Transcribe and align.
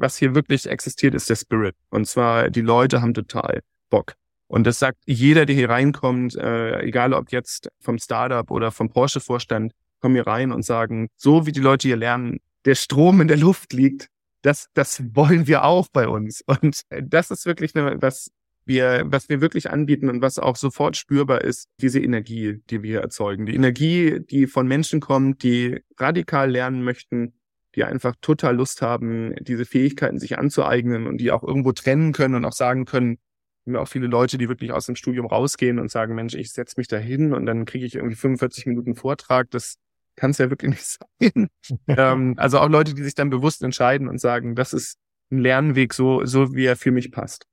was 0.00 0.16
hier 0.16 0.34
wirklich 0.34 0.66
existiert, 0.66 1.14
ist 1.14 1.30
der 1.30 1.36
Spirit. 1.36 1.74
Und 1.90 2.06
zwar, 2.06 2.50
die 2.50 2.60
Leute 2.60 3.00
haben 3.00 3.14
total 3.14 3.62
Bock. 3.90 4.14
Und 4.48 4.66
das 4.66 4.78
sagt 4.78 4.98
jeder, 5.06 5.44
der 5.44 5.54
hier 5.54 5.68
reinkommt, 5.68 6.34
äh, 6.36 6.80
egal 6.80 7.12
ob 7.12 7.30
jetzt 7.32 7.68
vom 7.80 7.98
Startup 7.98 8.50
oder 8.50 8.70
vom 8.72 8.88
Porsche-Vorstand, 8.88 9.72
kommen 10.00 10.14
hier 10.14 10.26
rein 10.26 10.52
und 10.52 10.64
sagen, 10.64 11.08
so 11.16 11.46
wie 11.46 11.52
die 11.52 11.60
Leute 11.60 11.88
hier 11.88 11.96
lernen, 11.96 12.38
der 12.64 12.74
Strom 12.74 13.20
in 13.20 13.28
der 13.28 13.36
Luft 13.36 13.72
liegt, 13.72 14.08
das, 14.42 14.68
das 14.74 15.02
wollen 15.14 15.46
wir 15.46 15.64
auch 15.64 15.88
bei 15.92 16.08
uns. 16.08 16.42
Und 16.46 16.82
das 16.88 17.30
ist 17.30 17.44
wirklich 17.46 17.74
eine, 17.74 18.00
was 18.00 18.30
wir, 18.64 19.04
was 19.06 19.28
wir 19.28 19.40
wirklich 19.40 19.70
anbieten 19.70 20.08
und 20.08 20.22
was 20.22 20.38
auch 20.38 20.56
sofort 20.56 20.96
spürbar 20.96 21.42
ist, 21.42 21.68
diese 21.80 22.00
Energie, 22.00 22.60
die 22.70 22.82
wir 22.82 23.00
erzeugen. 23.00 23.46
Die 23.46 23.54
Energie, 23.54 24.20
die 24.20 24.46
von 24.46 24.68
Menschen 24.68 25.00
kommt, 25.00 25.42
die 25.42 25.80
radikal 25.98 26.50
lernen 26.50 26.84
möchten, 26.84 27.32
die 27.74 27.84
einfach 27.84 28.14
total 28.20 28.56
Lust 28.56 28.82
haben, 28.82 29.34
diese 29.40 29.64
Fähigkeiten 29.64 30.18
sich 30.18 30.38
anzueignen 30.38 31.06
und 31.06 31.18
die 31.18 31.30
auch 31.30 31.42
irgendwo 31.42 31.72
trennen 31.72 32.12
können 32.12 32.34
und 32.34 32.44
auch 32.44 32.52
sagen 32.52 32.84
können, 32.84 33.18
haben 33.66 33.76
auch 33.76 33.88
viele 33.88 34.06
Leute, 34.06 34.38
die 34.38 34.48
wirklich 34.48 34.72
aus 34.72 34.86
dem 34.86 34.96
Studium 34.96 35.26
rausgehen 35.26 35.78
und 35.78 35.90
sagen, 35.90 36.14
Mensch, 36.14 36.34
ich 36.34 36.52
setze 36.52 36.74
mich 36.78 36.88
da 36.88 36.96
hin 36.96 37.32
und 37.32 37.46
dann 37.46 37.64
kriege 37.64 37.84
ich 37.84 37.94
irgendwie 37.94 38.16
45 38.16 38.66
Minuten 38.66 38.94
Vortrag. 38.94 39.50
Das 39.50 39.76
kann 40.16 40.30
es 40.30 40.38
ja 40.38 40.50
wirklich 40.50 40.70
nicht 40.70 40.98
sein. 41.20 41.48
ähm, 41.86 42.34
also 42.36 42.58
auch 42.58 42.68
Leute, 42.68 42.94
die 42.94 43.02
sich 43.02 43.14
dann 43.14 43.30
bewusst 43.30 43.62
entscheiden 43.62 44.08
und 44.08 44.20
sagen, 44.20 44.54
das 44.54 44.72
ist 44.72 44.98
ein 45.30 45.38
Lernweg, 45.38 45.92
so, 45.92 46.24
so 46.24 46.54
wie 46.54 46.64
er 46.64 46.76
für 46.76 46.90
mich 46.90 47.12
passt. 47.12 47.46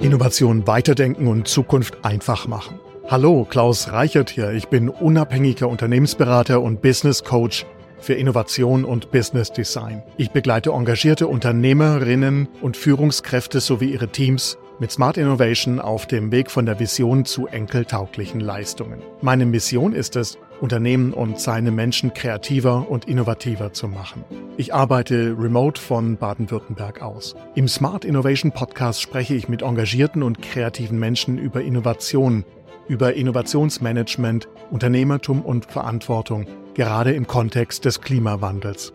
Innovation 0.00 0.66
weiterdenken 0.66 1.28
und 1.28 1.48
Zukunft 1.48 2.04
einfach 2.04 2.46
machen. 2.46 2.78
Hallo, 3.06 3.46
Klaus 3.48 3.92
Reichert 3.92 4.30
hier. 4.30 4.52
Ich 4.52 4.68
bin 4.68 4.88
unabhängiger 4.88 5.68
Unternehmensberater 5.68 6.62
und 6.62 6.80
Business 6.80 7.22
Coach 7.22 7.66
für 7.98 8.14
Innovation 8.14 8.86
und 8.86 9.10
Business 9.10 9.52
Design. 9.52 10.02
Ich 10.16 10.30
begleite 10.30 10.70
engagierte 10.70 11.26
Unternehmerinnen 11.26 12.48
und 12.62 12.78
Führungskräfte 12.78 13.60
sowie 13.60 13.92
ihre 13.92 14.08
Teams 14.08 14.56
mit 14.78 14.90
Smart 14.90 15.18
Innovation 15.18 15.80
auf 15.80 16.06
dem 16.06 16.32
Weg 16.32 16.50
von 16.50 16.64
der 16.64 16.80
Vision 16.80 17.26
zu 17.26 17.46
enkeltauglichen 17.46 18.40
Leistungen. 18.40 19.02
Meine 19.20 19.44
Mission 19.44 19.92
ist 19.92 20.16
es, 20.16 20.38
Unternehmen 20.62 21.12
und 21.12 21.38
seine 21.38 21.72
Menschen 21.72 22.14
kreativer 22.14 22.88
und 22.88 23.04
innovativer 23.04 23.74
zu 23.74 23.86
machen. 23.86 24.24
Ich 24.56 24.72
arbeite 24.72 25.36
remote 25.38 25.78
von 25.78 26.16
Baden-Württemberg 26.16 27.02
aus. 27.02 27.36
Im 27.54 27.68
Smart 27.68 28.06
Innovation 28.06 28.50
Podcast 28.50 29.02
spreche 29.02 29.34
ich 29.34 29.48
mit 29.48 29.60
engagierten 29.60 30.22
und 30.22 30.40
kreativen 30.40 30.98
Menschen 30.98 31.36
über 31.36 31.60
Innovation, 31.60 32.44
über 32.88 33.14
Innovationsmanagement, 33.14 34.48
Unternehmertum 34.70 35.42
und 35.42 35.66
Verantwortung, 35.66 36.46
gerade 36.74 37.12
im 37.12 37.26
Kontext 37.26 37.84
des 37.84 38.00
Klimawandels. 38.00 38.92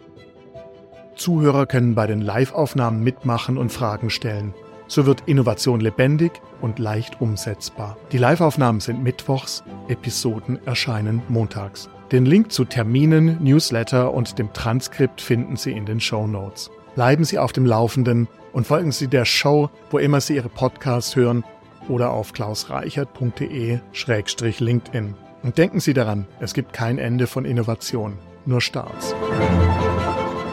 Zuhörer 1.16 1.66
können 1.66 1.96
bei 1.96 2.08
den 2.08 2.22
Live-Aufnahmen 2.22 3.04
mitmachen 3.04 3.58
und 3.58 3.72
Fragen 3.72 4.10
stellen. 4.10 4.54
So 4.88 5.06
wird 5.06 5.24
Innovation 5.28 5.82
lebendig 5.82 6.32
und 6.62 6.80
leicht 6.80 7.22
umsetzbar. 7.22 7.98
Die 8.12 8.18
Live-Aufnahmen 8.18 8.80
sind 8.80 9.04
mittwochs, 9.04 9.64
Episoden 9.88 10.60
erscheinen 10.66 11.22
montags. 11.28 11.90
Den 12.12 12.26
Link 12.26 12.52
zu 12.52 12.66
Terminen, 12.66 13.38
Newsletter 13.44 14.14
und 14.14 14.40
dem 14.40 14.52
Transkript 14.54 15.22
finden 15.22 15.58
Sie 15.58 15.74
in 15.74 15.86
den 15.86 16.00
Show 16.00 16.26
Notes. 16.26 16.72
Bleiben 16.96 17.24
Sie 17.24 17.38
auf 17.38 17.54
dem 17.54 17.66
Laufenden 17.66 18.28
und 18.52 18.66
folgen 18.66 18.92
Sie 18.92 19.08
der 19.08 19.26
Show, 19.26 19.70
wo 19.92 20.00
immer 20.00 20.22
Sie 20.22 20.36
Ihre 20.36 20.50
Podcasts 20.50 21.16
hören 21.16 21.44
oder 21.90 22.12
auf 22.12 22.34
klausreichert.de-linkedin. 22.34 25.16
Und 25.42 25.58
denken 25.58 25.80
Sie 25.80 25.94
daran, 25.94 26.28
es 26.40 26.54
gibt 26.54 26.74
kein 26.74 27.00
Ende 27.00 27.26
von 27.28 27.46
Innovation, 27.46 28.18
nur 28.46 28.60
Starts. 28.62 29.16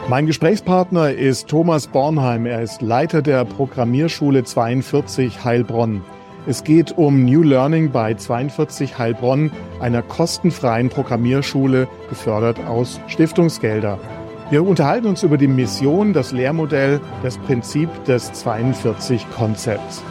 Mein 0.09 0.25
Gesprächspartner 0.25 1.11
ist 1.11 1.49
Thomas 1.49 1.87
Bornheim. 1.87 2.45
Er 2.45 2.61
ist 2.61 2.81
Leiter 2.81 3.21
der 3.21 3.43
Programmierschule 3.43 4.45
42 4.45 5.43
Heilbronn. 5.43 6.01
Es 6.47 6.63
geht 6.63 6.97
um 6.97 7.25
New 7.25 7.43
Learning 7.43 7.91
bei 7.91 8.13
42 8.13 8.97
Heilbronn, 8.97 9.51
einer 9.81 10.01
kostenfreien 10.01 10.87
Programmierschule, 10.87 11.89
gefördert 12.07 12.57
aus 12.65 13.01
Stiftungsgelder. 13.07 13.99
Wir 14.49 14.65
unterhalten 14.65 15.07
uns 15.07 15.23
über 15.23 15.37
die 15.37 15.49
Mission, 15.49 16.13
das 16.13 16.31
Lehrmodell, 16.31 17.01
das 17.21 17.37
Prinzip 17.39 17.89
des 18.05 18.31
42-Konzepts. 18.31 20.01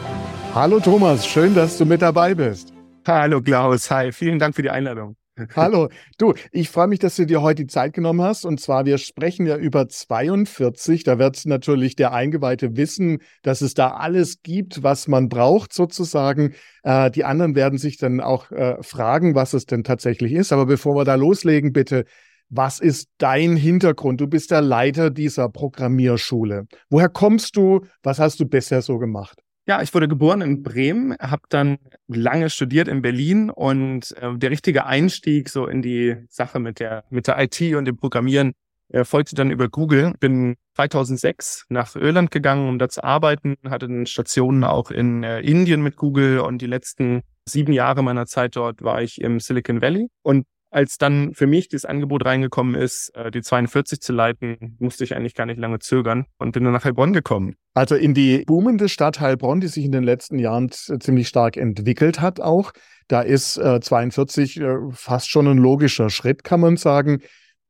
Hallo 0.59 0.79
Thomas, 0.79 1.27
schön, 1.27 1.53
dass 1.53 1.77
du 1.77 1.85
mit 1.85 2.01
dabei 2.01 2.33
bist. 2.33 2.73
Hallo 3.05 3.43
Klaus, 3.43 3.91
hi, 3.91 4.11
vielen 4.11 4.39
Dank 4.39 4.55
für 4.55 4.63
die 4.63 4.71
Einladung. 4.71 5.15
Hallo, 5.55 5.89
du, 6.17 6.33
ich 6.51 6.71
freue 6.71 6.87
mich, 6.87 6.97
dass 6.97 7.15
du 7.15 7.27
dir 7.27 7.43
heute 7.43 7.63
die 7.63 7.67
Zeit 7.67 7.93
genommen 7.93 8.23
hast. 8.23 8.43
Und 8.43 8.59
zwar, 8.59 8.85
wir 8.85 8.97
sprechen 8.97 9.45
ja 9.45 9.55
über 9.55 9.87
42. 9.87 11.03
Da 11.03 11.19
wird 11.19 11.45
natürlich 11.45 11.95
der 11.95 12.11
Eingeweihte 12.11 12.75
wissen, 12.75 13.19
dass 13.43 13.61
es 13.61 13.75
da 13.75 13.91
alles 13.91 14.41
gibt, 14.41 14.81
was 14.81 15.07
man 15.07 15.29
braucht, 15.29 15.73
sozusagen. 15.73 16.55
Äh, 16.81 17.11
die 17.11 17.23
anderen 17.23 17.53
werden 17.53 17.77
sich 17.77 17.97
dann 17.97 18.19
auch 18.19 18.49
äh, 18.49 18.81
fragen, 18.81 19.35
was 19.35 19.53
es 19.53 19.67
denn 19.67 19.83
tatsächlich 19.83 20.31
ist. 20.31 20.51
Aber 20.51 20.65
bevor 20.65 20.95
wir 20.95 21.05
da 21.05 21.13
loslegen, 21.13 21.71
bitte, 21.71 22.05
was 22.49 22.79
ist 22.79 23.09
dein 23.19 23.57
Hintergrund? 23.57 24.21
Du 24.21 24.25
bist 24.25 24.49
der 24.49 24.61
Leiter 24.61 25.11
dieser 25.11 25.49
Programmierschule. 25.49 26.65
Woher 26.89 27.09
kommst 27.09 27.57
du? 27.57 27.81
Was 28.01 28.17
hast 28.17 28.39
du 28.39 28.47
bisher 28.47 28.81
so 28.81 28.97
gemacht? 28.97 29.37
Ja, 29.67 29.81
ich 29.81 29.93
wurde 29.93 30.07
geboren 30.07 30.39
in 30.39 30.63
Bremen, 30.63 31.13
habe 31.19 31.41
dann 31.49 31.77
lange 32.07 32.49
studiert 32.49 32.87
in 32.87 33.01
Berlin 33.01 33.49
und 33.49 34.15
äh, 34.17 34.37
der 34.37 34.49
richtige 34.49 34.85
Einstieg 34.85 35.49
so 35.49 35.67
in 35.67 35.81
die 35.81 36.15
Sache 36.29 36.59
mit 36.59 36.79
der 36.79 37.03
mit 37.09 37.27
der 37.27 37.37
IT 37.37 37.59
und 37.75 37.83
dem 37.83 37.97
Programmieren 37.97 38.53
äh, 38.87 39.03
folgte 39.03 39.35
dann 39.35 39.51
über 39.51 39.67
Google. 39.67 40.13
Bin 40.21 40.55
2006 40.75 41.65
nach 41.67 41.97
Irland 41.97 42.31
gegangen, 42.31 42.69
um 42.69 42.79
da 42.79 42.87
zu 42.87 43.03
arbeiten, 43.03 43.57
hatte 43.65 43.89
dann 43.89 44.05
Stationen 44.05 44.63
auch 44.63 44.89
in 44.89 45.23
äh, 45.23 45.41
Indien 45.41 45.81
mit 45.81 45.97
Google 45.97 46.39
und 46.39 46.61
die 46.61 46.67
letzten 46.67 47.23
sieben 47.43 47.73
Jahre 47.73 48.03
meiner 48.03 48.25
Zeit 48.25 48.55
dort 48.55 48.81
war 48.83 49.01
ich 49.01 49.19
im 49.19 49.41
Silicon 49.41 49.81
Valley 49.81 50.07
und 50.21 50.45
als 50.69 50.97
dann 50.97 51.33
für 51.33 51.47
mich 51.47 51.69
dieses 51.69 51.85
Angebot 51.85 52.25
reingekommen 52.25 52.75
ist, 52.75 53.15
äh, 53.15 53.31
die 53.31 53.41
42 53.41 54.01
zu 54.01 54.13
leiten, 54.13 54.75
musste 54.79 55.03
ich 55.03 55.15
eigentlich 55.15 55.35
gar 55.35 55.45
nicht 55.45 55.59
lange 55.59 55.79
zögern 55.79 56.25
und 56.37 56.51
bin 56.51 56.63
dann 56.63 56.73
nach 56.73 56.83
Heilbronn 56.83 57.13
gekommen. 57.13 57.55
Also 57.73 57.95
in 57.95 58.13
die 58.13 58.43
boomende 58.45 58.89
Stadt 58.89 59.19
Heilbronn, 59.19 59.61
die 59.61 59.67
sich 59.67 59.85
in 59.85 59.91
den 59.91 60.03
letzten 60.03 60.39
Jahren 60.39 60.69
ziemlich 60.71 61.27
stark 61.27 61.57
entwickelt 61.57 62.19
hat 62.19 62.39
auch. 62.39 62.71
Da 63.07 63.21
ist 63.21 63.57
äh, 63.57 63.79
42 63.79 64.59
äh, 64.59 64.75
fast 64.91 65.29
schon 65.29 65.47
ein 65.47 65.57
logischer 65.57 66.09
Schritt, 66.09 66.43
kann 66.43 66.59
man 66.59 66.75
sagen. 66.77 67.21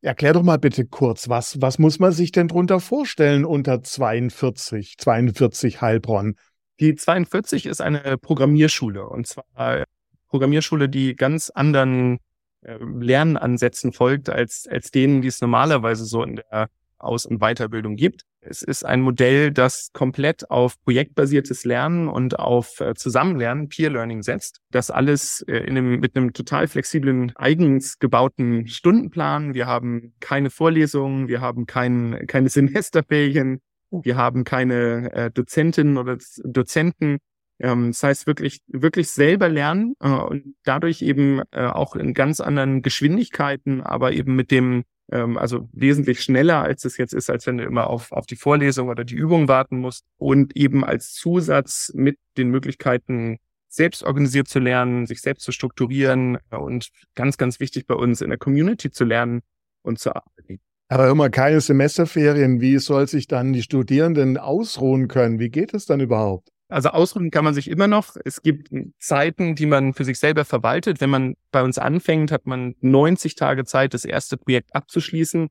Erklär 0.01 0.33
doch 0.33 0.43
mal 0.43 0.57
bitte 0.57 0.85
kurz, 0.85 1.27
was, 1.27 1.59
was 1.61 1.79
muss 1.79 1.99
man 1.99 2.11
sich 2.11 2.31
denn 2.31 2.47
drunter 2.47 2.79
vorstellen 2.79 3.45
unter 3.45 3.81
42, 3.81 4.95
42 4.97 5.81
Heilbronn? 5.81 6.35
Die 6.79 6.95
42 6.95 7.65
ist 7.65 7.81
eine 7.81 8.17
Programmierschule 8.17 9.07
und 9.07 9.27
zwar 9.27 9.85
Programmierschule, 10.29 10.89
die 10.89 11.15
ganz 11.15 11.49
anderen 11.49 12.15
äh, 12.15 12.19
Lernansätzen 12.61 13.93
folgt, 13.93 14.29
als, 14.29 14.67
als 14.69 14.91
denen, 14.91 15.21
die 15.21 15.27
es 15.27 15.41
normalerweise 15.41 16.05
so 16.05 16.23
in 16.23 16.37
der 16.37 16.69
Aus- 16.97 17.25
und 17.25 17.39
Weiterbildung 17.39 17.95
gibt. 17.95 18.23
Es 18.39 18.61
ist 18.61 18.85
ein 18.85 19.01
Modell, 19.01 19.51
das 19.51 19.89
komplett 19.93 20.49
auf 20.49 20.81
projektbasiertes 20.83 21.65
Lernen 21.65 22.07
und 22.07 22.39
auf 22.39 22.79
äh, 22.79 22.93
Zusammenlernen, 22.95 23.67
Peer 23.67 23.89
Learning 23.89 24.23
setzt. 24.23 24.61
Das 24.71 24.89
alles 24.89 25.41
äh, 25.47 25.57
in 25.57 25.77
einem, 25.77 25.99
mit 25.99 26.15
einem 26.15 26.33
total 26.33 26.67
flexiblen, 26.67 27.33
eigens 27.35 27.99
gebauten 27.99 28.67
Stundenplan. 28.67 29.53
Wir 29.53 29.67
haben 29.67 30.13
keine 30.21 30.49
Vorlesungen, 30.49 31.27
wir 31.27 31.41
haben 31.41 31.65
kein, 31.65 32.25
keine 32.27 32.49
Semesterferien, 32.49 33.59
wir 33.91 34.15
haben 34.15 34.43
keine 34.43 35.11
äh, 35.13 35.31
Dozentinnen 35.31 35.97
oder 35.97 36.17
Dozenten, 36.43 37.17
ähm, 37.59 37.87
das 37.87 38.03
heißt 38.03 38.27
wirklich, 38.27 38.61
wirklich 38.67 39.09
selber 39.09 39.49
lernen 39.49 39.95
äh, 39.99 40.09
und 40.09 40.55
dadurch 40.63 41.01
eben 41.01 41.41
äh, 41.51 41.65
auch 41.65 41.95
in 41.95 42.13
ganz 42.13 42.39
anderen 42.39 42.81
Geschwindigkeiten, 42.81 43.81
aber 43.81 44.11
eben 44.13 44.35
mit 44.35 44.51
dem, 44.51 44.83
ähm, 45.11 45.37
also 45.37 45.67
wesentlich 45.71 46.21
schneller, 46.21 46.61
als 46.61 46.85
es 46.85 46.97
jetzt 46.97 47.13
ist, 47.13 47.29
als 47.29 47.47
wenn 47.47 47.57
du 47.57 47.63
immer 47.63 47.89
auf, 47.89 48.11
auf 48.11 48.25
die 48.25 48.35
Vorlesung 48.35 48.89
oder 48.89 49.03
die 49.03 49.15
Übung 49.15 49.47
warten 49.47 49.77
musst 49.79 50.05
und 50.17 50.55
eben 50.55 50.83
als 50.85 51.13
Zusatz 51.13 51.91
mit 51.95 52.17
den 52.37 52.49
Möglichkeiten, 52.49 53.37
selbst 53.69 54.03
organisiert 54.03 54.47
zu 54.47 54.59
lernen, 54.59 55.05
sich 55.07 55.21
selbst 55.21 55.43
zu 55.43 55.51
strukturieren 55.51 56.37
äh, 56.51 56.57
und 56.57 56.89
ganz, 57.15 57.37
ganz 57.37 57.59
wichtig 57.59 57.87
bei 57.87 57.95
uns 57.95 58.21
in 58.21 58.29
der 58.29 58.39
Community 58.39 58.91
zu 58.91 59.03
lernen 59.03 59.41
und 59.81 59.99
zu 59.99 60.15
arbeiten. 60.15 60.59
Aber 60.89 61.09
immer 61.09 61.29
keine 61.29 61.59
Semesterferien. 61.59 62.61
Wie 62.61 62.77
soll 62.77 63.07
sich 63.07 63.27
dann 63.27 63.51
die 63.51 63.61
Studierenden 63.61 64.37
ausruhen 64.37 65.09
können? 65.09 65.37
Wie 65.39 65.49
geht 65.49 65.73
es 65.73 65.85
dann 65.85 65.99
überhaupt? 65.99 66.49
Also 66.69 66.89
ausruhen 66.89 67.31
kann 67.31 67.45
man 67.45 67.53
sich 67.53 67.69
immer 67.69 67.87
noch. 67.87 68.17
Es 68.25 68.41
gibt 68.41 68.69
Zeiten, 68.99 69.55
die 69.55 69.65
man 69.65 69.93
für 69.93 70.03
sich 70.03 70.19
selber 70.19 70.43
verwaltet. 70.43 70.99
Wenn 70.99 71.09
man 71.09 71.35
bei 71.51 71.63
uns 71.63 71.77
anfängt, 71.77 72.31
hat 72.31 72.45
man 72.45 72.75
90 72.81 73.35
Tage 73.35 73.63
Zeit, 73.63 73.93
das 73.93 74.03
erste 74.03 74.35
Projekt 74.37 74.75
abzuschließen. 74.75 75.47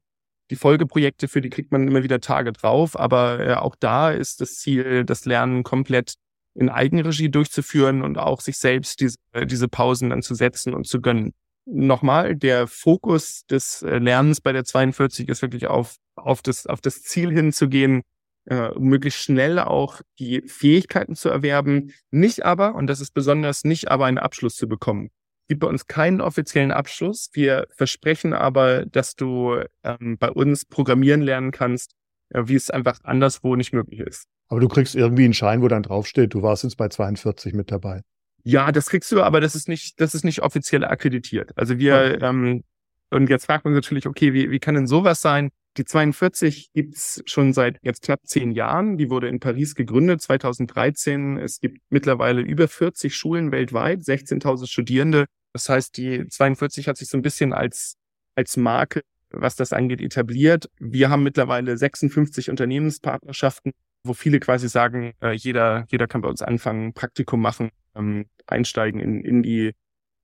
Die 0.51 0.57
Folgeprojekte, 0.57 1.27
für 1.27 1.41
die 1.41 1.49
kriegt 1.49 1.73
man 1.73 1.89
immer 1.89 2.03
wieder 2.03 2.21
Tage 2.21 2.53
drauf. 2.53 2.99
Aber 2.99 3.41
äh, 3.41 3.55
auch 3.55 3.77
da 3.77 4.11
ist 4.11 4.43
das 4.43 4.57
Ziel, 4.57 5.05
das 5.05 5.25
Lernen 5.25 5.63
komplett 5.63 6.17
in 6.55 6.69
Eigenregie 6.69 7.31
durchzuführen 7.31 8.03
und 8.03 8.19
auch 8.19 8.41
sich 8.41 8.59
selbst 8.59 9.01
diese, 9.01 9.17
diese 9.45 9.69
Pausen 9.69 10.11
dann 10.11 10.23
zu 10.23 10.35
setzen 10.35 10.75
und 10.75 10.87
zu 10.87 11.01
gönnen. 11.01 11.33
nochmal, 11.65 12.37
der 12.37 12.67
Fokus 12.67 13.45
des 13.47 13.83
äh, 13.83 13.99
Lernens 13.99 14.41
bei 14.41 14.53
der 14.53 14.65
42 14.65 15.29
ist 15.29 15.43
wirklich 15.43 15.67
auf, 15.67 15.97
auf, 16.15 16.43
das, 16.43 16.67
auf 16.67 16.81
das 16.81 17.03
Ziel 17.03 17.33
hinzugehen, 17.33 18.03
äh, 18.47 18.71
möglichst 18.79 19.21
schnell 19.21 19.59
auch 19.59 20.01
die 20.19 20.43
Fähigkeiten 20.47 21.15
zu 21.15 21.29
erwerben, 21.29 21.93
nicht 22.11 22.45
aber, 22.45 22.75
und 22.75 22.87
das 22.87 23.01
ist 23.01 23.13
besonders, 23.13 23.65
nicht 23.65 23.91
aber 23.91 24.07
einen 24.07 24.19
Abschluss 24.19 24.57
zu 24.57 24.69
bekommen. 24.69 25.11
Es 25.43 25.49
gibt 25.49 25.61
bei 25.61 25.69
uns 25.69 25.87
keinen 25.87 26.21
offiziellen 26.21 26.73
Abschluss. 26.73 27.31
Wir 27.33 27.67
versprechen 27.71 28.33
aber, 28.33 28.85
dass 28.87 29.15
du 29.15 29.61
ähm, 29.85 30.17
bei 30.19 30.31
uns 30.31 30.65
programmieren 30.65 31.23
lernen 31.23 31.53
kannst, 31.53 31.93
äh, 32.31 32.43
wie 32.47 32.57
es 32.57 32.71
einfach 32.71 32.99
anderswo 33.05 33.55
nicht 33.57 33.73
möglich 33.73 34.01
ist. 34.01 34.27
Aber 34.49 34.61
du 34.61 34.69
kriegst 34.69 34.95
irgendwie 34.95 35.25
einen 35.25 35.35
Schein, 35.35 35.63
wo 35.63 35.69
dann 35.69 35.83
draufsteht, 35.83 36.35
du 36.35 36.43
warst 36.43 36.65
jetzt 36.65 36.77
bei 36.77 36.89
42 36.89 37.55
mit 37.55 37.71
dabei. 37.71 38.03
Ja, 38.45 38.71
das 38.71 38.87
kriegst 38.87 39.11
du, 39.11 39.23
aber 39.23 39.41
das 39.41 39.57
ist 39.57 39.69
nicht, 39.69 40.01
das 40.01 40.15
ist 40.15 40.25
nicht 40.25 40.43
offiziell 40.43 40.85
akkreditiert. 40.85 41.51
Also 41.57 41.79
wir, 41.79 41.95
okay. 41.95 42.25
ähm, 42.25 42.63
und 43.11 43.29
jetzt 43.29 43.47
fragt 43.47 43.65
man 43.65 43.75
natürlich, 43.75 44.07
okay, 44.07 44.33
wie, 44.35 44.51
wie 44.51 44.61
kann 44.61 44.77
denn 44.77 44.87
sowas 44.87 45.21
sein? 45.21 45.51
Die 45.77 45.85
42 45.85 46.73
gibt's 46.73 47.23
schon 47.27 47.53
seit 47.53 47.79
jetzt 47.83 48.03
knapp 48.03 48.21
zehn 48.25 48.53
Jahren. 48.53 48.97
Die 48.97 49.11
wurde 49.11 49.29
in 49.29 49.41
Paris 49.41 49.75
gegründet, 49.75 50.23
2013. 50.23 51.37
Es 51.39 51.61
gibt 51.61 51.79
mittlerweile 51.91 52.41
über 52.41 52.67
40 52.67 53.15
Schulen 53.15 53.53
weltweit, 53.53 54.01
16.000 54.01 54.67
Studierende. 54.67 55.27
Das 55.53 55.69
heißt, 55.69 55.97
die 55.97 56.27
42 56.29 56.89
hat 56.89 56.97
sich 56.97 57.09
so 57.09 57.19
ein 57.19 57.23
bisschen 57.23 57.53
als, 57.53 57.97
als 58.35 58.57
Marke, 58.57 59.03
was 59.31 59.57
das 59.57 59.73
angeht, 59.73 60.01
etabliert. 60.01 60.71
Wir 60.79 61.11
haben 61.11 61.23
mittlerweile 61.23 61.77
56 61.77 62.49
Unternehmenspartnerschaften, 62.49 63.73
wo 64.03 64.15
viele 64.15 64.41
quasi 64.41 64.69
sagen, 64.69 65.13
äh, 65.21 65.33
jeder, 65.33 65.87
jeder 65.91 66.07
kann 66.07 66.23
bei 66.23 66.29
uns 66.29 66.41
anfangen, 66.41 66.95
Praktikum 66.95 67.41
machen, 67.41 67.71
ähm, 67.95 68.27
einsteigen 68.47 69.01
in, 69.01 69.23
in 69.23 69.43
die, 69.43 69.73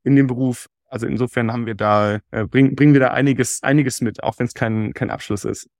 in 0.03 0.17
den 0.17 0.27
Beruf. 0.27 0.69
Also 0.93 1.07
insofern 1.07 1.51
haben 1.51 1.65
wir 1.65 1.75
da, 1.75 2.21
äh, 2.33 2.45
bringen, 2.45 2.75
bringen 2.75 2.93
wir 2.93 3.01
da 3.01 3.13
einiges, 3.13 3.63
einiges 3.63 4.03
mit, 4.03 4.23
auch 4.23 4.39
wenn 4.39 4.45
es 4.45 4.53
kein, 4.53 4.93
kein 4.93 5.09
Abschluss 5.09 5.47
ist. 5.47 5.71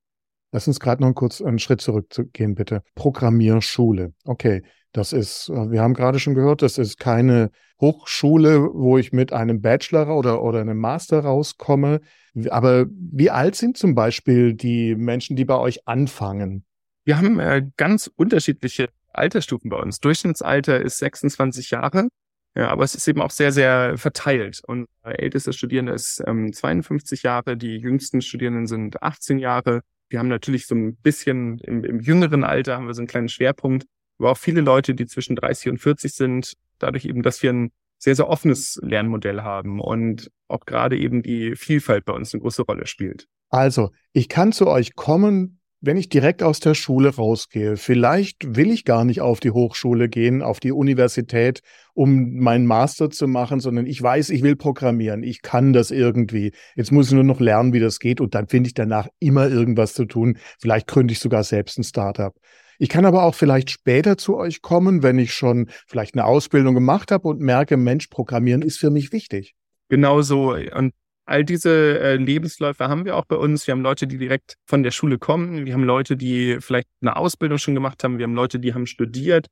Lass 0.53 0.67
uns 0.67 0.81
gerade 0.81 1.03
noch 1.03 1.13
kurz 1.13 1.43
einen 1.43 1.59
Schritt 1.59 1.83
zurückgehen, 1.83 2.55
bitte. 2.55 2.83
Programmierschule. 2.95 4.15
Okay, 4.25 4.63
das 4.93 5.13
ist, 5.13 5.51
äh, 5.51 5.71
wir 5.71 5.83
haben 5.83 5.93
gerade 5.93 6.19
schon 6.19 6.35
gehört, 6.35 6.63
das 6.63 6.79
ist 6.79 6.99
keine 6.99 7.51
Hochschule, 7.79 8.71
wo 8.73 8.97
ich 8.97 9.13
mit 9.13 9.35
einem 9.35 9.61
Bachelor 9.61 10.17
oder, 10.17 10.43
oder 10.43 10.63
einem 10.63 10.79
Master 10.79 11.21
rauskomme. 11.21 12.01
Aber 12.49 12.87
wie 12.89 13.29
alt 13.29 13.55
sind 13.55 13.77
zum 13.77 13.95
Beispiel 13.95 14.55
die 14.55 14.95
Menschen, 14.95 15.37
die 15.37 15.45
bei 15.45 15.59
euch 15.59 15.87
anfangen? 15.87 16.65
Wir 17.05 17.19
haben 17.19 17.39
äh, 17.39 17.69
ganz 17.77 18.11
unterschiedliche 18.17 18.89
Altersstufen 19.13 19.69
bei 19.69 19.77
uns. 19.77 20.01
Durchschnittsalter 20.01 20.81
ist 20.81 20.97
26 20.97 21.71
Jahre. 21.71 22.09
Ja, 22.55 22.69
aber 22.69 22.85
es 22.85 22.95
ist 22.95 23.09
eben 23.09 23.23
auch 23.23 23.31
sehr, 23.31 23.51
sehr 23.51 23.97
verteilt. 23.97 24.61
Und 24.67 24.87
älteste 25.03 25.53
Studierende 25.53 25.93
ist 25.93 26.23
ähm, 26.27 26.53
52 26.53 27.23
Jahre, 27.23 27.57
die 27.57 27.77
jüngsten 27.79 28.21
Studierenden 28.21 28.67
sind 28.67 29.03
18 29.03 29.39
Jahre. 29.39 29.81
Wir 30.11 30.19
haben 30.19 30.29
natürlich 30.29 30.67
so 30.67 30.75
ein 30.75 30.97
bisschen 30.97 31.59
im, 31.61 31.83
im 31.85 32.01
jüngeren 32.01 32.45
Alter 32.45 32.77
haben 32.77 32.87
wir 32.87 32.95
so 32.95 33.01
einen 33.01 33.09
kleinen 33.09 33.31
Schwerpunkt, 33.31 33.87
aber 34.19 34.33
auch 34.33 34.39
viele 34.39 34.61
Leute, 34.61 34.95
die 34.95 35.07
zwischen 35.07 35.37
30 35.37 35.71
und 35.71 35.79
40 35.79 36.13
sind, 36.13 36.53
dadurch 36.79 37.07
eben, 37.07 37.23
dass 37.23 37.43
wir 37.43 37.53
ein 37.53 37.73
sehr, 37.99 38.17
sehr 38.17 38.29
offenes 38.29 38.79
Lernmodell 38.83 39.43
haben 39.43 39.81
und 39.81 40.31
auch 40.49 40.67
gerade 40.67 40.99
eben 40.99 41.23
die 41.23 41.57
Vielfalt 41.57 42.05
bei 42.05 42.13
uns 42.13 42.35
eine 42.35 42.43
große 42.43 42.63
Rolle 42.63 42.87
spielt. 42.87 43.29
Also, 43.49 43.93
ich 44.13 44.29
kann 44.29 44.53
zu 44.53 44.67
euch 44.67 44.95
kommen, 44.97 45.61
wenn 45.83 45.97
ich 45.97 46.09
direkt 46.09 46.45
aus 46.45 46.61
der 46.61 46.75
Schule 46.75 47.15
rausgehe, 47.15 47.77
vielleicht 47.77 48.57
will 48.57 48.71
ich 48.71 48.85
gar 48.85 49.05
nicht 49.05 49.21
auf 49.21 49.41
die 49.41 49.51
Hochschule 49.51 50.09
gehen, 50.09 50.41
auf 50.41 50.61
die 50.61 50.71
Universität, 50.71 51.61
um 51.93 52.39
meinen 52.39 52.67
Master 52.67 53.11
zu 53.11 53.27
machen, 53.27 53.59
sondern 53.59 53.87
ich 53.87 54.01
weiß, 54.01 54.31
ich 54.31 54.43
will 54.43 54.55
programmieren, 54.55 55.25
ich 55.25 55.43
kann 55.43 55.73
das 55.73 55.91
irgendwie. 55.91 56.53
Jetzt 56.77 56.93
muss 56.93 57.09
ich 57.09 57.15
nur 57.15 57.25
noch 57.25 57.41
lernen, 57.41 57.73
wie 57.73 57.81
das 57.81 57.99
geht 57.99 58.21
und 58.21 58.37
dann 58.37 58.47
finde 58.47 58.69
ich 58.69 58.75
danach 58.75 59.09
immer 59.19 59.49
irgendwas 59.49 59.93
zu 59.93 60.05
tun. 60.05 60.39
Vielleicht 60.61 60.87
gründe 60.87 61.13
ich 61.13 61.19
sogar 61.19 61.43
selbst 61.43 61.79
ein 61.79 61.85
Startup. 61.85 62.33
Ich 62.79 62.89
kann 62.89 63.05
aber 63.05 63.25
auch 63.25 63.35
vielleicht 63.35 63.71
später 63.71 64.17
zu 64.17 64.37
euch 64.37 64.63
kommen, 64.63 65.03
wenn 65.03 65.19
ich 65.19 65.35
schon 65.35 65.69
vielleicht 65.89 66.15
eine 66.15 66.25
Ausbildung 66.25 66.75
gemacht 66.75 67.11
habe 67.11 67.27
und 67.27 67.41
merke, 67.41 67.77
Mensch, 67.77 68.07
Programmieren 68.07 68.63
ist 68.63 68.79
für 68.79 68.91
mich 68.91 69.13
wichtig. 69.13 69.55
Genau 69.89 70.23
so. 70.23 70.55
Und 70.55 70.93
All 71.33 71.47
diese 71.47 71.99
äh, 71.99 72.17
Lebensläufe 72.17 72.89
haben 72.89 73.07
wir 73.07 73.17
auch 73.17 73.25
bei 73.25 73.37
uns. 73.37 73.67
Wir 73.67 73.73
haben 73.73 73.81
Leute, 73.81 74.07
die 74.07 74.19
direkt 74.19 74.59
von 74.67 74.83
der 74.83 74.91
Schule 74.91 75.17
kommen. 75.17 75.65
Wir 75.65 75.73
haben 75.73 75.83
Leute, 75.83 76.15
die 76.15 76.59
vielleicht 76.61 76.89
eine 77.01 77.17
Ausbildung 77.17 77.57
schon 77.57 77.73
gemacht 77.73 78.05
haben. 78.05 78.19
Wir 78.19 78.25
haben 78.25 78.35
Leute, 78.35 78.59
die 78.59 78.75
haben 78.75 78.87
studiert. 78.87 79.47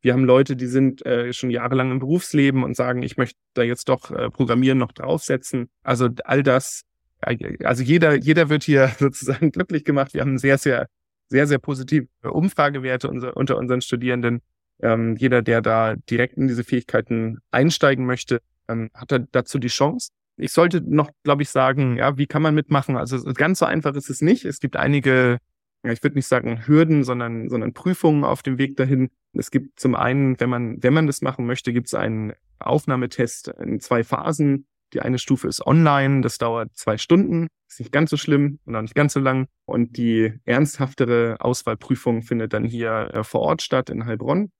Wir 0.00 0.12
haben 0.12 0.24
Leute, 0.24 0.54
die 0.54 0.68
sind 0.68 1.04
äh, 1.04 1.32
schon 1.32 1.50
jahrelang 1.50 1.90
im 1.90 1.98
Berufsleben 1.98 2.62
und 2.62 2.76
sagen, 2.76 3.02
ich 3.02 3.16
möchte 3.16 3.36
da 3.54 3.64
jetzt 3.64 3.88
doch 3.88 4.12
äh, 4.12 4.30
Programmieren 4.30 4.78
noch 4.78 4.92
draufsetzen. 4.92 5.68
Also 5.82 6.08
all 6.22 6.44
das, 6.44 6.82
also 7.20 7.82
jeder, 7.82 8.14
jeder 8.14 8.48
wird 8.48 8.62
hier 8.62 8.92
sozusagen 9.00 9.50
glücklich 9.50 9.82
gemacht. 9.82 10.14
Wir 10.14 10.20
haben 10.20 10.38
sehr, 10.38 10.56
sehr, 10.56 10.86
sehr, 11.30 11.48
sehr 11.48 11.58
positive 11.58 12.06
Umfragewerte 12.22 13.10
unser, 13.10 13.36
unter 13.36 13.56
unseren 13.56 13.80
Studierenden. 13.80 14.40
Ähm, 14.80 15.16
jeder, 15.16 15.42
der 15.42 15.62
da 15.62 15.96
direkt 16.08 16.36
in 16.36 16.46
diese 16.46 16.62
Fähigkeiten 16.62 17.38
einsteigen 17.50 18.06
möchte, 18.06 18.40
ähm, 18.68 18.90
hat 18.94 19.20
dazu 19.32 19.58
die 19.58 19.66
Chance. 19.66 20.12
Ich 20.36 20.52
sollte 20.52 20.80
noch, 20.80 21.10
glaube 21.22 21.42
ich, 21.42 21.48
sagen, 21.50 21.96
ja, 21.96 22.18
wie 22.18 22.26
kann 22.26 22.42
man 22.42 22.54
mitmachen? 22.54 22.96
Also 22.96 23.18
ganz 23.34 23.60
so 23.60 23.66
einfach 23.66 23.94
ist 23.94 24.10
es 24.10 24.20
nicht. 24.20 24.44
Es 24.44 24.58
gibt 24.58 24.76
einige, 24.76 25.38
ja, 25.84 25.92
ich 25.92 26.02
würde 26.02 26.16
nicht 26.16 26.26
sagen 26.26 26.66
Hürden, 26.66 27.04
sondern, 27.04 27.48
sondern 27.48 27.72
Prüfungen 27.72 28.24
auf 28.24 28.42
dem 28.42 28.58
Weg 28.58 28.76
dahin. 28.76 29.10
Es 29.32 29.50
gibt 29.50 29.78
zum 29.78 29.94
einen, 29.94 30.38
wenn 30.40 30.50
man, 30.50 30.82
wenn 30.82 30.94
man 30.94 31.06
das 31.06 31.22
machen 31.22 31.46
möchte, 31.46 31.72
gibt 31.72 31.86
es 31.86 31.94
einen 31.94 32.32
Aufnahmetest 32.58 33.48
in 33.48 33.80
zwei 33.80 34.02
Phasen. 34.02 34.66
Die 34.92 35.00
eine 35.00 35.18
Stufe 35.18 35.48
ist 35.48 35.66
online, 35.66 36.20
das 36.20 36.38
dauert 36.38 36.76
zwei 36.76 36.98
Stunden, 36.98 37.48
ist 37.68 37.80
nicht 37.80 37.90
ganz 37.90 38.10
so 38.10 38.16
schlimm 38.16 38.60
und 38.64 38.76
auch 38.76 38.82
nicht 38.82 38.94
ganz 38.94 39.12
so 39.12 39.20
lang. 39.20 39.48
Und 39.66 39.96
die 39.96 40.34
ernsthaftere 40.44 41.36
Auswahlprüfung 41.40 42.22
findet 42.22 42.52
dann 42.52 42.64
hier 42.64 43.10
äh, 43.12 43.24
vor 43.24 43.40
Ort 43.40 43.62
statt 43.62 43.90
in 43.90 44.06
Heilbronn. 44.06 44.50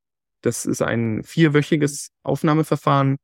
Das 0.40 0.66
ist 0.66 0.82
ein 0.82 1.22
vierwöchiges 1.22 2.10
Aufnahmeverfahren, 2.22 3.16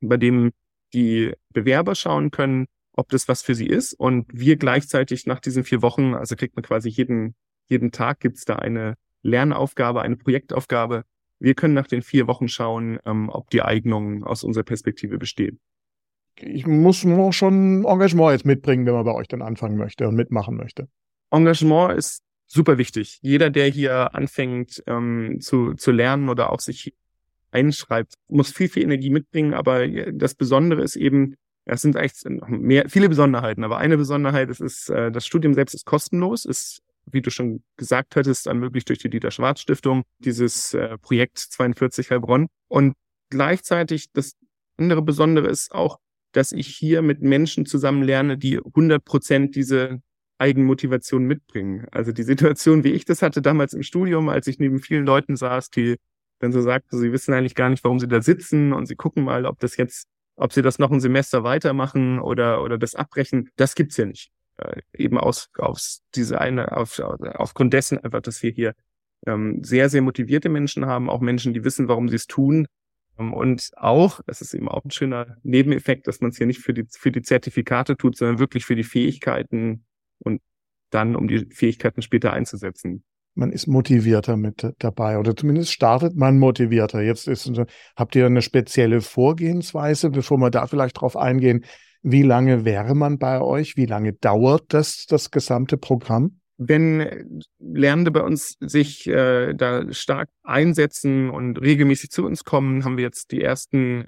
bei 0.00 0.16
dem 0.16 0.50
die 0.92 1.32
Bewerber 1.54 1.94
schauen 1.94 2.30
können, 2.30 2.66
ob 2.92 3.08
das 3.08 3.26
was 3.28 3.40
für 3.40 3.54
sie 3.54 3.66
ist. 3.66 3.94
Und 3.94 4.26
wir 4.32 4.56
gleichzeitig 4.56 5.26
nach 5.26 5.40
diesen 5.40 5.64
vier 5.64 5.80
Wochen, 5.80 6.14
also 6.14 6.36
kriegt 6.36 6.56
man 6.56 6.62
quasi 6.62 6.90
jeden, 6.90 7.34
jeden 7.66 7.90
Tag 7.90 8.20
gibt's 8.20 8.44
da 8.44 8.56
eine 8.56 8.96
Lernaufgabe, 9.22 10.02
eine 10.02 10.16
Projektaufgabe. 10.16 11.04
Wir 11.38 11.54
können 11.54 11.74
nach 11.74 11.86
den 11.86 12.02
vier 12.02 12.26
Wochen 12.26 12.48
schauen, 12.48 12.98
ähm, 13.06 13.30
ob 13.30 13.50
die 13.50 13.62
Eignung 13.62 14.24
aus 14.24 14.44
unserer 14.44 14.64
Perspektive 14.64 15.18
besteht. 15.18 15.56
Ich 16.36 16.66
muss 16.66 17.04
nur 17.04 17.32
schon 17.32 17.84
Engagement 17.84 18.32
jetzt 18.32 18.44
mitbringen, 18.44 18.86
wenn 18.86 18.94
man 18.94 19.04
bei 19.04 19.14
euch 19.14 19.28
dann 19.28 19.42
anfangen 19.42 19.76
möchte 19.76 20.08
und 20.08 20.16
mitmachen 20.16 20.56
möchte. 20.56 20.88
Engagement 21.30 21.96
ist 21.96 22.22
super 22.46 22.78
wichtig. 22.78 23.18
Jeder, 23.22 23.50
der 23.50 23.68
hier 23.68 24.14
anfängt 24.14 24.82
ähm, 24.86 25.38
zu, 25.40 25.74
zu 25.74 25.90
lernen 25.90 26.28
oder 26.28 26.52
auch 26.52 26.60
sich 26.60 26.94
einschreibt, 27.50 28.14
muss 28.28 28.52
viel, 28.52 28.68
viel 28.68 28.82
Energie 28.82 29.10
mitbringen. 29.10 29.54
Aber 29.54 29.86
das 29.86 30.34
Besondere 30.34 30.82
ist 30.82 30.96
eben, 30.96 31.36
es 31.66 31.82
sind 31.82 31.96
eigentlich 31.96 32.22
mehr, 32.46 32.88
viele 32.88 33.08
Besonderheiten, 33.08 33.64
aber 33.64 33.78
eine 33.78 33.96
Besonderheit 33.96 34.50
ist, 34.50 34.60
ist, 34.60 34.90
äh, 34.90 35.10
das 35.10 35.26
Studium 35.26 35.54
selbst 35.54 35.74
ist 35.74 35.86
kostenlos, 35.86 36.44
ist, 36.44 36.82
wie 37.06 37.22
du 37.22 37.30
schon 37.30 37.62
gesagt 37.76 38.16
hattest, 38.16 38.46
ermöglicht 38.46 38.88
durch 38.88 38.98
die 38.98 39.10
Dieter 39.10 39.30
Schwarz 39.30 39.60
Stiftung, 39.60 40.04
dieses 40.18 40.74
äh, 40.74 40.98
Projekt 40.98 41.38
42 41.38 42.10
Heilbronn. 42.10 42.48
Und 42.68 42.94
gleichzeitig 43.30 44.10
das 44.12 44.36
andere 44.76 45.02
Besondere 45.02 45.48
ist 45.48 45.72
auch, 45.72 45.98
dass 46.32 46.52
ich 46.52 46.66
hier 46.66 47.02
mit 47.02 47.22
Menschen 47.22 47.64
zusammen 47.66 48.02
lerne, 48.02 48.36
die 48.36 48.58
100 48.58 49.04
Prozent 49.04 49.54
diese 49.54 50.00
Eigenmotivation 50.38 51.24
mitbringen. 51.24 51.86
Also 51.92 52.12
die 52.12 52.24
Situation, 52.24 52.84
wie 52.84 52.90
ich 52.90 53.04
das 53.04 53.22
hatte 53.22 53.40
damals 53.40 53.72
im 53.72 53.82
Studium, 53.82 54.28
als 54.28 54.46
ich 54.48 54.58
neben 54.58 54.80
vielen 54.80 55.06
Leuten 55.06 55.36
saß, 55.36 55.70
die 55.70 55.96
wenn 56.40 56.52
sie 56.52 56.62
sagt, 56.62 56.90
sie 56.90 57.12
wissen 57.12 57.32
eigentlich 57.32 57.54
gar 57.54 57.70
nicht, 57.70 57.82
warum 57.84 57.98
sie 57.98 58.08
da 58.08 58.20
sitzen 58.20 58.72
und 58.72 58.86
sie 58.86 58.96
gucken 58.96 59.24
mal, 59.24 59.46
ob 59.46 59.58
das 59.60 59.76
jetzt, 59.76 60.08
ob 60.36 60.52
sie 60.52 60.62
das 60.62 60.78
noch 60.78 60.90
ein 60.90 61.00
Semester 61.00 61.44
weitermachen 61.44 62.18
oder, 62.18 62.62
oder 62.62 62.78
das 62.78 62.94
abbrechen. 62.94 63.50
Das 63.56 63.74
gibt's 63.74 63.96
ja 63.96 64.06
nicht. 64.06 64.30
Äh, 64.56 64.82
eben 64.92 65.18
aus, 65.18 65.50
aus 65.58 66.02
diese 66.14 66.40
eine, 66.40 66.76
auf, 66.76 66.98
aufgrund 67.00 67.72
dessen 67.72 67.98
einfach, 67.98 68.20
dass 68.20 68.42
wir 68.42 68.50
hier 68.50 68.74
ähm, 69.26 69.62
sehr, 69.62 69.88
sehr 69.88 70.02
motivierte 70.02 70.48
Menschen 70.48 70.86
haben, 70.86 71.10
auch 71.10 71.20
Menschen, 71.20 71.54
die 71.54 71.64
wissen, 71.64 71.88
warum 71.88 72.08
sie 72.08 72.16
es 72.16 72.26
tun. 72.26 72.66
Ähm, 73.18 73.32
und 73.32 73.70
auch, 73.76 74.20
das 74.26 74.40
ist 74.40 74.54
eben 74.54 74.68
auch 74.68 74.84
ein 74.84 74.90
schöner 74.90 75.38
Nebeneffekt, 75.42 76.06
dass 76.06 76.20
man 76.20 76.30
es 76.30 76.38
hier 76.38 76.46
nicht 76.46 76.60
für 76.60 76.74
die, 76.74 76.86
für 76.90 77.10
die 77.10 77.22
Zertifikate 77.22 77.96
tut, 77.96 78.16
sondern 78.16 78.38
wirklich 78.38 78.64
für 78.64 78.76
die 78.76 78.84
Fähigkeiten 78.84 79.84
und 80.18 80.40
dann, 80.90 81.16
um 81.16 81.26
die 81.26 81.46
Fähigkeiten 81.50 82.02
später 82.02 82.32
einzusetzen 82.32 83.04
man 83.34 83.52
ist 83.52 83.66
motivierter 83.66 84.36
mit 84.36 84.72
dabei 84.78 85.18
oder 85.18 85.36
zumindest 85.36 85.72
startet 85.72 86.16
man 86.16 86.38
motivierter. 86.38 87.02
Jetzt 87.02 87.28
ist, 87.28 87.50
habt 87.96 88.16
ihr 88.16 88.26
eine 88.26 88.42
spezielle 88.42 89.00
Vorgehensweise, 89.00 90.10
bevor 90.10 90.38
wir 90.38 90.50
da 90.50 90.66
vielleicht 90.66 91.00
drauf 91.00 91.16
eingehen. 91.16 91.64
Wie 92.02 92.22
lange 92.22 92.64
wäre 92.64 92.94
man 92.94 93.18
bei 93.18 93.40
euch? 93.40 93.76
Wie 93.76 93.86
lange 93.86 94.12
dauert 94.12 94.72
das, 94.74 95.06
das 95.06 95.30
gesamte 95.30 95.78
Programm? 95.78 96.40
Wenn 96.56 97.42
Lernende 97.58 98.10
bei 98.10 98.20
uns 98.20 98.56
sich 98.60 99.06
äh, 99.08 99.54
da 99.54 99.92
stark 99.92 100.28
einsetzen 100.42 101.30
und 101.30 101.60
regelmäßig 101.60 102.10
zu 102.10 102.24
uns 102.24 102.44
kommen, 102.44 102.84
haben 102.84 102.96
wir 102.96 103.04
jetzt 103.04 103.32
die 103.32 103.42
ersten 103.42 104.06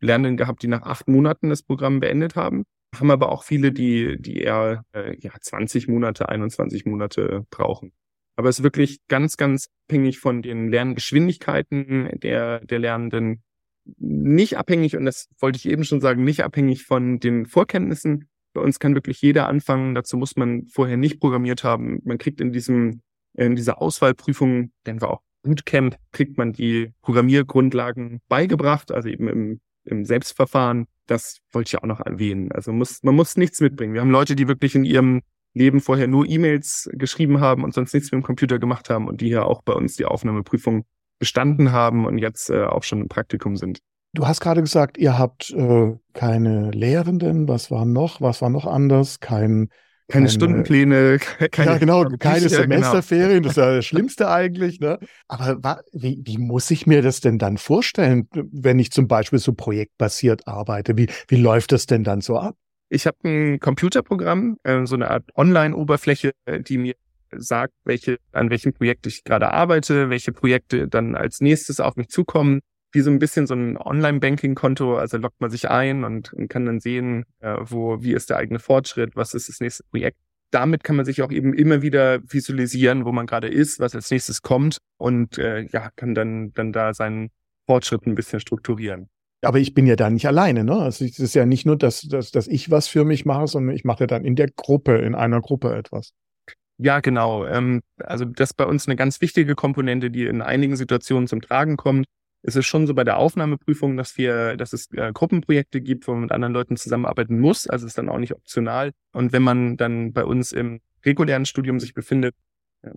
Lernenden 0.00 0.36
gehabt, 0.36 0.62
die 0.62 0.68
nach 0.68 0.82
acht 0.82 1.08
Monaten 1.08 1.50
das 1.50 1.62
Programm 1.62 2.00
beendet 2.00 2.36
haben, 2.36 2.64
haben 2.94 3.10
aber 3.10 3.30
auch 3.30 3.44
viele, 3.44 3.72
die, 3.72 4.16
die 4.18 4.38
eher 4.38 4.84
äh, 4.92 5.16
ja, 5.18 5.32
20 5.38 5.88
Monate, 5.88 6.28
21 6.28 6.86
Monate 6.86 7.46
brauchen. 7.50 7.92
Aber 8.36 8.48
es 8.48 8.58
ist 8.58 8.64
wirklich 8.64 9.00
ganz, 9.08 9.36
ganz 9.36 9.68
abhängig 9.86 10.18
von 10.18 10.42
den 10.42 10.68
Lerngeschwindigkeiten 10.68 12.08
der, 12.20 12.60
der 12.60 12.78
Lernenden. 12.78 13.42
Nicht 13.98 14.56
abhängig, 14.56 14.96
und 14.96 15.04
das 15.04 15.28
wollte 15.38 15.58
ich 15.58 15.68
eben 15.68 15.84
schon 15.84 16.00
sagen, 16.00 16.24
nicht 16.24 16.44
abhängig 16.44 16.84
von 16.84 17.18
den 17.18 17.46
Vorkenntnissen. 17.46 18.28
Bei 18.54 18.60
uns 18.60 18.78
kann 18.78 18.94
wirklich 18.94 19.20
jeder 19.20 19.48
anfangen. 19.48 19.94
Dazu 19.94 20.16
muss 20.16 20.36
man 20.36 20.66
vorher 20.66 20.96
nicht 20.96 21.20
programmiert 21.20 21.64
haben. 21.64 22.00
Man 22.04 22.18
kriegt 22.18 22.40
in 22.40 22.52
diesem, 22.52 23.02
in 23.34 23.56
dieser 23.56 23.80
Auswahlprüfung, 23.82 24.72
denn 24.86 25.00
wir 25.00 25.10
auch 25.10 25.22
Bootcamp, 25.42 25.96
kriegt 26.12 26.38
man 26.38 26.52
die 26.52 26.92
Programmiergrundlagen 27.02 28.20
beigebracht, 28.28 28.92
also 28.92 29.08
eben 29.08 29.28
im, 29.28 29.60
im 29.84 30.04
Selbstverfahren. 30.04 30.86
Das 31.06 31.40
wollte 31.50 31.68
ich 31.70 31.82
auch 31.82 31.86
noch 31.86 32.00
erwähnen. 32.00 32.52
Also 32.52 32.72
muss, 32.72 33.02
man 33.02 33.16
muss 33.16 33.36
nichts 33.36 33.60
mitbringen. 33.60 33.94
Wir 33.94 34.00
haben 34.00 34.10
Leute, 34.10 34.36
die 34.36 34.48
wirklich 34.48 34.74
in 34.74 34.84
ihrem 34.84 35.22
Leben 35.54 35.80
vorher 35.80 36.06
nur 36.06 36.26
E-Mails 36.28 36.88
geschrieben 36.92 37.40
haben 37.40 37.64
und 37.64 37.74
sonst 37.74 37.92
nichts 37.94 38.10
mit 38.12 38.20
dem 38.20 38.24
Computer 38.24 38.58
gemacht 38.58 38.90
haben 38.90 39.08
und 39.08 39.20
die 39.20 39.26
hier 39.26 39.46
auch 39.46 39.62
bei 39.62 39.72
uns 39.72 39.96
die 39.96 40.04
Aufnahmeprüfung 40.04 40.84
bestanden 41.18 41.72
haben 41.72 42.06
und 42.06 42.18
jetzt 42.18 42.50
äh, 42.50 42.64
auch 42.64 42.82
schon 42.82 43.02
im 43.02 43.08
Praktikum 43.08 43.56
sind. 43.56 43.80
Du 44.14 44.26
hast 44.26 44.40
gerade 44.40 44.60
gesagt, 44.60 44.98
ihr 44.98 45.18
habt 45.18 45.50
äh, 45.50 45.92
keine 46.12 46.70
Lehrenden. 46.70 47.48
Was 47.48 47.70
war 47.70 47.84
noch? 47.84 48.20
Was 48.20 48.42
war 48.42 48.50
noch 48.50 48.66
anders? 48.66 49.20
Kein 49.20 49.68
keine, 50.08 50.24
keine 50.24 50.30
Stundenpläne, 50.30 51.18
keine, 51.50 51.70
ja, 51.70 51.78
genau, 51.78 52.04
keine 52.18 52.46
genau. 52.46 52.60
Semesterferien, 52.60 53.42
genau. 53.42 53.48
das 53.48 53.52
ist 53.52 53.56
ja 53.56 53.76
das 53.76 53.84
Schlimmste 53.86 54.30
eigentlich. 54.30 54.80
Ne? 54.80 54.98
Aber 55.28 55.82
wie, 55.92 56.20
wie 56.24 56.38
muss 56.38 56.70
ich 56.70 56.86
mir 56.86 57.00
das 57.00 57.20
denn 57.20 57.38
dann 57.38 57.56
vorstellen, 57.56 58.28
wenn 58.32 58.78
ich 58.78 58.90
zum 58.90 59.08
Beispiel 59.08 59.38
so 59.38 59.54
projektbasiert 59.54 60.46
arbeite? 60.46 60.98
Wie, 60.98 61.08
wie 61.28 61.36
läuft 61.36 61.72
das 61.72 61.86
denn 61.86 62.04
dann 62.04 62.20
so 62.20 62.38
ab? 62.38 62.56
Ich 62.94 63.06
habe 63.06 63.16
ein 63.24 63.58
Computerprogramm, 63.58 64.58
äh, 64.64 64.84
so 64.84 64.96
eine 64.96 65.10
Art 65.10 65.24
Online-Oberfläche, 65.34 66.32
die 66.46 66.76
mir 66.76 66.94
sagt, 67.34 67.72
welche, 67.84 68.18
an 68.32 68.50
welchem 68.50 68.74
Projekt 68.74 69.06
ich 69.06 69.24
gerade 69.24 69.50
arbeite, 69.50 70.10
welche 70.10 70.30
Projekte 70.30 70.88
dann 70.88 71.14
als 71.14 71.40
nächstes 71.40 71.80
auf 71.80 71.96
mich 71.96 72.08
zukommen. 72.08 72.60
Wie 72.92 73.00
so 73.00 73.10
ein 73.10 73.18
bisschen 73.18 73.46
so 73.46 73.54
ein 73.54 73.78
Online-Banking-Konto, 73.78 74.98
also 74.98 75.16
loggt 75.16 75.40
man 75.40 75.50
sich 75.50 75.70
ein 75.70 76.04
und, 76.04 76.34
und 76.34 76.48
kann 76.48 76.66
dann 76.66 76.80
sehen, 76.80 77.24
äh, 77.40 77.56
wo, 77.60 78.02
wie 78.02 78.12
ist 78.12 78.28
der 78.28 78.36
eigene 78.36 78.58
Fortschritt, 78.58 79.16
was 79.16 79.32
ist 79.32 79.48
das 79.48 79.60
nächste 79.60 79.84
Projekt. 79.84 80.18
Damit 80.50 80.84
kann 80.84 80.96
man 80.96 81.06
sich 81.06 81.22
auch 81.22 81.32
eben 81.32 81.54
immer 81.54 81.80
wieder 81.80 82.20
visualisieren, 82.30 83.06
wo 83.06 83.12
man 83.12 83.24
gerade 83.24 83.48
ist, 83.48 83.80
was 83.80 83.94
als 83.94 84.10
nächstes 84.10 84.42
kommt 84.42 84.76
und 84.98 85.38
äh, 85.38 85.62
ja, 85.72 85.88
kann 85.96 86.14
dann, 86.14 86.52
dann 86.52 86.74
da 86.74 86.92
seinen 86.92 87.30
Fortschritt 87.64 88.06
ein 88.06 88.14
bisschen 88.14 88.40
strukturieren. 88.40 89.08
Aber 89.42 89.58
ich 89.58 89.74
bin 89.74 89.86
ja 89.86 89.96
da 89.96 90.08
nicht 90.08 90.26
alleine, 90.26 90.64
ne? 90.64 90.76
Also 90.76 91.04
es 91.04 91.18
ist 91.18 91.34
ja 91.34 91.46
nicht 91.46 91.66
nur, 91.66 91.76
dass, 91.76 92.02
dass, 92.02 92.30
dass 92.30 92.46
ich 92.46 92.70
was 92.70 92.86
für 92.86 93.04
mich 93.04 93.24
mache, 93.24 93.48
sondern 93.48 93.74
ich 93.74 93.84
mache 93.84 94.04
ja 94.04 94.06
dann 94.06 94.24
in 94.24 94.36
der 94.36 94.48
Gruppe, 94.48 94.98
in 94.98 95.16
einer 95.16 95.40
Gruppe 95.40 95.74
etwas. 95.74 96.12
Ja, 96.78 97.00
genau. 97.00 97.44
Ähm, 97.46 97.82
also 97.98 98.24
das 98.24 98.50
ist 98.50 98.56
bei 98.56 98.66
uns 98.66 98.86
eine 98.86 98.96
ganz 98.96 99.20
wichtige 99.20 99.54
Komponente, 99.54 100.10
die 100.10 100.26
in 100.26 100.42
einigen 100.42 100.76
Situationen 100.76 101.26
zum 101.26 101.40
Tragen 101.40 101.76
kommt. 101.76 102.06
Es 102.42 102.56
ist 102.56 102.66
schon 102.66 102.86
so 102.86 102.94
bei 102.94 103.04
der 103.04 103.18
Aufnahmeprüfung, 103.18 103.96
dass 103.96 104.16
wir, 104.16 104.56
dass 104.56 104.72
es 104.72 104.90
äh, 104.92 105.12
Gruppenprojekte 105.12 105.80
gibt, 105.80 106.06
wo 106.06 106.12
man 106.12 106.22
mit 106.22 106.32
anderen 106.32 106.54
Leuten 106.54 106.76
zusammenarbeiten 106.76 107.38
muss. 107.38 107.66
Also 107.66 107.86
ist 107.86 107.98
dann 107.98 108.08
auch 108.08 108.18
nicht 108.18 108.32
optional. 108.34 108.92
Und 109.12 109.32
wenn 109.32 109.42
man 109.42 109.76
dann 109.76 110.12
bei 110.12 110.24
uns 110.24 110.52
im 110.52 110.80
regulären 111.04 111.46
Studium 111.46 111.80
sich 111.80 111.94
befindet, 111.94 112.34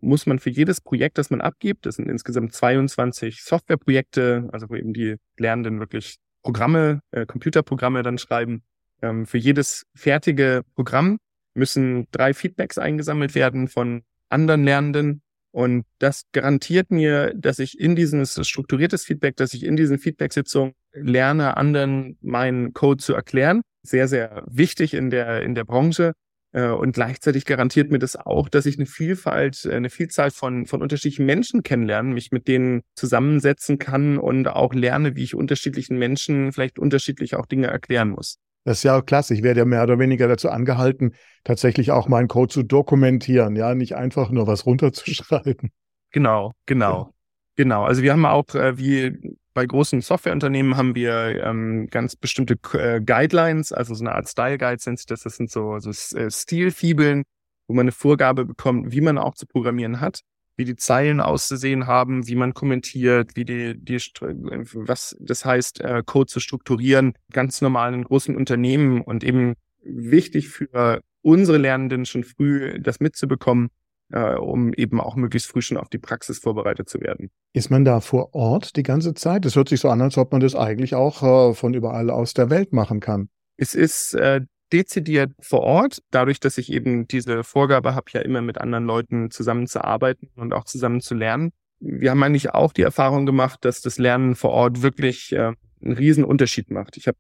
muss 0.02 0.26
man 0.26 0.40
für 0.40 0.50
jedes 0.50 0.82
Projekt, 0.82 1.18
das 1.18 1.30
man 1.30 1.42
abgibt, 1.42 1.86
das 1.86 1.96
sind 1.96 2.10
insgesamt 2.10 2.54
22 2.54 3.44
Softwareprojekte, 3.44 4.50
also 4.52 4.70
wo 4.70 4.76
eben 4.76 4.94
die 4.94 5.18
Lernenden 5.38 5.80
wirklich 5.80 6.18
Programme, 6.46 7.02
äh, 7.10 7.26
Computerprogramme 7.26 8.04
dann 8.04 8.20
schreiben. 8.20 8.62
Ähm, 9.02 9.26
für 9.26 9.40
jedes 9.40 9.88
fertige 9.96 10.62
Programm 10.76 11.18
müssen 11.56 12.08
drei 12.12 12.36
Feedbacks 12.36 12.78
eingesammelt 12.78 13.34
werden 13.34 13.68
von 13.68 14.04
anderen 14.30 14.64
Lernenden. 14.64 15.24
Und 15.50 15.86
das 15.98 16.26
garantiert 16.34 16.92
mir, 16.92 17.34
dass 17.34 17.58
ich 17.58 17.80
in 17.80 17.96
dieses 17.96 18.48
strukturiertes 18.48 19.04
Feedback, 19.06 19.38
dass 19.38 19.56
ich 19.56 19.64
in 19.64 19.76
diesen 19.76 19.98
Feedback-Sitzungen 19.98 20.74
lerne, 20.94 21.58
anderen 21.58 22.18
meinen 22.22 22.74
Code 22.74 23.02
zu 23.02 23.16
erklären. 23.16 23.62
Sehr, 23.82 24.08
sehr 24.08 24.44
wichtig 24.46 24.94
in 24.94 25.10
der, 25.10 25.42
in 25.42 25.56
der 25.56 25.64
Branche. 25.64 26.14
Äh, 26.56 26.70
und 26.70 26.94
gleichzeitig 26.94 27.44
garantiert 27.44 27.92
mir 27.92 28.00
das 28.00 28.16
auch, 28.16 28.48
dass 28.48 28.66
ich 28.66 28.78
eine 28.78 28.86
Vielfalt, 28.86 29.66
äh, 29.66 29.76
eine 29.76 29.90
Vielzahl 29.90 30.32
von, 30.32 30.66
von 30.66 30.82
unterschiedlichen 30.82 31.26
Menschen 31.26 31.64
kennenlerne, 31.64 32.14
mich 32.14 32.32
mit 32.32 32.48
denen 32.48 32.82
zusammensetzen 32.96 33.78
kann 33.78 34.18
und 34.18 34.48
auch 34.48 34.74
lerne, 34.74 35.18
wie 35.18 35.24
ich 35.24 35.36
unterschiedlichen 35.36 35.98
Menschen 36.00 36.54
vielleicht 36.54 36.80
unterschiedlich 36.80 37.36
auch 37.36 37.46
Dinge 37.46 37.68
erklären 37.68 38.10
muss. 38.10 38.38
Das 38.64 38.78
ist 38.78 38.84
ja 38.84 38.98
auch 38.98 39.06
klasse. 39.06 39.34
Ich 39.34 39.44
werde 39.44 39.60
ja 39.60 39.66
mehr 39.66 39.84
oder 39.84 40.00
weniger 40.00 40.30
dazu 40.30 40.50
angehalten, 40.50 41.14
tatsächlich 41.44 41.92
auch 41.92 42.08
meinen 42.08 42.30
Code 42.30 42.54
zu 42.54 42.64
dokumentieren, 42.64 43.58
ja, 43.58 43.76
nicht 43.76 43.96
einfach 43.98 44.32
nur 44.32 44.48
was 44.48 44.66
runterzuschreiben. 44.66 45.72
Genau, 46.12 46.54
genau. 46.66 47.04
Ja. 47.04 47.10
Genau, 47.58 47.84
also 47.84 48.02
wir 48.02 48.12
haben 48.14 48.26
auch, 48.26 48.54
äh, 48.56 48.78
wie 48.78 49.38
bei 49.56 49.66
großen 49.66 50.02
Softwareunternehmen 50.02 50.76
haben 50.76 50.96
wir 50.96 51.42
ähm, 51.44 51.88
ganz 51.90 52.16
bestimmte 52.18 52.58
äh, 52.74 53.00
Guidelines, 53.00 53.72
also 53.72 53.96
so 53.96 54.04
eine 54.04 54.14
Art 54.14 54.28
Style 54.28 54.58
Guides 54.58 54.84
sind 54.84 55.10
das. 55.10 55.22
Das 55.22 55.38
sind 55.38 55.50
so, 55.50 55.80
so 55.80 55.90
äh, 56.18 56.30
Stilfibeln, 56.30 57.24
wo 57.68 57.74
man 57.74 57.86
eine 57.86 57.94
Vorgabe 57.94 58.46
bekommt, 58.46 58.92
wie 58.92 59.00
man 59.00 59.18
auch 59.18 59.34
zu 59.34 59.48
programmieren 59.48 60.02
hat, 60.02 60.20
wie 60.58 60.66
die 60.66 60.76
Zeilen 60.76 61.22
auszusehen 61.22 61.88
haben, 61.88 62.28
wie 62.28 62.36
man 62.36 62.54
kommentiert, 62.54 63.38
wie 63.38 63.46
die, 63.46 63.76
die 63.78 63.96
was 63.96 65.16
das 65.22 65.46
heißt, 65.46 65.80
äh, 65.80 66.04
Code 66.06 66.28
zu 66.28 66.42
strukturieren, 66.42 67.14
ganz 67.32 67.62
normal 67.62 67.94
in 67.94 68.04
großen 68.04 68.36
Unternehmen 68.36 69.02
und 69.02 69.24
eben 69.24 69.56
wichtig 69.82 70.50
für 70.50 71.00
unsere 71.22 71.58
Lernenden 71.58 72.06
schon 72.06 72.26
früh 72.26 72.78
das 72.82 73.00
mitzubekommen, 73.00 73.70
äh, 74.12 74.36
um 74.36 74.74
eben 74.74 75.02
auch 75.02 75.16
möglichst 75.16 75.50
früh 75.50 75.62
schon 75.62 75.78
auf 75.78 75.90
die 75.90 75.98
Praxis 75.98 76.40
vorbereitet 76.40 76.90
zu 76.90 77.02
werden. 77.02 77.30
Ist 77.54 77.70
man 77.70 77.86
da 77.86 78.00
vor 78.02 78.34
Ort 78.34 78.76
die 78.76 78.84
ganze 78.84 79.14
Zeit? 79.14 79.46
Es 79.46 79.56
hört 79.56 79.70
sich 79.70 79.80
so 79.80 79.90
an, 79.90 80.02
als 80.02 80.18
ob 80.18 80.32
man 80.32 80.42
das 80.42 80.56
eigentlich 80.56 80.96
auch 80.96 81.24
äh, 81.24 81.54
von 81.54 81.74
überall 81.74 82.10
aus 82.10 82.34
der 82.34 82.50
Welt 82.50 82.74
machen 82.74 83.00
kann. 83.00 83.30
Es 83.58 83.74
ist 83.74 84.14
äh, 84.14 84.42
dezidiert 84.72 85.32
vor 85.40 85.62
Ort, 85.62 86.02
dadurch, 86.12 86.40
dass 86.40 86.58
ich 86.58 86.72
eben 86.72 87.08
diese 87.08 87.44
Vorgabe 87.44 87.96
habe, 87.96 88.12
ja 88.12 88.22
immer 88.22 88.42
mit 88.42 88.60
anderen 88.60 88.86
Leuten 88.86 89.32
zusammenzuarbeiten 89.32 90.30
und 90.36 90.54
auch 90.54 90.66
zusammen 90.66 91.02
zu 91.02 91.16
lernen. 91.16 91.52
Wir 91.80 92.12
haben 92.12 92.24
eigentlich 92.24 92.52
auch 92.52 92.74
die 92.74 92.82
Erfahrung 92.82 93.26
gemacht, 93.26 93.64
dass 93.64 93.82
das 93.82 93.98
Lernen 93.98 94.36
vor 94.36 94.52
Ort 94.52 94.82
wirklich 94.82 95.32
äh, 95.34 95.54
einen 95.82 95.94
riesen 95.94 96.24
Unterschied 96.24 96.72
macht. 96.72 96.98
Ich 96.98 97.08
habe 97.08 97.18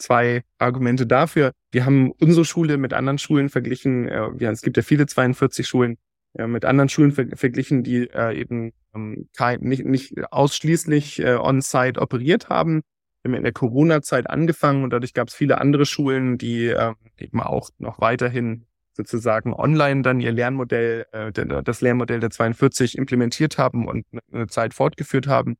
zwei 0.00 0.42
Argumente 0.58 1.06
dafür. 1.06 1.52
Wir 1.70 1.84
haben 1.84 2.12
unsere 2.12 2.44
Schule 2.44 2.76
mit 2.78 2.92
anderen 2.92 3.18
Schulen 3.18 3.48
verglichen. 3.48 4.08
Äh, 4.08 4.30
ja, 4.38 4.50
es 4.50 4.62
gibt 4.62 4.76
ja 4.76 4.82
viele 4.82 5.06
42 5.06 5.66
Schulen 5.66 5.98
äh, 6.34 6.46
mit 6.46 6.64
anderen 6.64 6.88
Schulen 6.88 7.12
ver 7.12 7.26
verglichen, 7.34 7.82
die 7.82 8.08
äh, 8.10 8.38
eben 8.38 8.72
ähm, 8.94 9.28
kein, 9.36 9.60
nicht, 9.60 9.84
nicht 9.84 10.14
ausschließlich 10.32 11.20
äh, 11.20 11.36
on-site 11.36 12.00
operiert 12.00 12.48
haben. 12.48 12.82
Wir 13.22 13.30
haben 13.30 13.36
in 13.36 13.42
der 13.44 13.52
Corona-Zeit 13.52 14.30
angefangen 14.30 14.82
und 14.82 14.90
dadurch 14.90 15.12
gab 15.12 15.28
es 15.28 15.34
viele 15.34 15.60
andere 15.60 15.84
Schulen, 15.84 16.38
die 16.38 16.66
äh, 16.66 16.94
eben 17.18 17.40
auch 17.40 17.68
noch 17.78 18.00
weiterhin 18.00 18.66
sozusagen 18.94 19.52
online 19.54 20.02
dann 20.02 20.20
ihr 20.20 20.32
Lernmodell, 20.32 21.06
äh, 21.12 21.32
das 21.32 21.80
Lernmodell 21.80 22.20
der 22.20 22.30
42 22.30 22.96
implementiert 22.96 23.58
haben 23.58 23.86
und 23.86 24.06
eine 24.32 24.46
Zeit 24.46 24.74
fortgeführt 24.74 25.26
haben. 25.26 25.56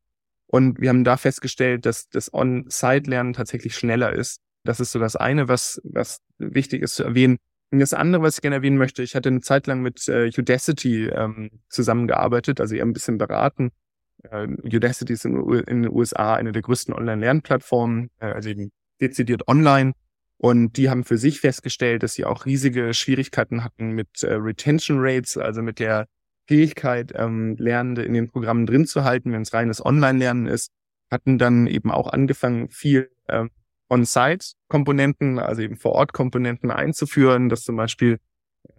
Und 0.52 0.80
wir 0.80 0.88
haben 0.88 1.04
da 1.04 1.16
festgestellt, 1.16 1.86
dass 1.86 2.08
das 2.08 2.34
On-Site-Lernen 2.34 3.34
tatsächlich 3.34 3.76
schneller 3.76 4.12
ist. 4.12 4.40
Das 4.64 4.80
ist 4.80 4.90
so 4.90 4.98
das 4.98 5.14
eine, 5.14 5.46
was, 5.46 5.80
was 5.84 6.18
wichtig 6.38 6.82
ist 6.82 6.96
zu 6.96 7.04
erwähnen. 7.04 7.36
Und 7.70 7.78
das 7.78 7.94
andere, 7.94 8.22
was 8.22 8.34
ich 8.36 8.42
gerne 8.42 8.56
erwähnen 8.56 8.76
möchte, 8.76 9.04
ich 9.04 9.14
hatte 9.14 9.28
eine 9.28 9.42
Zeit 9.42 9.68
lang 9.68 9.80
mit 9.80 10.08
äh, 10.08 10.28
Udacity 10.36 11.06
ähm, 11.06 11.50
zusammengearbeitet, 11.68 12.60
also 12.60 12.74
eher 12.74 12.84
ein 12.84 12.92
bisschen 12.92 13.16
beraten. 13.16 13.70
Äh, 14.24 14.48
Udacity 14.64 15.12
ist 15.12 15.24
in, 15.24 15.36
in, 15.36 15.82
den 15.82 15.92
USA 15.92 16.34
eine 16.34 16.50
der 16.50 16.62
größten 16.62 16.92
Online-Lernplattformen, 16.94 18.10
äh, 18.18 18.26
also 18.26 18.48
eben 18.48 18.72
dezidiert 19.00 19.46
online. 19.46 19.92
Und 20.36 20.76
die 20.78 20.90
haben 20.90 21.04
für 21.04 21.16
sich 21.16 21.38
festgestellt, 21.38 22.02
dass 22.02 22.14
sie 22.14 22.24
auch 22.24 22.44
riesige 22.44 22.92
Schwierigkeiten 22.92 23.62
hatten 23.62 23.92
mit 23.92 24.24
äh, 24.24 24.32
Retention 24.32 24.98
Rates, 25.00 25.36
also 25.36 25.62
mit 25.62 25.78
der 25.78 26.08
Fähigkeit, 26.50 27.12
ähm, 27.14 27.54
Lernende 27.58 28.02
in 28.02 28.12
den 28.12 28.28
Programmen 28.28 28.66
drin 28.66 28.84
zu 28.84 29.04
halten, 29.04 29.32
wenn 29.32 29.42
es 29.42 29.54
reines 29.54 29.86
Online-Lernen 29.86 30.48
ist, 30.48 30.72
hatten 31.08 31.38
dann 31.38 31.68
eben 31.68 31.92
auch 31.92 32.08
angefangen, 32.08 32.68
viel 32.70 33.08
ähm, 33.28 33.50
On-Site-Komponenten, 33.88 35.38
also 35.38 35.62
eben 35.62 35.76
Vor-Ort-Komponenten 35.76 36.72
einzuführen, 36.72 37.50
dass 37.50 37.62
zum 37.62 37.76
Beispiel 37.76 38.18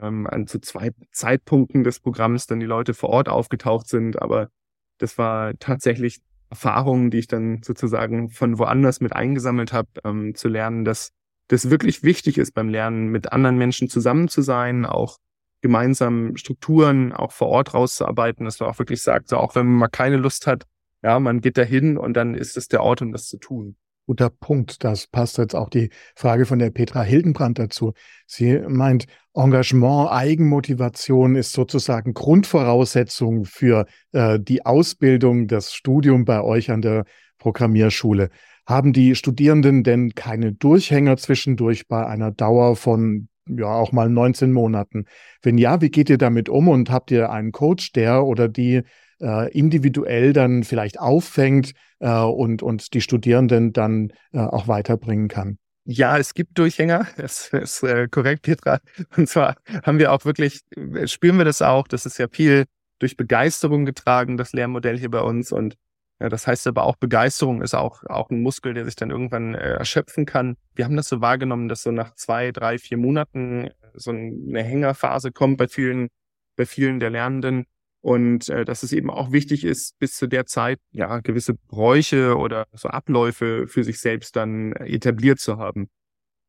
ähm, 0.01 0.27
an 0.27 0.47
zu 0.47 0.59
zwei 0.59 0.91
Zeitpunkten 1.13 1.85
des 1.85 2.01
Programms 2.01 2.45
dann 2.45 2.59
die 2.59 2.65
Leute 2.65 2.93
vor 2.93 3.09
Ort 3.09 3.29
aufgetaucht 3.29 3.87
sind. 3.87 4.21
Aber 4.21 4.49
das 4.97 5.17
war 5.17 5.53
tatsächlich 5.57 6.19
Erfahrungen, 6.49 7.09
die 7.09 7.19
ich 7.19 7.27
dann 7.27 7.63
sozusagen 7.63 8.31
von 8.31 8.59
woanders 8.59 8.99
mit 8.99 9.13
eingesammelt 9.13 9.71
habe, 9.71 9.87
ähm, 10.03 10.35
zu 10.35 10.49
lernen, 10.49 10.83
dass 10.83 11.11
das 11.47 11.69
wirklich 11.69 12.03
wichtig 12.03 12.37
ist 12.37 12.53
beim 12.53 12.67
Lernen, 12.67 13.07
mit 13.07 13.31
anderen 13.31 13.57
Menschen 13.57 13.87
zusammen 13.87 14.27
zu 14.27 14.41
sein, 14.41 14.85
auch 14.85 15.19
gemeinsam 15.61 16.35
Strukturen 16.37 17.13
auch 17.13 17.31
vor 17.31 17.47
Ort 17.47 17.73
rauszuarbeiten, 17.73 18.45
dass 18.45 18.59
man 18.59 18.69
auch 18.69 18.79
wirklich 18.79 19.01
sagt, 19.01 19.29
so 19.29 19.37
auch 19.37 19.55
wenn 19.55 19.65
man 19.65 19.77
mal 19.77 19.87
keine 19.87 20.17
Lust 20.17 20.47
hat, 20.47 20.65
ja, 21.03 21.19
man 21.19 21.41
geht 21.41 21.57
dahin 21.57 21.97
und 21.97 22.13
dann 22.13 22.35
ist 22.35 22.57
es 22.57 22.67
der 22.67 22.83
Ort, 22.83 23.01
um 23.01 23.11
das 23.11 23.27
zu 23.27 23.37
tun. 23.37 23.75
Guter 24.07 24.29
Punkt. 24.29 24.83
Das 24.83 25.07
passt 25.07 25.37
jetzt 25.37 25.55
auch 25.55 25.69
die 25.69 25.89
Frage 26.15 26.45
von 26.45 26.59
der 26.59 26.71
Petra 26.71 27.01
Hildenbrand 27.01 27.59
dazu. 27.59 27.93
Sie 28.25 28.59
meint, 28.67 29.05
Engagement, 29.33 30.11
Eigenmotivation 30.11 31.35
ist 31.35 31.53
sozusagen 31.53 32.13
Grundvoraussetzung 32.13 33.45
für 33.45 33.85
äh, 34.11 34.39
die 34.39 34.65
Ausbildung, 34.65 35.47
das 35.47 35.73
Studium 35.73 36.25
bei 36.25 36.41
euch 36.41 36.71
an 36.71 36.81
der 36.81 37.05
Programmierschule. 37.37 38.29
Haben 38.65 38.91
die 38.91 39.15
Studierenden 39.15 39.83
denn 39.83 40.13
keine 40.13 40.53
Durchhänger 40.53 41.17
zwischendurch 41.17 41.87
bei 41.87 42.05
einer 42.05 42.31
Dauer 42.31 42.75
von 42.75 43.29
ja 43.57 43.67
auch 43.67 43.91
mal 43.91 44.09
19 44.09 44.51
Monaten? 44.51 45.05
Wenn 45.41 45.57
ja, 45.57 45.81
wie 45.81 45.89
geht 45.89 46.09
ihr 46.09 46.17
damit 46.17 46.49
um 46.49 46.67
und 46.67 46.89
habt 46.89 47.11
ihr 47.11 47.31
einen 47.31 47.51
Coach, 47.51 47.91
der 47.93 48.25
oder 48.25 48.47
die 48.47 48.81
äh, 49.19 49.51
individuell 49.51 50.33
dann 50.33 50.63
vielleicht 50.63 50.99
auffängt 50.99 51.73
äh, 51.99 52.09
und, 52.09 52.63
und 52.63 52.93
die 52.93 53.01
Studierenden 53.01 53.73
dann 53.73 54.11
äh, 54.33 54.39
auch 54.39 54.67
weiterbringen 54.67 55.27
kann? 55.27 55.57
Ja, 55.85 56.17
es 56.17 56.33
gibt 56.33 56.57
Durchhänger, 56.57 57.07
das 57.17 57.49
ist 57.53 57.83
äh, 57.83 58.07
korrekt, 58.07 58.43
Petra. 58.43 58.79
Und 59.17 59.27
zwar 59.27 59.55
haben 59.83 59.99
wir 59.99 60.11
auch 60.11 60.25
wirklich, 60.25 60.61
spüren 61.05 61.37
wir 61.37 61.45
das 61.45 61.61
auch, 61.61 61.87
das 61.87 62.05
ist 62.05 62.19
ja 62.19 62.27
viel 62.31 62.65
durch 62.99 63.17
Begeisterung 63.17 63.85
getragen, 63.85 64.37
das 64.37 64.53
Lernmodell 64.53 64.97
hier 64.97 65.09
bei 65.09 65.21
uns. 65.21 65.51
Und 65.51 65.75
ja, 66.21 66.29
das 66.29 66.45
heißt 66.45 66.67
aber 66.67 66.83
auch, 66.83 66.97
Begeisterung 66.97 67.63
ist 67.63 67.73
auch, 67.73 68.03
auch 68.03 68.29
ein 68.29 68.41
Muskel, 68.41 68.75
der 68.75 68.85
sich 68.85 68.95
dann 68.95 69.09
irgendwann 69.09 69.55
äh, 69.55 69.73
erschöpfen 69.73 70.27
kann. 70.27 70.55
Wir 70.75 70.85
haben 70.85 70.95
das 70.95 71.09
so 71.09 71.19
wahrgenommen, 71.19 71.67
dass 71.67 71.81
so 71.81 71.89
nach 71.89 72.13
zwei, 72.13 72.51
drei, 72.51 72.77
vier 72.77 72.97
Monaten 72.97 73.65
äh, 73.65 73.71
so 73.95 74.11
eine 74.11 74.61
Hängerphase 74.61 75.31
kommt 75.31 75.57
bei 75.57 75.67
vielen, 75.67 76.09
bei 76.55 76.67
vielen 76.67 76.99
der 76.99 77.09
Lernenden. 77.09 77.65
Und 78.01 78.49
äh, 78.49 78.65
dass 78.65 78.83
es 78.83 78.93
eben 78.93 79.09
auch 79.09 79.31
wichtig 79.31 79.63
ist, 79.63 79.97
bis 79.97 80.15
zu 80.15 80.27
der 80.27 80.45
Zeit 80.45 80.79
ja 80.91 81.21
gewisse 81.21 81.55
Bräuche 81.55 82.37
oder 82.37 82.65
so 82.71 82.89
Abläufe 82.89 83.65
für 83.67 83.83
sich 83.83 83.99
selbst 83.99 84.35
dann 84.35 84.73
etabliert 84.73 85.39
zu 85.39 85.57
haben. 85.57 85.89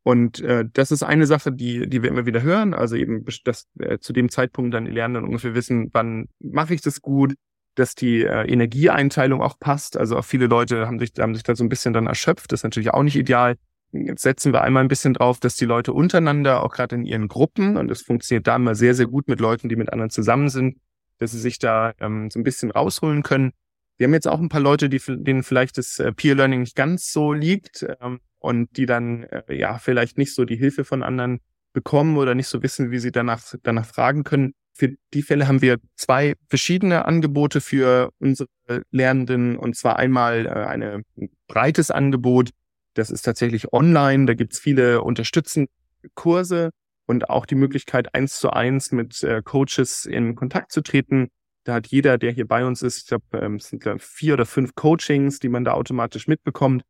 Und 0.02 0.40
äh, 0.40 0.66
das 0.70 0.90
ist 0.92 1.02
eine 1.02 1.26
Sache, 1.26 1.50
die, 1.50 1.88
die 1.88 2.02
wir 2.02 2.10
immer 2.10 2.26
wieder 2.26 2.42
hören. 2.42 2.74
Also 2.74 2.96
eben, 2.96 3.24
dass 3.44 3.68
äh, 3.78 3.98
zu 3.98 4.12
dem 4.12 4.28
Zeitpunkt 4.28 4.74
dann 4.74 4.84
die 4.84 4.90
Lernenden 4.90 5.24
ungefähr 5.24 5.54
wissen, 5.54 5.88
wann 5.94 6.28
mache 6.40 6.74
ich 6.74 6.82
das 6.82 7.00
gut, 7.00 7.34
dass 7.74 7.94
die 7.94 8.22
äh, 8.22 8.50
Energieeinteilung 8.50 9.40
auch 9.40 9.58
passt. 9.58 9.96
Also 9.96 10.18
auch 10.18 10.24
viele 10.24 10.46
Leute 10.46 10.86
haben 10.86 10.98
sich, 10.98 11.12
haben 11.18 11.34
sich 11.34 11.42
da 11.42 11.54
so 11.54 11.64
ein 11.64 11.68
bisschen 11.68 11.92
dann 11.92 12.06
erschöpft. 12.06 12.52
Das 12.52 12.60
ist 12.60 12.64
natürlich 12.64 12.92
auch 12.92 13.02
nicht 13.02 13.16
ideal. 13.16 13.56
Jetzt 13.92 14.22
setzen 14.22 14.52
wir 14.52 14.62
einmal 14.62 14.82
ein 14.82 14.88
bisschen 14.88 15.14
drauf, 15.14 15.38
dass 15.38 15.56
die 15.56 15.66
Leute 15.66 15.92
untereinander, 15.92 16.62
auch 16.62 16.72
gerade 16.72 16.94
in 16.94 17.04
ihren 17.04 17.28
Gruppen, 17.28 17.76
und 17.76 17.88
das 17.88 18.00
funktioniert 18.00 18.46
da 18.46 18.56
immer 18.56 18.74
sehr, 18.74 18.94
sehr 18.94 19.06
gut 19.06 19.28
mit 19.28 19.38
Leuten, 19.38 19.68
die 19.68 19.76
mit 19.76 19.92
anderen 19.92 20.10
zusammen 20.10 20.48
sind, 20.48 20.78
dass 21.18 21.32
sie 21.32 21.38
sich 21.38 21.58
da 21.58 21.92
ähm, 22.00 22.30
so 22.30 22.40
ein 22.40 22.42
bisschen 22.42 22.70
rausholen 22.70 23.22
können. 23.22 23.52
Wir 23.98 24.06
haben 24.06 24.14
jetzt 24.14 24.28
auch 24.28 24.40
ein 24.40 24.48
paar 24.48 24.62
Leute, 24.62 24.88
die, 24.88 25.00
denen 25.06 25.42
vielleicht 25.42 25.76
das 25.76 25.98
äh, 25.98 26.10
Peer 26.12 26.34
Learning 26.34 26.60
nicht 26.60 26.74
ganz 26.74 27.12
so 27.12 27.34
liegt 27.34 27.86
ähm, 28.00 28.20
und 28.38 28.76
die 28.78 28.86
dann 28.86 29.24
äh, 29.24 29.54
ja 29.54 29.78
vielleicht 29.78 30.16
nicht 30.16 30.34
so 30.34 30.46
die 30.46 30.56
Hilfe 30.56 30.84
von 30.84 31.02
anderen 31.02 31.40
bekommen 31.74 32.16
oder 32.16 32.34
nicht 32.34 32.48
so 32.48 32.62
wissen, 32.62 32.90
wie 32.90 32.98
sie 32.98 33.12
danach, 33.12 33.42
danach 33.62 33.86
fragen 33.86 34.24
können. 34.24 34.54
Für 34.82 34.96
die 35.14 35.22
Fälle 35.22 35.46
haben 35.46 35.62
wir 35.62 35.78
zwei 35.94 36.34
verschiedene 36.48 37.04
Angebote 37.04 37.60
für 37.60 38.10
unsere 38.18 38.48
Lernenden. 38.90 39.56
Und 39.56 39.76
zwar 39.76 39.96
einmal 39.96 40.44
äh, 40.46 40.48
eine, 40.48 41.04
ein 41.16 41.30
breites 41.46 41.92
Angebot. 41.92 42.50
Das 42.94 43.08
ist 43.08 43.22
tatsächlich 43.22 43.72
online. 43.72 44.26
Da 44.26 44.34
gibt's 44.34 44.58
viele 44.58 45.02
unterstützende 45.02 45.70
Kurse 46.16 46.70
und 47.06 47.30
auch 47.30 47.46
die 47.46 47.54
Möglichkeit, 47.54 48.12
eins 48.12 48.40
zu 48.40 48.50
eins 48.50 48.90
mit 48.90 49.22
äh, 49.22 49.40
Coaches 49.44 50.04
in 50.04 50.34
Kontakt 50.34 50.72
zu 50.72 50.80
treten. 50.80 51.28
Da 51.62 51.74
hat 51.74 51.86
jeder, 51.86 52.18
der 52.18 52.32
hier 52.32 52.48
bei 52.48 52.64
uns 52.64 52.82
ist, 52.82 53.02
ich 53.02 53.06
glaube, 53.06 53.38
ähm, 53.38 53.54
es 53.54 53.68
sind 53.68 53.84
vier 54.02 54.34
oder 54.34 54.46
fünf 54.46 54.74
Coachings, 54.74 55.38
die 55.38 55.48
man 55.48 55.64
da 55.64 55.74
automatisch 55.74 56.26
mitbekommt. 56.26 56.82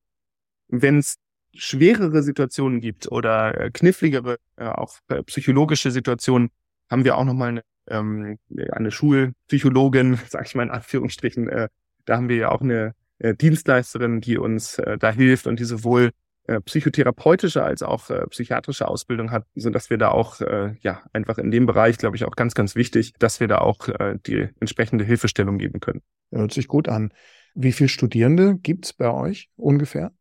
Wenn 0.69 0.97
es 0.97 1.17
schwerere 1.55 2.23
Situationen 2.23 2.81
gibt 2.81 3.13
oder 3.13 3.61
äh, 3.61 3.71
kniffligere, 3.71 4.39
äh, 4.57 4.65
auch 4.65 4.97
äh, 5.09 5.23
psychologische 5.25 5.91
Situationen, 5.91 6.49
haben 6.91 7.05
wir 7.05 7.19
auch 7.19 7.25
nochmal 7.25 7.51
eine 7.51 7.63
ähm, 7.89 8.39
eine 8.71 8.91
Schulpsychologin, 8.91 10.19
sag 10.29 10.47
ich 10.47 10.55
mal 10.55 10.65
in 10.65 10.71
Anführungsstrichen, 10.71 11.49
äh, 11.49 11.69
da 12.05 12.17
haben 12.17 12.29
wir 12.29 12.37
ja 12.37 12.51
auch 12.51 12.61
eine 12.61 12.95
äh, 13.19 13.35
Dienstleisterin, 13.35 14.21
die 14.21 14.39
uns 14.39 14.79
äh, 14.79 14.99
da 14.99 15.13
hilft 15.13 15.47
und 15.47 15.61
die 15.61 15.65
sowohl 15.65 16.11
äh, 16.49 16.61
psychotherapeutische 16.61 17.63
als 17.63 17.83
auch 17.83 18.11
äh, 18.11 18.27
psychiatrische 18.27 18.89
Ausbildung 18.89 19.31
hat, 19.31 19.47
so 19.55 19.71
dass 19.71 19.91
wir 19.91 19.99
da 19.99 20.09
auch 20.09 20.41
äh, 20.41 20.75
ja 20.81 21.03
einfach 21.13 21.39
in 21.39 21.53
dem 21.53 21.67
Bereich, 21.67 21.99
glaube 21.99 22.17
ich, 22.17 22.25
auch 22.25 22.35
ganz, 22.35 22.55
ganz 22.55 22.75
wichtig, 22.75 23.13
dass 23.21 23.39
wir 23.39 23.47
da 23.47 23.59
auch 23.59 23.87
äh, 23.89 24.19
die 24.27 24.49
entsprechende 24.59 25.05
Hilfestellung 25.05 25.59
geben 25.59 25.79
können. 25.79 26.03
Hört 26.33 26.53
sich 26.53 26.67
gut 26.67 26.89
an. 26.89 27.13
Wie 27.55 27.73
viele 27.73 27.89
Studierende 27.89 28.57
gibt's 28.57 28.93
bei 28.93 29.13
euch 29.13 29.51
ungefähr? 29.57 30.13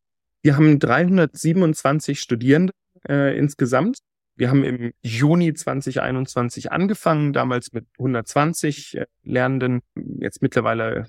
Wir 0.43 0.55
haben 0.55 0.77
327 0.77 2.19
Studierende 2.19 2.73
äh, 3.07 3.35
insgesamt 3.37 3.99
wir 4.41 4.49
haben 4.49 4.63
im 4.63 4.91
Juni 5.03 5.53
2021 5.53 6.71
angefangen, 6.71 7.31
damals 7.31 7.73
mit 7.73 7.85
120 7.99 8.97
äh, 8.97 9.05
Lernenden, 9.21 9.81
jetzt 10.17 10.41
mittlerweile 10.41 11.05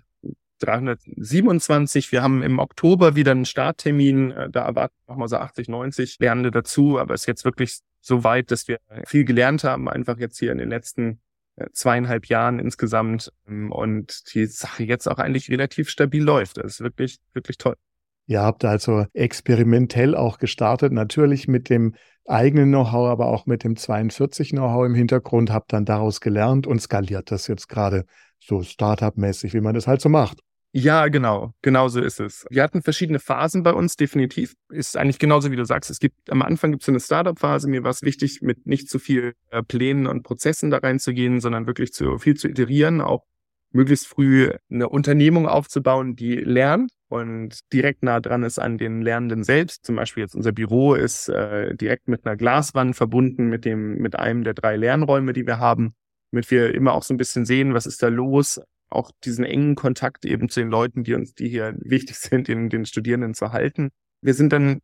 327. 0.59 2.13
Wir 2.13 2.23
haben 2.23 2.43
im 2.43 2.59
Oktober 2.59 3.17
wieder 3.17 3.31
einen 3.31 3.47
Starttermin, 3.47 4.33
äh, 4.33 4.51
da 4.51 4.67
erwarten 4.67 4.95
wir 5.07 5.15
nochmal 5.15 5.29
so 5.29 5.37
80, 5.39 5.69
90 5.69 6.19
Lernende 6.19 6.51
dazu, 6.51 6.99
aber 6.99 7.15
es 7.15 7.23
ist 7.23 7.27
jetzt 7.27 7.47
wirklich 7.47 7.79
so 8.03 8.23
weit, 8.23 8.51
dass 8.51 8.69
wir 8.69 8.81
viel 9.07 9.25
gelernt 9.25 9.65
haben, 9.65 9.89
einfach 9.89 10.19
jetzt 10.19 10.39
hier 10.39 10.53
in 10.53 10.59
den 10.59 10.69
letzten 10.69 11.23
äh, 11.57 11.71
zweieinhalb 11.73 12.27
Jahren 12.27 12.59
insgesamt 12.59 13.33
ähm, 13.49 13.73
und 13.73 14.35
die 14.35 14.45
Sache 14.45 14.85
jetzt 14.85 15.07
auch 15.09 15.17
eigentlich 15.17 15.51
relativ 15.51 15.89
stabil 15.89 16.23
läuft. 16.23 16.59
Das 16.59 16.67
ist 16.67 16.81
wirklich, 16.81 17.19
wirklich 17.33 17.57
toll. 17.57 17.77
Ihr 18.27 18.41
habt 18.41 18.65
also 18.65 19.05
experimentell 19.13 20.15
auch 20.15 20.39
gestartet, 20.39 20.93
natürlich 20.93 21.49
mit 21.49 21.69
dem 21.69 21.95
eigenen 22.27 22.71
Know-how, 22.71 23.09
aber 23.09 23.27
auch 23.27 23.47
mit 23.47 23.65
dem 23.65 23.77
42 23.77 24.51
Know-how 24.51 24.87
im 24.87 24.95
Hintergrund, 24.95 25.51
habt 25.51 25.73
dann 25.73 25.85
daraus 25.85 26.21
gelernt 26.21 26.67
und 26.67 26.81
skaliert 26.81 27.31
das 27.31 27.49
jetzt 27.49 27.69
gerade 27.69 28.05
so 28.39 28.63
Startup-mäßig, 28.63 29.55
wie 29.55 29.61
man 29.61 29.75
das 29.75 29.87
halt 29.87 30.01
so 30.01 30.09
macht. 30.09 30.39
Ja, 30.75 31.09
genau. 31.09 31.53
Genau 31.61 31.89
so 31.89 32.01
ist 32.01 32.19
es. 32.19 32.47
Wir 32.49 32.63
hatten 32.63 32.81
verschiedene 32.81 33.19
Phasen 33.19 33.63
bei 33.63 33.75
uns, 33.75 33.97
definitiv. 33.97 34.55
Ist 34.71 34.97
eigentlich 34.97 35.19
genauso, 35.19 35.51
wie 35.51 35.57
du 35.57 35.67
sagst. 35.67 35.91
Es 35.91 35.99
gibt, 35.99 36.31
am 36.31 36.41
Anfang 36.41 36.71
gibt 36.71 36.83
es 36.83 36.89
eine 36.89 36.99
Startup-Phase. 36.99 37.69
Mir 37.69 37.85
war 37.85 37.91
es 37.91 38.01
wichtig, 38.03 38.41
mit 38.41 38.67
nicht 38.67 38.89
zu 38.89 38.99
viel 38.99 39.35
äh, 39.51 39.63
Plänen 39.63 40.07
und 40.07 40.23
Prozessen 40.23 40.71
da 40.71 40.79
reinzugehen, 40.79 41.41
sondern 41.41 41.67
wirklich 41.67 41.93
zu 41.93 42.19
viel 42.19 42.37
zu 42.37 42.49
iterieren, 42.49 43.03
auch 43.03 43.25
möglichst 43.71 44.07
früh 44.07 44.51
eine 44.71 44.89
Unternehmung 44.89 45.47
aufzubauen, 45.47 46.17
die 46.17 46.37
lernt 46.37 46.91
und 47.13 47.71
direkt 47.75 48.03
nah 48.03 48.21
dran 48.21 48.43
ist 48.43 48.59
an 48.59 48.79
den 48.79 49.03
Lernenden 49.03 49.45
selbst. 49.45 49.85
Zum 49.85 49.97
Beispiel 49.97 50.23
jetzt 50.23 50.35
unser 50.35 50.53
Büro 50.53 50.95
ist 50.95 51.29
äh, 51.29 51.75
direkt 51.75 52.09
mit 52.09 52.25
einer 52.25 52.39
Glaswand 52.39 52.97
verbunden 52.97 53.51
mit 53.51 53.67
dem, 53.67 53.99
mit 53.99 54.19
einem 54.19 54.45
der 54.45 54.55
drei 54.55 54.77
Lernräume, 54.77 55.35
die 55.35 55.47
wir 55.47 55.59
haben, 55.59 55.95
damit 56.31 56.51
wir 56.51 56.75
immer 56.75 56.95
auch 56.95 57.03
so 57.03 57.13
ein 57.13 57.19
bisschen 57.19 57.45
sehen, 57.45 57.75
was 57.75 57.85
ist 57.85 58.03
da 58.03 58.09
los, 58.09 58.63
auch 58.89 59.11
diesen 59.25 59.45
engen 59.45 59.75
Kontakt 59.75 60.25
eben 60.25 60.49
zu 60.49 60.61
den 60.61 60.71
Leuten, 60.71 61.05
die 61.05 61.13
uns, 61.13 61.35
die 61.35 61.51
hier 61.51 61.75
wichtig 61.81 62.17
sind, 62.17 62.49
den, 62.49 62.71
den 62.71 62.87
Studierenden 62.87 63.35
zu 63.35 63.53
halten. 63.53 63.91
Wir 64.23 64.33
sind 64.33 64.51
dann 64.55 64.81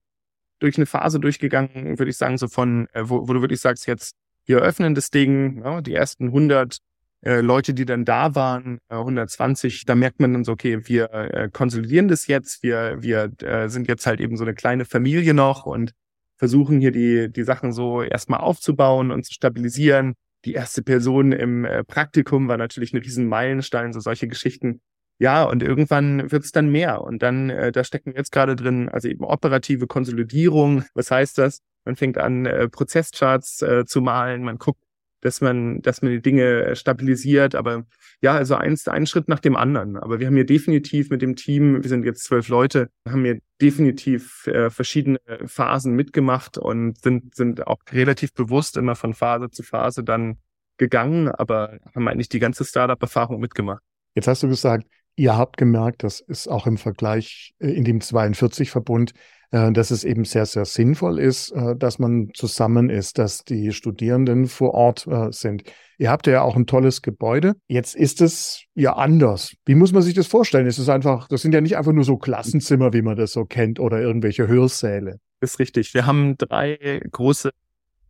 durch 0.59 0.77
eine 0.77 0.85
Phase 0.85 1.21
durchgegangen, 1.21 1.99
würde 1.99 2.11
ich 2.11 2.19
sagen, 2.19 2.37
so 2.37 2.47
von, 2.47 2.89
äh, 2.93 3.09
wo, 3.09 3.27
wo 3.27 3.33
du 3.33 3.41
wirklich 3.41 3.63
sagst, 3.63 3.87
jetzt, 3.87 4.15
wir 4.45 4.59
öffnen 4.59 4.95
das 4.95 5.09
Ding, 5.09 5.63
ja, 5.65 5.81
die 5.81 5.95
ersten 5.95 6.27
100 6.27 6.77
äh, 7.25 7.41
Leute, 7.41 7.75
die 7.75 7.85
dann 7.85 8.05
da 8.05 8.35
waren, 8.35 8.79
äh, 8.89 8.95
120, 8.95 9.85
da 9.85 9.95
merkt 9.95 10.21
man 10.21 10.33
dann 10.33 10.45
so, 10.45 10.53
okay, 10.53 10.87
wir 10.87 11.13
äh, 11.13 11.49
konsolidieren 11.53 12.09
das 12.09 12.27
jetzt, 12.27 12.63
wir, 12.63 12.99
wir 13.01 13.33
äh, 13.43 13.69
sind 13.69 13.89
jetzt 13.89 14.07
halt 14.07 14.21
eben 14.21 14.37
so 14.37 14.45
eine 14.45 14.55
kleine 14.55 14.85
Familie 14.85 15.35
noch 15.35 15.67
und 15.67 15.93
versuchen 16.37 16.81
hier 16.81 16.93
die, 16.93 17.31
die 17.31 17.43
Sachen 17.43 17.73
so 17.73 18.03
erstmal 18.03 18.41
aufzubauen 18.41 19.11
und 19.11 19.25
zu 19.25 19.35
stabilisieren. 19.35 20.15
Die 20.45 20.53
erste 20.53 20.83
Person 20.83 21.33
im 21.33 21.65
äh, 21.65 21.83
Praktikum 21.83 22.47
war 22.47 22.57
natürlich 22.57 22.93
ein 22.93 22.99
riesen 22.99 23.27
Meilenstein, 23.27 23.93
so 23.93 23.99
solche 23.99 24.29
Geschichten. 24.29 24.81
Ja, 25.21 25.43
und 25.43 25.65
irgendwann 25.65 26.31
wird 26.31 26.45
es 26.45 26.53
dann 26.53 26.71
mehr. 26.71 27.03
Und 27.03 27.23
dann, 27.25 27.51
äh, 27.51 27.73
da 27.73 27.83
stecken 27.83 28.13
wir 28.13 28.19
jetzt 28.19 28.31
gerade 28.31 28.55
drin, 28.55 28.89
also 28.89 29.09
eben 29.09 29.25
operative 29.25 29.89
Konsolidierung. 29.89 30.85
Was 30.95 31.11
heißt 31.11 31.39
das? 31.39 31.61
Man 31.85 31.97
fängt 31.97 32.19
an, 32.19 32.47
äh, 32.47 32.69
Prozesscharts 32.69 33.63
äh, 33.63 33.85
zu 33.85 34.01
malen, 34.01 34.45
man 34.45 34.59
guckt, 34.59 34.81
dass 35.21 35.41
man, 35.41 35.81
dass 35.83 36.03
man 36.03 36.13
die 36.13 36.23
Dinge 36.23 36.65
äh, 36.65 36.77
stabilisiert. 36.77 37.55
Aber 37.55 37.85
ja, 38.21 38.35
also 38.35 38.55
eins, 38.55 38.87
ein 38.89 39.07
Schritt 39.07 39.29
nach 39.29 39.41
dem 39.41 39.57
anderen. 39.57 39.97
Aber 39.97 40.21
wir 40.21 40.27
haben 40.27 40.35
hier 40.35 40.47
definitiv 40.47 41.11
mit 41.11 41.23
dem 41.23 41.37
Team, 41.37 41.83
wir 41.83 41.89
sind 41.89 42.05
jetzt 42.05 42.25
zwölf 42.25 42.49
Leute, 42.49 42.91
haben 43.09 43.25
hier 43.25 43.41
definitiv 43.61 44.47
äh, 44.47 44.71
verschiedene 44.71 45.19
Phasen 45.47 45.95
mitgemacht 45.95 46.59
und 46.59 47.01
sind, 47.03 47.35
sind 47.35 47.67
auch 47.67 47.79
relativ 47.91 48.33
bewusst 48.35 48.77
immer 48.77 48.95
von 48.95 49.15
Phase 49.15 49.51
zu 49.51 49.63
Phase 49.63 50.05
dann 50.05 50.39
gegangen, 50.79 51.29
aber 51.29 51.79
haben 51.95 52.09
eigentlich 52.09 52.29
die 52.29 52.39
ganze 52.39 52.65
Startup-Erfahrung 52.65 53.41
mitgemacht. 53.41 53.83
Jetzt 54.15 54.29
hast 54.29 54.43
du 54.43 54.49
gesagt, 54.49 54.87
ihr 55.17 55.37
habt 55.37 55.57
gemerkt, 55.57 56.05
das 56.05 56.21
ist 56.21 56.49
auch 56.49 56.67
im 56.67 56.79
Vergleich 56.79 57.55
äh, 57.59 57.71
in 57.71 57.85
dem 57.85 57.99
42-Verbund, 57.99 59.13
äh, 59.13 59.15
dass 59.51 59.91
es 59.91 60.05
eben 60.05 60.25
sehr, 60.25 60.47
sehr 60.47 60.65
sinnvoll 60.65 61.19
ist, 61.19 61.53
äh, 61.53 61.75
dass 61.77 61.99
man 61.99 62.31
zusammen 62.35 62.91
ist, 62.91 63.19
dass 63.19 63.45
die 63.45 63.73
Studierenden 63.73 64.47
vor 64.47 64.75
Ort 64.75 65.09
sind. 65.31 65.63
Ihr 65.99 66.11
habt 66.11 66.27
ja 66.27 66.43
auch 66.43 66.57
ein 66.57 66.67
tolles 66.67 67.03
Gebäude. 67.03 67.55
Jetzt 67.67 67.97
ist 67.97 68.21
es 68.21 68.65
ja 68.75 68.95
anders. 68.95 69.55
Wie 69.65 69.75
muss 69.75 69.93
man 69.93 70.03
sich 70.03 70.15
das 70.15 70.27
vorstellen? 70.27 70.67
Es 70.67 70.79
ist 70.79 70.89
einfach, 70.89 71.29
das 71.29 71.43
sind 71.43 71.55
ja 71.55 71.61
nicht 71.61 71.77
einfach 71.77 71.93
nur 71.93 72.05
so 72.05 72.17
Klassenzimmer, 72.19 72.93
wie 72.93 73.03
man 73.03 73.17
das 73.17 73.33
so 73.33 73.45
kennt, 73.45 73.81
oder 73.81 74.01
irgendwelche 74.01 74.47
Hörsäle. 74.47 75.19
Ist 75.41 75.59
richtig. 75.59 75.95
Wir 75.95 76.07
haben 76.07 76.37
drei 76.37 77.01
große 77.11 77.51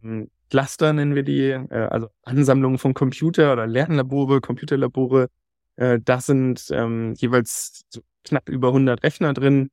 hm, 0.03 0.29
Cluster, 0.51 0.93
nennen 0.93 1.15
wir 1.15 1.23
die, 1.23 1.53
also 1.53 2.09
Ansammlungen 2.23 2.79
von 2.79 2.95
Computer 2.95 3.53
oder 3.53 3.67
Lernlabore, 3.67 4.41
Computerlabore, 4.41 5.29
äh, 5.79 6.01
da 6.05 6.21
sind 6.21 6.67
ähm, 6.73 7.15
jeweils 7.17 7.85
knapp 8.25 8.49
über 8.49 8.69
100 8.69 9.03
Rechner 9.05 9.33
drin. 9.33 9.71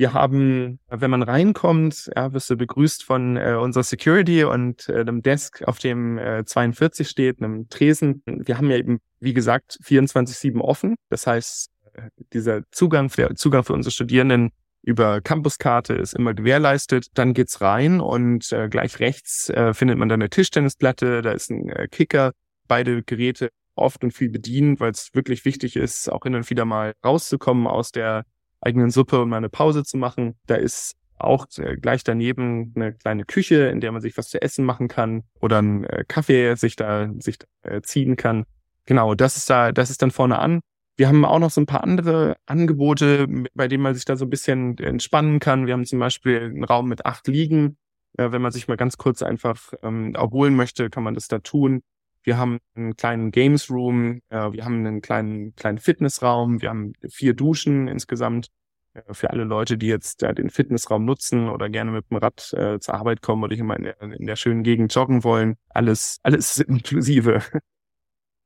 Wir 0.00 0.14
haben, 0.14 0.80
wenn 0.88 1.10
man 1.10 1.22
reinkommt, 1.22 2.10
ja, 2.16 2.32
wirst 2.32 2.48
du 2.48 2.56
begrüßt 2.56 3.04
von 3.04 3.36
äh, 3.36 3.58
unserer 3.60 3.82
Security 3.82 4.44
und 4.44 4.88
äh, 4.88 5.00
einem 5.00 5.20
Desk, 5.20 5.62
auf 5.66 5.78
dem 5.78 6.16
äh, 6.16 6.42
42 6.42 7.06
steht, 7.06 7.42
einem 7.42 7.68
Tresen. 7.68 8.22
Wir 8.24 8.56
haben 8.56 8.70
ja 8.70 8.78
eben, 8.78 9.00
wie 9.18 9.34
gesagt, 9.34 9.78
24-7 9.84 10.58
offen. 10.58 10.94
Das 11.10 11.26
heißt, 11.26 11.68
äh, 11.92 12.08
dieser 12.32 12.62
Zugang 12.70 13.10
für, 13.10 13.34
Zugang 13.34 13.62
für 13.62 13.74
unsere 13.74 13.92
Studierenden 13.92 14.52
über 14.80 15.20
Campuskarte 15.20 15.92
ist 15.92 16.14
immer 16.14 16.32
gewährleistet. 16.32 17.08
Dann 17.12 17.34
geht's 17.34 17.60
rein 17.60 18.00
und 18.00 18.50
äh, 18.52 18.70
gleich 18.70 19.00
rechts 19.00 19.50
äh, 19.50 19.74
findet 19.74 19.98
man 19.98 20.08
dann 20.08 20.22
eine 20.22 20.30
Tischtennisplatte, 20.30 21.20
da 21.20 21.32
ist 21.32 21.50
ein 21.50 21.68
äh, 21.68 21.88
Kicker. 21.88 22.32
Beide 22.68 23.02
Geräte 23.02 23.50
oft 23.74 24.02
und 24.02 24.12
viel 24.12 24.30
bedienen, 24.30 24.80
weil 24.80 24.92
es 24.92 25.10
wirklich 25.12 25.44
wichtig 25.44 25.76
ist, 25.76 26.10
auch 26.10 26.22
hin 26.22 26.36
und 26.36 26.48
wieder 26.48 26.64
mal 26.64 26.94
rauszukommen 27.04 27.66
aus 27.66 27.92
der 27.92 28.24
eigenen 28.60 28.90
Suppe 28.90 29.20
und 29.20 29.28
mal 29.28 29.38
eine 29.38 29.48
Pause 29.48 29.84
zu 29.84 29.96
machen. 29.96 30.34
Da 30.46 30.56
ist 30.56 30.96
auch 31.18 31.46
gleich 31.82 32.02
daneben 32.02 32.72
eine 32.74 32.94
kleine 32.94 33.24
Küche, 33.24 33.66
in 33.66 33.80
der 33.80 33.92
man 33.92 34.00
sich 34.00 34.16
was 34.16 34.30
zu 34.30 34.40
essen 34.40 34.64
machen 34.64 34.88
kann 34.88 35.22
oder 35.40 35.58
einen 35.58 35.84
äh, 35.84 36.04
Kaffee 36.08 36.54
sich 36.54 36.76
da 36.76 37.10
sich 37.18 37.38
da, 37.38 37.46
äh, 37.62 37.82
ziehen 37.82 38.16
kann. 38.16 38.44
Genau, 38.86 39.14
das 39.14 39.36
ist 39.36 39.50
da, 39.50 39.72
das 39.72 39.90
ist 39.90 40.02
dann 40.02 40.10
vorne 40.10 40.38
an. 40.38 40.60
Wir 40.96 41.08
haben 41.08 41.24
auch 41.24 41.38
noch 41.38 41.50
so 41.50 41.60
ein 41.60 41.66
paar 41.66 41.84
andere 41.84 42.36
Angebote, 42.46 43.26
bei 43.54 43.68
denen 43.68 43.82
man 43.82 43.94
sich 43.94 44.04
da 44.04 44.16
so 44.16 44.26
ein 44.26 44.30
bisschen 44.30 44.76
entspannen 44.78 45.40
kann. 45.40 45.66
Wir 45.66 45.74
haben 45.74 45.84
zum 45.84 45.98
Beispiel 45.98 46.40
einen 46.40 46.64
Raum 46.64 46.88
mit 46.88 47.06
acht 47.06 47.26
Liegen. 47.26 47.76
Äh, 48.16 48.32
wenn 48.32 48.42
man 48.42 48.52
sich 48.52 48.68
mal 48.68 48.76
ganz 48.76 48.96
kurz 48.96 49.22
einfach 49.22 49.72
ähm, 49.82 50.14
erholen 50.14 50.54
möchte, 50.56 50.90
kann 50.90 51.02
man 51.02 51.14
das 51.14 51.28
da 51.28 51.38
tun. 51.38 51.82
Wir 52.22 52.36
haben 52.36 52.58
einen 52.74 52.96
kleinen 52.96 53.30
Games 53.30 53.70
Room, 53.70 54.20
äh, 54.28 54.52
wir 54.52 54.64
haben 54.64 54.86
einen 54.86 55.00
kleinen, 55.00 55.54
kleinen 55.54 55.78
Fitnessraum, 55.78 56.60
wir 56.60 56.68
haben 56.68 56.92
vier 57.08 57.34
Duschen 57.34 57.88
insgesamt 57.88 58.48
äh, 58.94 59.14
für 59.14 59.30
alle 59.30 59.44
Leute, 59.44 59.78
die 59.78 59.86
jetzt 59.86 60.22
äh, 60.22 60.34
den 60.34 60.50
Fitnessraum 60.50 61.04
nutzen 61.04 61.48
oder 61.48 61.68
gerne 61.68 61.90
mit 61.92 62.10
dem 62.10 62.18
Rad 62.18 62.52
äh, 62.52 62.78
zur 62.78 62.94
Arbeit 62.94 63.22
kommen 63.22 63.44
oder 63.44 63.54
hier 63.54 63.64
mal 63.64 63.76
in 63.76 63.84
der, 63.84 64.00
in 64.00 64.26
der 64.26 64.36
schönen 64.36 64.62
Gegend 64.62 64.94
joggen 64.94 65.24
wollen. 65.24 65.56
Alles, 65.68 66.18
alles 66.22 66.58
inklusive. 66.60 67.42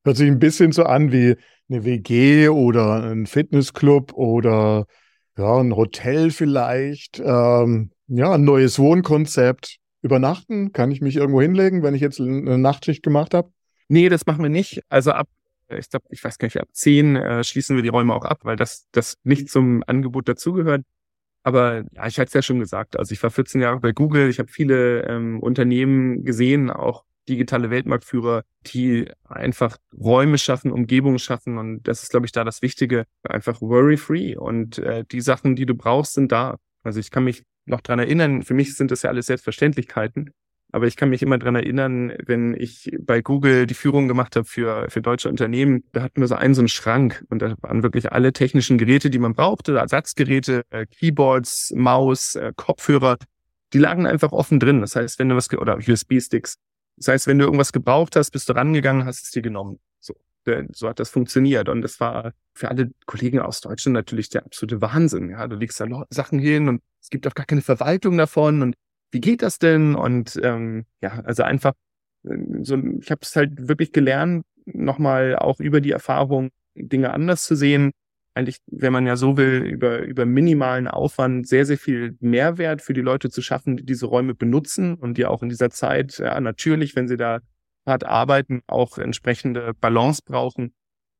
Hört 0.04 0.16
sich 0.16 0.28
ein 0.28 0.38
bisschen 0.38 0.72
so 0.72 0.84
an 0.84 1.12
wie 1.12 1.37
eine 1.68 1.84
WG 1.84 2.48
oder 2.48 3.02
ein 3.04 3.26
Fitnessclub 3.26 4.12
oder 4.12 4.87
ja, 5.37 5.58
ein 5.58 5.74
Hotel 5.74 6.30
vielleicht. 6.30 7.20
Ähm, 7.20 7.90
ja, 8.06 8.34
ein 8.34 8.44
neues 8.44 8.78
Wohnkonzept. 8.78 9.78
Übernachten? 10.02 10.72
Kann 10.72 10.90
ich 10.90 11.00
mich 11.00 11.16
irgendwo 11.16 11.40
hinlegen, 11.40 11.82
wenn 11.82 11.94
ich 11.94 12.02
jetzt 12.02 12.20
eine 12.20 12.58
Nachtschicht 12.58 13.02
gemacht 13.02 13.32
habe? 13.32 13.50
Nee, 13.88 14.09
das 14.09 14.27
machen 14.27 14.42
wir 14.42 14.51
nicht. 14.51 14.83
Also 14.88 15.12
ab, 15.12 15.29
äh, 15.68 15.79
ich 15.79 15.90
glaube, 15.90 16.07
ich 16.11 16.23
weiß 16.23 16.38
gar 16.38 16.47
nicht, 16.47 16.61
ab 16.61 16.68
zehn 16.73 17.16
äh, 17.16 17.44
schließen 17.44 17.77
wir 17.77 17.83
die 17.83 17.88
Räume 17.88 18.14
auch 18.14 18.25
ab, 18.25 18.40
weil 18.42 18.57
das, 18.57 18.88
das 18.92 19.16
nicht 19.25 19.51
zum 19.51 19.83
Angebot 19.87 20.29
dazugehört. 20.29 20.83
Aber 21.42 21.85
ja, 21.92 22.07
ich 22.07 22.18
hatte 22.18 22.29
es 22.29 22.35
ja 22.35 22.42
schon 22.42 22.61
gesagt. 22.61 22.99
Also 22.99 23.12
ich 23.12 23.23
war 23.23 23.31
14 23.31 23.61
Jahre 23.61 23.81
bei 23.81 23.92
Google, 23.92 24.31
ich 24.31 24.38
habe 24.38 24.51
viele 24.51 25.03
ähm, 25.03 25.40
Unternehmen 25.40 26.25
gesehen, 26.25 26.70
auch 26.70 27.05
digitale 27.29 27.70
Weltmarktführer, 27.70 28.44
die 28.66 29.11
einfach 29.25 29.79
Räume 29.99 30.38
schaffen, 30.38 30.73
Umgebungen 30.73 31.18
schaffen. 31.18 31.59
Und 31.59 31.83
das 31.85 32.03
ist, 32.03 32.11
glaube 32.11 32.27
ich, 32.27 32.33
da 32.33 32.44
das 32.44 32.62
Wichtige. 32.62 33.05
Einfach 33.23 33.61
worry-free. 33.61 34.37
Und 34.37 34.79
äh, 34.79 35.05
die 35.11 35.20
Sachen, 35.20 35.57
die 35.57 35.66
du 35.66 35.75
brauchst, 35.75 36.14
sind 36.14 36.33
da. 36.33 36.57
Also 36.83 37.01
ich 37.01 37.11
kann 37.11 37.25
mich 37.25 37.44
noch 37.66 37.81
dran 37.81 37.99
erinnern, 37.99 38.42
für 38.42 38.55
mich 38.55 38.77
sind 38.77 38.90
das 38.90 39.03
ja 39.03 39.11
alles 39.11 39.27
Selbstverständlichkeiten. 39.27 40.31
Aber 40.74 40.88
ich 40.88 40.96
kann 40.96 41.08
mich 41.08 41.22
immer 41.22 41.38
dran 41.38 41.54
erinnern, 41.54 42.12
wenn 42.26 42.52
ich 42.52 42.90
bei 42.98 43.22
Google 43.22 43.68
die 43.68 43.74
Führung 43.74 44.08
gemacht 44.08 44.34
habe 44.34 44.44
für, 44.44 44.90
für 44.90 45.00
deutsche 45.00 45.28
Unternehmen, 45.28 45.84
da 45.92 46.02
hatten 46.02 46.20
wir 46.20 46.26
so 46.26 46.34
einen 46.34 46.52
so 46.52 46.62
einen 46.62 46.68
Schrank 46.68 47.24
und 47.30 47.42
da 47.42 47.54
waren 47.60 47.84
wirklich 47.84 48.10
alle 48.10 48.32
technischen 48.32 48.76
Geräte, 48.76 49.08
die 49.08 49.20
man 49.20 49.34
brauchte, 49.34 49.76
Ersatzgeräte, 49.76 50.64
äh, 50.70 50.84
Keyboards, 50.87 51.72
Maus, 51.76 52.34
äh, 52.34 52.52
Kopfhörer, 52.56 53.18
die 53.72 53.78
lagen 53.78 54.04
einfach 54.04 54.32
offen 54.32 54.58
drin. 54.58 54.80
Das 54.80 54.96
heißt, 54.96 55.20
wenn 55.20 55.28
du 55.28 55.37
was, 55.37 55.48
oder 55.52 55.76
USB-Sticks. 55.76 56.56
Das 56.96 57.06
heißt, 57.06 57.28
wenn 57.28 57.38
du 57.38 57.44
irgendwas 57.44 57.70
gebraucht 57.70 58.16
hast, 58.16 58.32
bist 58.32 58.48
du 58.48 58.54
rangegangen, 58.54 59.04
hast 59.04 59.22
es 59.22 59.30
dir 59.30 59.42
genommen. 59.42 59.78
So, 60.00 60.14
so 60.72 60.88
hat 60.88 60.98
das 60.98 61.08
funktioniert. 61.08 61.68
Und 61.68 61.82
das 61.82 62.00
war 62.00 62.32
für 62.52 62.68
alle 62.68 62.90
Kollegen 63.06 63.38
aus 63.38 63.60
Deutschland 63.60 63.94
natürlich 63.94 64.28
der 64.28 64.44
absolute 64.44 64.80
Wahnsinn. 64.80 65.30
Ja, 65.30 65.46
du 65.46 65.54
legst 65.54 65.78
da 65.78 65.87
Sachen 66.10 66.40
hin 66.40 66.68
und 66.68 66.82
es 67.00 67.10
gibt 67.10 67.28
auch 67.28 67.34
gar 67.37 67.46
keine 67.46 67.62
Verwaltung 67.62 68.18
davon 68.18 68.60
und 68.60 68.74
wie 69.14 69.20
geht 69.20 69.42
das 69.42 69.59
denn? 69.59 69.94
Und 69.94 70.38
ähm, 70.42 70.85
ja, 71.00 71.22
also 71.24 71.44
einfach 71.44 71.72
äh, 72.24 72.37
so, 72.62 72.77
ich 73.00 73.11
habe 73.11 73.20
es 73.22 73.35
halt 73.37 73.68
wirklich 73.68 73.92
gelernt, 73.92 74.44
nochmal 74.66 75.37
auch 75.37 75.61
über 75.61 75.81
die 75.81 75.92
Erfahrung 75.92 76.50
Dinge 76.74 77.12
anders 77.12 77.44
zu 77.44 77.55
sehen. 77.55 77.92
Eigentlich, 78.35 78.59
wenn 78.66 78.92
man 78.92 79.07
ja 79.07 79.14
so 79.14 79.37
will, 79.37 79.62
über, 79.62 80.00
über 80.00 80.27
minimalen 80.27 80.88
Aufwand 80.88 81.46
sehr, 81.46 81.64
sehr 81.64 81.79
viel 81.79 82.16
Mehrwert 82.18 82.83
für 82.83 82.92
die 82.92 83.00
Leute 83.00 83.31
zu 83.31 83.40
schaffen, 83.40 83.77
die 83.77 83.87
diese 83.87 84.07
Räume 84.07 84.35
benutzen 84.35 84.94
und 84.94 85.16
die 85.16 85.27
auch 85.27 85.44
in 85.44 85.48
dieser 85.48 85.70
Zeit, 85.70 86.18
ja, 86.18 86.40
natürlich, 86.40 86.96
wenn 86.96 87.07
sie 87.07 87.16
da 87.16 87.38
hart 87.87 88.05
arbeiten, 88.05 88.62
auch 88.66 88.98
entsprechende 88.98 89.72
Balance 89.74 90.22
brauchen. 90.24 90.74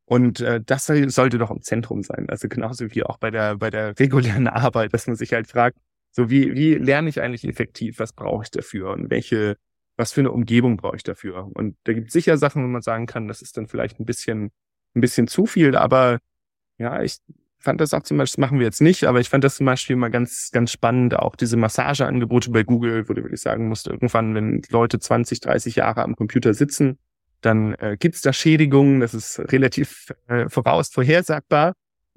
Und 0.07 0.41
äh, 0.41 0.61
das 0.65 0.87
sollte 0.87 1.39
doch 1.39 1.53
im 1.53 1.63
Zentrum 1.63 2.03
sein. 2.03 2.27
Also 2.29 2.49
genauso 2.49 2.93
wie 2.93 3.05
auch 3.05 3.19
bei 3.19 3.31
der, 3.31 3.57
bei 3.57 3.71
der 3.71 3.97
regulären 3.99 4.49
Arbeit, 4.49 4.93
dass 4.93 5.07
man 5.07 5.15
sich 5.15 5.33
halt 5.33 5.47
fragt, 5.47 5.79
so 6.15 6.31
wie, 6.31 6.55
wie 6.55 6.75
lerne 6.75 7.09
ich 7.09 7.21
eigentlich 7.21 7.45
effektiv? 7.45 7.99
Was 7.99 8.13
brauche 8.13 8.45
ich 8.45 8.51
dafür? 8.51 8.91
Und 8.91 9.11
welche, 9.11 9.57
was 9.97 10.13
für 10.13 10.21
eine 10.21 10.31
Umgebung 10.31 10.77
brauche 10.77 10.97
ich 10.97 11.03
dafür? 11.03 11.51
Und 11.55 11.77
da 11.85 11.93
gibt 11.93 12.07
es 12.09 12.13
sicher 12.13 12.39
Sachen, 12.39 12.63
wo 12.63 12.69
man 12.69 12.83
sagen 12.83 13.07
kann, 13.07 13.27
das 13.27 13.43
ist 13.43 13.57
dann 13.57 13.67
vielleicht 13.67 13.99
ein 13.99 14.07
bisschen, 14.07 14.53
ein 14.95 15.01
bisschen 15.01 15.27
zu 15.27 15.45
viel, 15.47 15.77
aber 15.77 16.21
ja, 16.79 17.03
ich 17.03 17.19
fand 17.59 17.81
das 17.81 17.93
auch 17.95 18.03
zum 18.03 18.19
Beispiel, 18.19 18.41
das 18.43 18.49
machen 18.49 18.61
wir 18.61 18.67
jetzt 18.67 18.81
nicht, 18.81 19.05
aber 19.05 19.19
ich 19.19 19.29
fand 19.29 19.43
das 19.43 19.57
zum 19.57 19.67
Beispiel 19.67 19.97
mal 19.97 20.11
ganz, 20.11 20.51
ganz 20.53 20.71
spannend, 20.71 21.19
auch 21.19 21.35
diese 21.35 21.57
Massageangebote 21.57 22.51
bei 22.51 22.63
Google, 22.63 23.09
wo 23.09 23.15
du 23.15 23.25
wirklich 23.25 23.41
sagen 23.41 23.69
musst, 23.69 23.89
irgendwann, 23.89 24.37
wenn 24.37 24.63
Leute 24.71 25.01
20, 25.01 25.41
30 25.41 25.77
Jahre 25.77 26.03
am 26.03 26.15
Computer 26.15 26.55
sitzen, 26.55 26.99
dann 27.41 27.75
äh, 27.75 27.97
gibt 27.99 28.15
es 28.15 28.21
da 28.21 28.33
Schädigungen, 28.33 29.01
das 29.01 29.15
ist 29.15 29.41
relativ 29.51 30.13
äh, 30.29 30.49
voraus 30.49 30.91
vorhersagbar. 30.91 31.75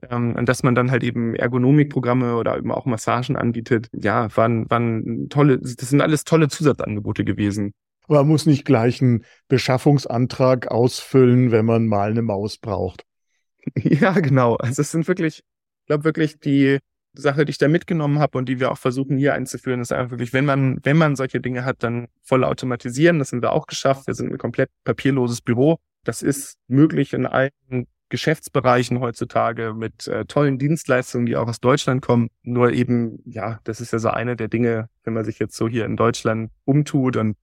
Ähm, 0.09 0.35
und 0.35 0.47
dass 0.47 0.63
man 0.63 0.75
dann 0.75 0.91
halt 0.91 1.03
eben 1.03 1.35
Ergonomikprogramme 1.35 2.35
oder 2.35 2.57
eben 2.57 2.71
auch 2.71 2.85
Massagen 2.85 3.35
anbietet, 3.35 3.89
ja, 3.93 4.35
waren, 4.35 4.69
waren 4.69 5.27
tolle, 5.29 5.59
das 5.59 5.89
sind 5.89 6.01
alles 6.01 6.23
tolle 6.23 6.49
Zusatzangebote 6.49 7.23
gewesen. 7.23 7.73
Man 8.07 8.27
muss 8.27 8.45
nicht 8.45 8.63
gleich 8.63 9.01
einen 9.01 9.25
Beschaffungsantrag 9.47 10.67
ausfüllen, 10.67 11.51
wenn 11.51 11.65
man 11.65 11.87
mal 11.87 12.11
eine 12.11 12.21
Maus 12.21 12.57
braucht. 12.57 13.03
Ja, 13.83 14.13
genau. 14.13 14.55
Also 14.55 14.81
es 14.81 14.91
sind 14.91 15.09
wirklich, 15.09 15.39
ich 15.39 15.87
glaube 15.87 16.05
wirklich 16.05 16.39
die 16.39 16.79
Sache, 17.13 17.43
die 17.43 17.49
ich 17.49 17.57
da 17.57 17.67
mitgenommen 17.67 18.19
habe 18.19 18.37
und 18.37 18.47
die 18.47 18.61
wir 18.61 18.71
auch 18.71 18.77
versuchen 18.77 19.17
hier 19.17 19.33
einzuführen, 19.33 19.81
ist 19.81 19.91
einfach 19.91 20.11
wirklich, 20.11 20.31
wenn 20.31 20.45
man, 20.45 20.79
wenn 20.83 20.95
man 20.95 21.17
solche 21.17 21.41
Dinge 21.41 21.65
hat, 21.65 21.83
dann 21.83 22.07
voll 22.21 22.45
automatisieren. 22.45 23.19
Das 23.19 23.33
haben 23.33 23.41
wir 23.41 23.51
auch 23.51 23.67
geschafft. 23.67 24.07
Wir 24.07 24.13
sind 24.13 24.31
ein 24.31 24.37
komplett 24.37 24.69
papierloses 24.85 25.41
Büro. 25.41 25.79
Das 26.05 26.21
ist 26.21 26.57
möglich 26.67 27.11
in 27.11 27.25
allen 27.25 27.87
Geschäftsbereichen 28.09 28.99
heutzutage 28.99 29.73
mit 29.73 30.07
äh, 30.07 30.25
tollen 30.25 30.57
Dienstleistungen, 30.57 31.25
die 31.25 31.35
auch 31.35 31.47
aus 31.47 31.59
Deutschland 31.59 32.01
kommen. 32.01 32.29
Nur 32.43 32.71
eben, 32.71 33.21
ja, 33.25 33.59
das 33.63 33.81
ist 33.81 33.93
ja 33.93 33.99
so 33.99 34.09
eine 34.09 34.35
der 34.35 34.47
Dinge, 34.47 34.89
wenn 35.03 35.13
man 35.13 35.25
sich 35.25 35.39
jetzt 35.39 35.55
so 35.55 35.67
hier 35.67 35.85
in 35.85 35.97
Deutschland 35.97 36.51
umtut 36.65 37.17
und 37.17 37.35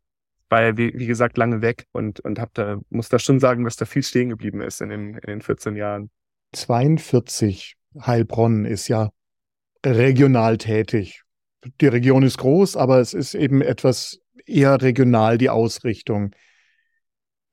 ja, 0.51 0.77
wie, 0.77 0.93
wie 0.97 1.07
gesagt, 1.07 1.37
lange 1.37 1.63
weg 1.63 1.87
und, 1.93 2.21
und 2.21 2.39
hab 2.39 2.55
da, 2.55 2.79
muss 2.91 3.09
da 3.09 3.19
schon 3.19 3.41
sagen, 3.41 3.65
dass 3.65 3.77
da 3.77 3.87
viel 3.87 4.03
stehen 4.03 4.29
geblieben 4.29 4.61
ist 4.61 4.81
in 4.81 4.89
den, 4.89 5.15
in 5.15 5.27
den 5.27 5.43
14 5.43 5.75
Jahren. 5.75 6.11
42 6.53 7.77
Heilbronn 8.01 8.65
ist 8.65 8.89
ja 8.89 9.11
regional 9.85 10.59
tätig. 10.59 11.23
Die 11.81 11.87
Region 11.87 12.23
ist 12.23 12.39
groß, 12.39 12.77
aber 12.77 13.01
es 13.01 13.15
ist 13.15 13.35
eben 13.35 13.63
etwas 13.63 14.21
eher 14.47 14.81
regional 14.81 15.39
die 15.39 15.51
Ausrichtung. 15.51 16.35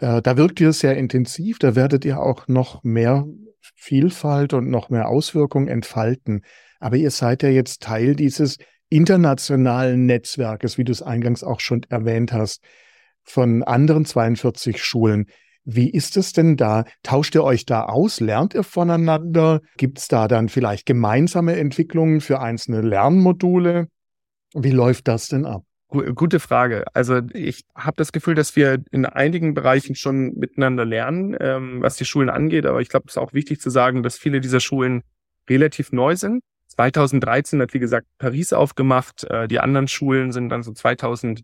Äh, 0.02 0.22
da 0.22 0.36
wirkt 0.36 0.60
ihr 0.60 0.74
sehr 0.74 0.98
intensiv, 0.98 1.60
da 1.60 1.76
werdet 1.76 2.04
ihr 2.04 2.20
auch 2.20 2.48
noch 2.48 2.84
mehr 2.84 3.26
Vielfalt 3.76 4.54
und 4.54 4.70
noch 4.70 4.90
mehr 4.90 5.08
Auswirkungen 5.08 5.68
entfalten. 5.68 6.42
Aber 6.80 6.98
ihr 6.98 7.12
seid 7.12 7.44
ja 7.44 7.50
jetzt 7.50 7.84
Teil 7.84 8.16
dieses 8.16 8.58
internationalen 8.90 10.06
Netzwerkes, 10.08 10.78
wie 10.78 10.84
du 10.84 10.92
es 10.92 11.02
eingangs 11.02 11.44
auch 11.44 11.60
schon 11.60 11.84
erwähnt 11.90 12.34
hast, 12.34 12.64
von 13.24 13.64
anderen 13.64 14.06
42 14.06 14.84
Schulen. 14.84 15.28
Wie 15.64 15.92
ist 15.92 16.18
es 16.18 16.34
denn 16.34 16.58
da? 16.58 16.86
Tauscht 17.04 17.36
ihr 17.36 17.44
euch 17.44 17.68
da 17.68 17.84
aus? 17.84 18.20
Lernt 18.20 18.56
ihr 18.56 18.64
voneinander? 18.64 19.62
Gibt 19.78 20.00
es 20.00 20.08
da 20.08 20.28
dann 20.28 20.50
vielleicht 20.50 20.88
gemeinsame 20.88 21.56
Entwicklungen 21.58 22.20
für 22.20 22.40
einzelne 22.40 22.82
Lernmodule? 22.82 23.88
Wie 24.56 24.72
läuft 24.72 25.08
das 25.08 25.28
denn 25.28 25.46
ab? 25.46 25.64
Gute 25.91 26.39
Frage. 26.39 26.86
Also 26.93 27.19
ich 27.34 27.65
habe 27.75 27.97
das 27.97 28.13
Gefühl, 28.13 28.34
dass 28.34 28.56
wir 28.56 28.82
in 28.91 29.06
einigen 29.06 29.54
Bereichen 29.54 29.95
schon 29.95 30.34
miteinander 30.36 30.86
lernen, 30.86 31.36
ähm, 31.38 31.82
was 31.82 31.97
die 31.97 32.06
Schulen 32.06 32.30
angeht. 32.30 32.65
Aber 32.65 32.80
ich 32.80 32.88
glaube, 32.88 33.08
es 33.08 33.13
ist 33.15 33.17
auch 33.17 33.34
wichtig 33.34 33.60
zu 33.60 33.69
sagen, 33.69 34.01
dass 34.01 34.17
viele 34.17 34.39
dieser 34.39 34.62
Schulen 34.62 35.04
relativ 35.49 35.91
neu 35.91 36.15
sind. 36.15 36.43
2013 36.67 37.62
hat, 37.62 37.73
wie 37.73 37.80
gesagt, 37.80 38.08
Paris 38.19 38.54
aufgemacht. 38.54 39.25
Äh, 39.25 39.49
die 39.49 39.60
anderen 39.60 39.89
Schulen 39.89 40.32
sind 40.32 40.47
dann 40.47 40.63
so 40.63 40.71
2015, 40.71 41.43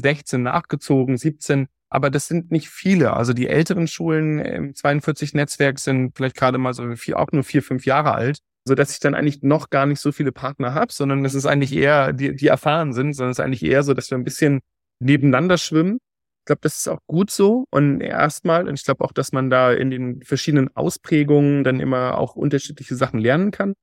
16 0.00 0.42
nachgezogen, 0.42 1.16
17. 1.16 1.68
Aber 1.90 2.10
das 2.10 2.26
sind 2.26 2.50
nicht 2.50 2.70
viele. 2.70 3.12
Also 3.12 3.34
die 3.34 3.46
älteren 3.46 3.86
Schulen 3.86 4.40
im 4.40 4.72
42-Netzwerk 4.72 5.78
sind 5.78 6.16
vielleicht 6.16 6.36
gerade 6.36 6.58
mal 6.58 6.74
so 6.74 6.96
vier, 6.96 7.20
auch 7.20 7.30
nur 7.30 7.44
vier, 7.44 7.62
fünf 7.62 7.86
Jahre 7.86 8.14
alt 8.14 8.40
so 8.64 8.74
dass 8.74 8.92
ich 8.92 9.00
dann 9.00 9.14
eigentlich 9.14 9.42
noch 9.42 9.70
gar 9.70 9.86
nicht 9.86 10.00
so 10.00 10.12
viele 10.12 10.32
Partner 10.32 10.74
habe, 10.74 10.92
sondern 10.92 11.24
es 11.24 11.34
ist 11.34 11.46
eigentlich 11.46 11.72
eher, 11.72 12.12
die, 12.12 12.34
die 12.36 12.46
erfahren 12.46 12.92
sind, 12.92 13.14
sondern 13.14 13.32
es 13.32 13.38
ist 13.38 13.44
eigentlich 13.44 13.64
eher 13.64 13.82
so, 13.82 13.94
dass 13.94 14.10
wir 14.10 14.18
ein 14.18 14.24
bisschen 14.24 14.60
nebeneinander 15.00 15.58
schwimmen. 15.58 15.98
Ich 16.42 16.46
glaube, 16.46 16.60
das 16.62 16.78
ist 16.78 16.88
auch 16.88 17.00
gut 17.06 17.30
so 17.30 17.66
und 17.70 18.00
erstmal, 18.00 18.68
und 18.68 18.74
ich 18.74 18.84
glaube 18.84 19.04
auch, 19.04 19.12
dass 19.12 19.32
man 19.32 19.50
da 19.50 19.72
in 19.72 19.90
den 19.90 20.22
verschiedenen 20.22 20.74
Ausprägungen 20.76 21.64
dann 21.64 21.80
immer 21.80 22.18
auch 22.18 22.34
unterschiedliche 22.34 22.96
Sachen 22.96 23.20
lernen 23.20 23.50
kann. 23.52 23.74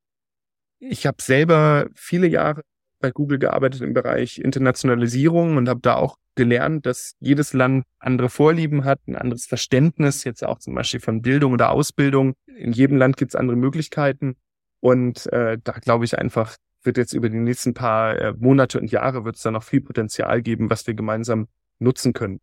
Ich 0.79 1.05
habe 1.05 1.21
selber 1.21 1.87
viele 1.93 2.27
Jahre 2.27 2.61
bei 3.01 3.11
Google 3.11 3.39
gearbeitet 3.39 3.81
im 3.81 3.93
Bereich 3.93 4.39
Internationalisierung 4.39 5.57
und 5.57 5.69
habe 5.69 5.79
da 5.81 5.95
auch 5.95 6.17
gelernt, 6.35 6.85
dass 6.85 7.15
jedes 7.19 7.53
Land 7.53 7.85
andere 7.99 8.29
Vorlieben 8.29 8.85
hat, 8.85 8.99
ein 9.07 9.15
anderes 9.15 9.45
Verständnis, 9.45 10.23
jetzt 10.23 10.43
auch 10.43 10.59
zum 10.59 10.75
Beispiel 10.75 10.99
von 10.99 11.21
Bildung 11.21 11.53
oder 11.53 11.71
Ausbildung. 11.71 12.33
In 12.45 12.71
jedem 12.71 12.97
Land 12.97 13.17
gibt 13.17 13.31
es 13.31 13.35
andere 13.35 13.57
Möglichkeiten. 13.57 14.35
Und 14.79 15.25
äh, 15.33 15.57
da 15.63 15.73
glaube 15.73 16.05
ich 16.05 16.17
einfach, 16.17 16.55
wird 16.83 16.97
jetzt 16.97 17.13
über 17.13 17.29
die 17.29 17.37
nächsten 17.37 17.73
paar 17.73 18.17
äh, 18.17 18.33
Monate 18.37 18.79
und 18.79 18.91
Jahre 18.91 19.25
wird 19.25 19.35
es 19.35 19.41
da 19.41 19.51
noch 19.51 19.63
viel 19.63 19.81
Potenzial 19.81 20.41
geben, 20.41 20.69
was 20.69 20.87
wir 20.87 20.93
gemeinsam 20.93 21.47
nutzen 21.79 22.13
können. 22.13 22.39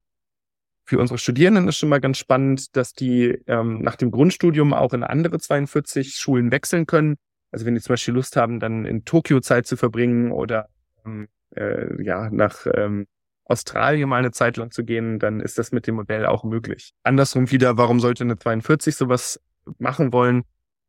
Für 0.85 1.01
unsere 1.01 1.19
Studierenden 1.19 1.67
ist 1.69 1.79
schon 1.79 1.89
mal 1.89 2.01
ganz 2.01 2.19
spannend, 2.19 2.77
dass 2.77 2.93
die 2.93 3.43
ähm, 3.47 3.81
nach 3.81 3.97
dem 3.97 4.11
Grundstudium 4.11 4.73
auch 4.73 4.93
in 4.93 5.03
andere 5.03 5.39
42 5.39 6.15
Schulen 6.15 6.53
wechseln 6.53 6.87
können. 6.87 7.17
Also 7.51 7.67
wenn 7.67 7.75
die 7.75 7.81
zum 7.81 7.95
Beispiel 7.95 8.15
Lust 8.15 8.37
haben, 8.37 8.61
dann 8.61 8.85
in 8.85 9.05
Tokio 9.05 9.41
Zeit 9.41 9.67
zu 9.67 9.77
verbringen 9.77 10.31
oder 10.31 10.69
ähm, 11.05 11.29
äh, 11.57 12.03
ja 12.03 12.31
nach 12.31 12.67
ähm, 12.73 13.07
Australien 13.45 14.09
mal 14.09 14.17
eine 14.19 14.33
Zeit 14.33 14.57
lang 14.57 14.71
zu 14.71 14.85
gehen, 14.85 15.19
dann 15.19 15.41
ist 15.41 15.59
das 15.59 15.73
mit 15.73 15.87
dem 15.87 15.97
Modell 15.97 16.27
auch 16.27 16.45
möglich. 16.45 16.93
Andersrum 17.03 17.51
wieder, 17.51 17.77
warum 17.77 18.01
sollte 18.01 18.25
eine 18.25 18.39
42 18.39 18.95
sowas 18.95 19.41
machen 19.79 20.13
wollen? 20.13 20.45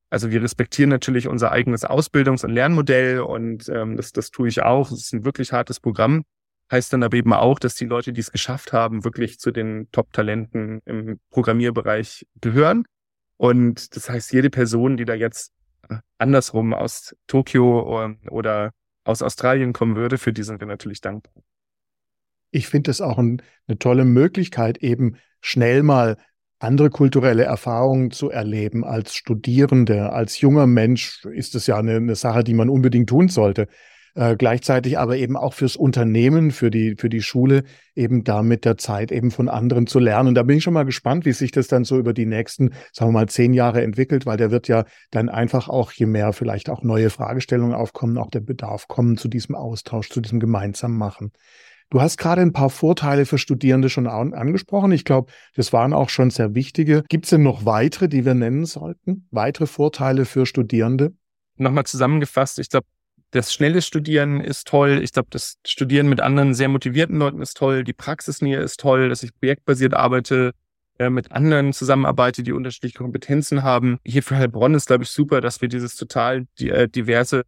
Also 0.09 0.31
wir 0.31 0.41
respektieren 0.41 0.89
natürlich 0.89 1.27
unser 1.27 1.51
eigenes 1.51 1.85
Ausbildungs- 1.85 2.45
und 2.45 2.51
Lernmodell 2.51 3.19
und 3.19 3.67
ähm, 3.69 3.97
das, 3.97 4.13
das 4.13 4.31
tue 4.31 4.47
ich 4.47 4.61
auch. 4.63 4.89
Es 4.91 5.05
ist 5.05 5.13
ein 5.13 5.25
wirklich 5.25 5.51
hartes 5.51 5.79
Programm. 5.79 6.23
Heißt 6.71 6.91
dann 6.91 7.03
aber 7.03 7.15
eben 7.15 7.33
auch, 7.33 7.59
dass 7.59 7.75
die 7.75 7.85
Leute, 7.85 8.13
die 8.13 8.21
es 8.21 8.31
geschafft 8.31 8.73
haben, 8.73 9.03
wirklich 9.03 9.39
zu 9.39 9.51
den 9.51 9.89
Top-Talenten 9.91 10.81
im 10.85 11.19
Programmierbereich 11.29 12.25
gehören. 12.41 12.85
Und 13.37 13.95
das 13.95 14.09
heißt, 14.09 14.33
jede 14.33 14.49
Person, 14.49 14.97
die 14.97 15.05
da 15.05 15.13
jetzt 15.13 15.53
äh, 15.89 15.97
andersrum 16.17 16.73
aus 16.73 17.15
Tokio 17.27 18.03
ähm, 18.03 18.19
oder 18.29 18.71
aus 19.03 19.21
Australien 19.21 19.73
kommen 19.73 19.95
würde, 19.95 20.17
für 20.17 20.33
die 20.33 20.43
sind 20.43 20.59
wir 20.59 20.67
natürlich 20.67 21.01
dankbar. 21.01 21.43
Ich 22.51 22.67
finde 22.67 22.91
es 22.91 23.01
auch 23.01 23.17
ein, 23.17 23.41
eine 23.67 23.77
tolle 23.77 24.05
Möglichkeit, 24.05 24.77
eben 24.79 25.17
schnell 25.41 25.83
mal 25.83 26.17
andere 26.59 26.89
kulturelle 26.89 27.43
Erfahrungen 27.43 28.11
zu 28.11 28.29
erleben 28.29 28.83
als 28.83 29.13
Studierende, 29.13 30.11
als 30.11 30.41
junger 30.41 30.67
Mensch 30.67 31.25
ist 31.25 31.55
es 31.55 31.67
ja 31.67 31.77
eine, 31.77 31.97
eine 31.97 32.15
Sache, 32.15 32.43
die 32.43 32.53
man 32.53 32.69
unbedingt 32.69 33.09
tun 33.09 33.29
sollte. 33.29 33.67
Äh, 34.17 34.35
gleichzeitig 34.35 34.97
aber 34.97 35.17
eben 35.17 35.37
auch 35.37 35.53
fürs 35.53 35.75
Unternehmen, 35.75 36.49
für 36.49 36.71
die, 36.71 36.95
für 36.97 37.07
die 37.07 37.21
Schule, 37.21 37.63
eben 37.93 38.23
da 38.23 38.41
mit 38.41 38.65
der 38.65 38.75
Zeit 38.75 39.11
eben 39.11 39.29
von 39.29 39.47
anderen 39.47 39.85
zu 39.85 39.99
lernen. 39.99 40.29
Und 40.29 40.35
da 40.35 40.41
bin 40.41 40.57
ich 40.57 40.63
schon 40.63 40.73
mal 40.73 40.85
gespannt, 40.85 41.23
wie 41.25 41.33
sich 41.33 41.51
das 41.51 41.67
dann 41.67 41.83
so 41.83 41.99
über 41.99 42.13
die 42.13 42.25
nächsten, 42.25 42.71
sagen 42.91 43.11
wir 43.11 43.19
mal, 43.19 43.29
zehn 43.29 43.53
Jahre 43.53 43.83
entwickelt, 43.83 44.25
weil 44.25 44.37
der 44.37 44.49
wird 44.49 44.67
ja 44.67 44.85
dann 45.11 45.29
einfach 45.29 45.69
auch, 45.69 45.91
je 45.91 46.07
mehr 46.07 46.33
vielleicht 46.33 46.67
auch 46.71 46.81
neue 46.81 47.11
Fragestellungen 47.11 47.75
aufkommen, 47.75 48.17
auch 48.17 48.31
der 48.31 48.39
Bedarf 48.39 48.87
kommen 48.87 49.17
zu 49.17 49.27
diesem 49.27 49.53
Austausch, 49.53 50.09
zu 50.09 50.19
diesem 50.19 50.39
gemeinsamen 50.39 50.97
Machen. 50.97 51.31
Du 51.89 52.01
hast 52.01 52.17
gerade 52.17 52.41
ein 52.41 52.53
paar 52.53 52.69
Vorteile 52.69 53.25
für 53.25 53.37
Studierende 53.37 53.89
schon 53.89 54.07
an 54.07 54.33
angesprochen. 54.33 54.91
Ich 54.91 55.05
glaube, 55.05 55.31
das 55.55 55.71
waren 55.71 55.93
auch 55.93 56.09
schon 56.09 56.29
sehr 56.29 56.53
wichtige. 56.53 57.03
Gibt 57.07 57.25
es 57.25 57.29
denn 57.29 57.43
noch 57.43 57.65
weitere, 57.65 58.09
die 58.09 58.25
wir 58.25 58.33
nennen 58.33 58.65
sollten? 58.65 59.27
Weitere 59.31 59.67
Vorteile 59.67 60.25
für 60.25 60.45
Studierende? 60.45 61.13
Nochmal 61.55 61.85
zusammengefasst, 61.85 62.59
ich 62.59 62.69
glaube, 62.69 62.85
das 63.31 63.53
schnelle 63.53 63.81
Studieren 63.81 64.39
ist 64.39 64.67
toll. 64.67 65.01
Ich 65.03 65.11
glaube, 65.11 65.27
das 65.31 65.57
Studieren 65.65 66.07
mit 66.07 66.21
anderen 66.21 66.53
sehr 66.53 66.69
motivierten 66.69 67.17
Leuten 67.17 67.41
ist 67.41 67.57
toll. 67.57 67.83
Die 67.83 67.93
Praxisnähe 67.93 68.59
ist 68.59 68.79
toll, 68.79 69.09
dass 69.09 69.23
ich 69.23 69.33
projektbasiert 69.37 69.93
arbeite, 69.93 70.53
äh, 70.97 71.09
mit 71.09 71.31
anderen 71.31 71.73
zusammenarbeite, 71.73 72.41
die 72.41 72.53
unterschiedliche 72.53 72.97
Kompetenzen 72.97 73.63
haben. 73.63 73.99
Hier 74.05 74.23
für 74.23 74.37
Heilbronn 74.37 74.73
ist, 74.75 74.87
glaube 74.87 75.03
ich, 75.03 75.09
super, 75.09 75.41
dass 75.41 75.61
wir 75.61 75.67
dieses 75.67 75.95
total 75.95 76.47
äh, 76.59 76.87
diverse 76.87 77.43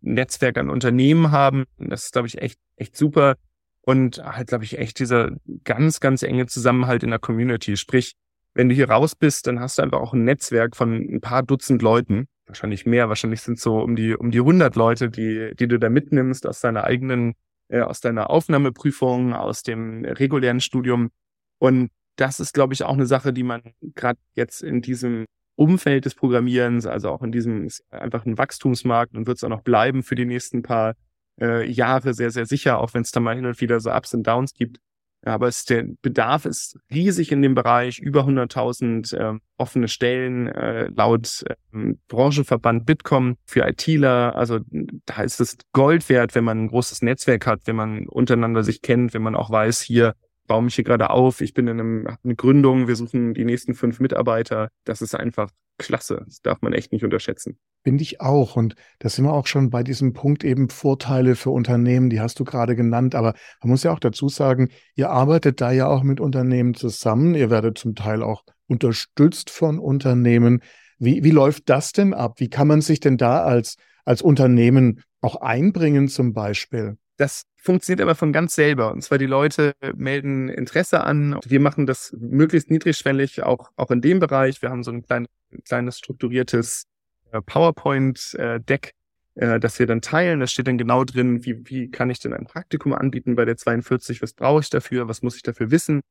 Netzwerk 0.00 0.58
an 0.58 0.70
Unternehmen 0.70 1.30
haben. 1.30 1.64
Das 1.78 2.04
ist, 2.04 2.12
glaube 2.12 2.28
ich, 2.28 2.38
echt, 2.38 2.58
echt 2.76 2.96
super. 2.96 3.36
Und 3.82 4.18
halt, 4.22 4.48
glaube 4.48 4.64
ich, 4.64 4.78
echt 4.78 4.98
dieser 4.98 5.30
ganz, 5.64 6.00
ganz 6.00 6.22
enge 6.22 6.46
Zusammenhalt 6.46 7.02
in 7.02 7.10
der 7.10 7.18
Community. 7.18 7.76
Sprich, 7.76 8.14
wenn 8.54 8.68
du 8.68 8.74
hier 8.74 8.90
raus 8.90 9.14
bist, 9.14 9.46
dann 9.46 9.60
hast 9.60 9.78
du 9.78 9.82
einfach 9.82 10.00
auch 10.00 10.12
ein 10.12 10.24
Netzwerk 10.24 10.76
von 10.76 10.94
ein 10.94 11.20
paar 11.20 11.42
Dutzend 11.42 11.80
Leuten. 11.80 12.26
Wahrscheinlich 12.46 12.86
mehr. 12.86 13.08
Wahrscheinlich 13.08 13.40
sind 13.40 13.58
so 13.58 13.80
um 13.80 13.96
die, 13.96 14.14
um 14.14 14.30
die 14.30 14.40
100 14.40 14.74
Leute, 14.76 15.10
die, 15.10 15.52
die 15.54 15.68
du 15.68 15.78
da 15.78 15.88
mitnimmst 15.88 16.46
aus 16.46 16.60
deiner 16.60 16.84
eigenen, 16.84 17.34
äh, 17.68 17.80
aus 17.80 18.00
deiner 18.00 18.30
Aufnahmeprüfung, 18.30 19.32
aus 19.32 19.62
dem 19.62 20.04
regulären 20.04 20.60
Studium. 20.60 21.10
Und 21.58 21.90
das 22.16 22.40
ist, 22.40 22.52
glaube 22.52 22.74
ich, 22.74 22.82
auch 22.82 22.94
eine 22.94 23.06
Sache, 23.06 23.32
die 23.32 23.42
man 23.44 23.62
gerade 23.94 24.18
jetzt 24.34 24.62
in 24.62 24.82
diesem 24.82 25.26
Umfeld 25.58 26.04
des 26.04 26.14
Programmierens, 26.14 26.86
also 26.86 27.10
auch 27.10 27.22
in 27.22 27.32
diesem 27.32 27.66
ist 27.66 27.82
einfach 27.90 28.24
ein 28.24 28.38
Wachstumsmarkt 28.38 29.16
und 29.16 29.26
wird 29.26 29.38
es 29.38 29.44
auch 29.44 29.48
noch 29.48 29.62
bleiben 29.62 30.04
für 30.04 30.14
die 30.14 30.24
nächsten 30.24 30.62
paar 30.62 30.94
äh, 31.40 31.68
Jahre 31.68 32.14
sehr, 32.14 32.30
sehr 32.30 32.46
sicher, 32.46 32.78
auch 32.78 32.94
wenn 32.94 33.02
es 33.02 33.10
da 33.10 33.18
mal 33.18 33.34
hin 33.34 33.44
und 33.44 33.60
wieder 33.60 33.80
so 33.80 33.90
Ups 33.90 34.14
und 34.14 34.24
Downs 34.24 34.54
gibt. 34.54 34.78
Aber 35.24 35.48
es, 35.48 35.64
der 35.64 35.84
Bedarf 36.00 36.44
ist 36.44 36.78
riesig 36.92 37.32
in 37.32 37.42
dem 37.42 37.56
Bereich, 37.56 37.98
über 37.98 38.22
100.000 38.22 39.16
äh, 39.16 39.38
offene 39.56 39.88
Stellen 39.88 40.46
äh, 40.46 40.90
laut 40.94 41.44
äh, 41.48 41.94
Branchenverband 42.06 42.86
Bitkom 42.86 43.36
für 43.44 43.66
ITler. 43.66 44.36
Also 44.36 44.60
da 45.06 45.22
ist 45.22 45.40
es 45.40 45.56
Gold 45.72 46.08
wert, 46.08 46.36
wenn 46.36 46.44
man 46.44 46.64
ein 46.64 46.68
großes 46.68 47.02
Netzwerk 47.02 47.48
hat, 47.48 47.62
wenn 47.64 47.74
man 47.74 48.06
untereinander 48.06 48.62
sich 48.62 48.80
kennt, 48.80 49.12
wenn 49.12 49.22
man 49.22 49.34
auch 49.34 49.50
weiß, 49.50 49.80
hier 49.80 50.14
baue 50.48 50.62
mich 50.62 50.74
hier 50.74 50.84
gerade 50.84 51.10
auf, 51.10 51.40
ich 51.40 51.54
bin 51.54 51.68
in 51.68 51.78
einem, 51.78 52.08
eine 52.24 52.34
Gründung, 52.34 52.88
wir 52.88 52.96
suchen 52.96 53.34
die 53.34 53.44
nächsten 53.44 53.74
fünf 53.74 54.00
Mitarbeiter. 54.00 54.70
Das 54.84 55.00
ist 55.00 55.14
einfach 55.14 55.50
klasse. 55.78 56.22
Das 56.26 56.42
darf 56.42 56.60
man 56.60 56.72
echt 56.72 56.92
nicht 56.92 57.04
unterschätzen. 57.04 57.58
Finde 57.84 58.02
ich 58.02 58.20
auch. 58.20 58.56
Und 58.56 58.74
da 58.98 59.08
sind 59.08 59.24
wir 59.24 59.32
auch 59.32 59.46
schon 59.46 59.70
bei 59.70 59.84
diesem 59.84 60.12
Punkt 60.12 60.42
eben 60.42 60.68
Vorteile 60.68 61.36
für 61.36 61.50
Unternehmen, 61.50 62.10
die 62.10 62.20
hast 62.20 62.40
du 62.40 62.44
gerade 62.44 62.74
genannt. 62.74 63.14
Aber 63.14 63.34
man 63.62 63.70
muss 63.70 63.84
ja 63.84 63.92
auch 63.92 64.00
dazu 64.00 64.28
sagen, 64.28 64.70
ihr 64.96 65.10
arbeitet 65.10 65.60
da 65.60 65.70
ja 65.70 65.86
auch 65.86 66.02
mit 66.02 66.20
Unternehmen 66.20 66.74
zusammen. 66.74 67.34
Ihr 67.34 67.50
werdet 67.50 67.78
zum 67.78 67.94
Teil 67.94 68.22
auch 68.22 68.42
unterstützt 68.66 69.50
von 69.50 69.78
Unternehmen. 69.78 70.62
Wie, 70.98 71.22
wie 71.22 71.30
läuft 71.30 71.68
das 71.68 71.92
denn 71.92 72.12
ab? 72.12 72.40
Wie 72.40 72.50
kann 72.50 72.66
man 72.66 72.80
sich 72.80 72.98
denn 72.98 73.16
da 73.16 73.44
als, 73.44 73.76
als 74.04 74.20
Unternehmen 74.20 75.02
auch 75.20 75.36
einbringen 75.36 76.08
zum 76.08 76.32
Beispiel? 76.32 76.98
Das 77.18 77.42
funktioniert 77.56 78.00
aber 78.00 78.14
von 78.14 78.32
ganz 78.32 78.54
selber. 78.54 78.92
Und 78.92 79.02
zwar 79.02 79.18
die 79.18 79.26
Leute 79.26 79.74
melden 79.96 80.48
Interesse 80.48 81.02
an. 81.02 81.38
Wir 81.44 81.58
machen 81.58 81.84
das 81.84 82.16
möglichst 82.18 82.70
niedrigschwellig 82.70 83.42
auch, 83.42 83.72
auch 83.76 83.90
in 83.90 84.00
dem 84.00 84.20
Bereich. 84.20 84.62
Wir 84.62 84.70
haben 84.70 84.84
so 84.84 84.92
ein 84.92 85.02
klein, 85.02 85.26
kleines 85.64 85.98
strukturiertes 85.98 86.84
äh, 87.32 87.42
PowerPoint-Deck, 87.42 88.92
äh, 89.34 89.54
äh, 89.54 89.60
das 89.60 89.80
wir 89.80 89.86
dann 89.86 90.00
teilen. 90.00 90.38
Da 90.38 90.46
steht 90.46 90.68
dann 90.68 90.78
genau 90.78 91.02
drin, 91.02 91.44
wie, 91.44 91.60
wie 91.68 91.90
kann 91.90 92.08
ich 92.08 92.20
denn 92.20 92.32
ein 92.32 92.46
Praktikum 92.46 92.94
anbieten 92.94 93.34
bei 93.34 93.44
der 93.44 93.56
42? 93.56 94.22
Was 94.22 94.32
brauche 94.32 94.60
ich 94.60 94.70
dafür? 94.70 95.08
Was 95.08 95.22
muss 95.22 95.34
ich 95.34 95.42
dafür 95.42 95.72
wissen? 95.72 96.02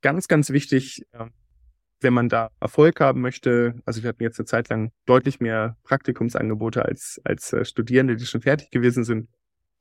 Ganz, 0.00 0.26
ganz 0.26 0.50
wichtig, 0.50 1.06
wenn 2.00 2.12
man 2.12 2.28
da 2.28 2.50
Erfolg 2.58 2.98
haben 2.98 3.20
möchte. 3.20 3.80
Also 3.84 4.02
wir 4.02 4.08
hatten 4.08 4.24
jetzt 4.24 4.40
eine 4.40 4.46
Zeit 4.46 4.68
lang 4.68 4.90
deutlich 5.06 5.38
mehr 5.38 5.76
Praktikumsangebote 5.84 6.84
als, 6.84 7.20
als 7.22 7.54
Studierende, 7.62 8.16
die 8.16 8.26
schon 8.26 8.40
fertig 8.40 8.70
gewesen 8.72 9.04
sind 9.04 9.28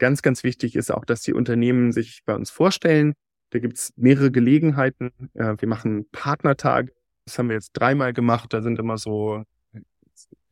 Ganz, 0.02 0.24
ganz 0.24 0.44
wichtig 0.44 0.76
ist 0.76 0.92
auch, 0.92 1.06
dass 1.06 1.22
die 1.22 1.32
Unternehmen 1.32 1.92
sich 1.92 2.24
bei 2.26 2.34
uns 2.34 2.50
vorstellen. 2.50 3.14
Da 3.52 3.60
gibt's 3.60 3.94
mehrere 3.98 4.32
Gelegenheiten. 4.32 5.12
Wir 5.36 5.68
machen 5.68 6.10
Partnertage. 6.12 6.92
Das 7.26 7.38
haben 7.38 7.50
wir 7.50 7.54
jetzt 7.54 7.74
dreimal 7.74 8.12
gemacht. 8.12 8.52
Da 8.52 8.64
sind 8.64 8.80
immer 8.80 8.98
so, 8.98 9.44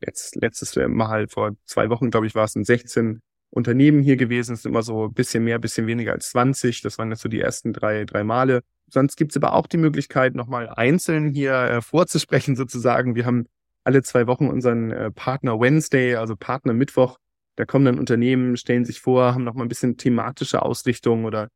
jetzt 0.05 0.35
letztes 0.35 0.75
Mal 0.75 1.27
vor 1.29 1.55
zwei 1.65 1.89
Wochen, 1.89 2.12
glaube 2.12 2.27
ich, 2.27 2.35
war 2.35 2.43
es 2.43 2.55
in 2.55 2.63
16 2.63 3.21
Unternehmen 3.49 4.03
hier 4.03 4.17
gewesen. 4.17 4.53
Es 4.53 4.62
sind 4.62 4.69
immer 4.69 4.83
so 4.83 5.05
ein 5.05 5.13
bisschen 5.15 5.45
mehr, 5.45 5.57
bisschen 5.57 5.88
weniger 5.88 6.12
als 6.12 6.29
20. 6.29 6.83
Das 6.83 6.99
waren 6.99 7.09
jetzt 7.09 7.21
so 7.21 7.27
die 7.27 7.41
ersten 7.41 7.73
drei, 7.73 8.05
drei 8.05 8.23
Male. 8.23 8.62
Sonst 8.88 9.15
gibt's 9.15 9.35
aber 9.35 9.53
auch 9.53 9.65
die 9.65 9.77
Möglichkeit, 9.77 10.35
nochmal 10.35 10.69
einzeln 10.69 11.33
hier 11.33 11.55
äh, 11.55 11.81
vorzusprechen 11.81 12.55
sozusagen. 12.55 13.15
Wir 13.15 13.25
haben 13.25 13.47
alle 13.83 14.03
zwei 14.03 14.27
Wochen 14.27 14.47
unseren 14.47 14.91
äh, 14.91 15.09
Partner 15.09 15.59
Wednesday, 15.59 16.13
also 16.13 16.35
Partner 16.35 16.73
Mittwoch. 16.73 17.17
Da 17.59 17.65
kommen 17.65 17.83
dann 17.83 17.99
Unternehmen, 17.99 18.55
stellen 18.55 18.85
sich 18.85 19.01
vor, 19.01 19.33
haben 19.33 19.43
nochmal 19.43 19.65
ein 19.65 19.67
bisschen 19.67 19.97
thematische 19.97 20.61
Ausrichtung 20.61 21.25
oder 21.25 21.49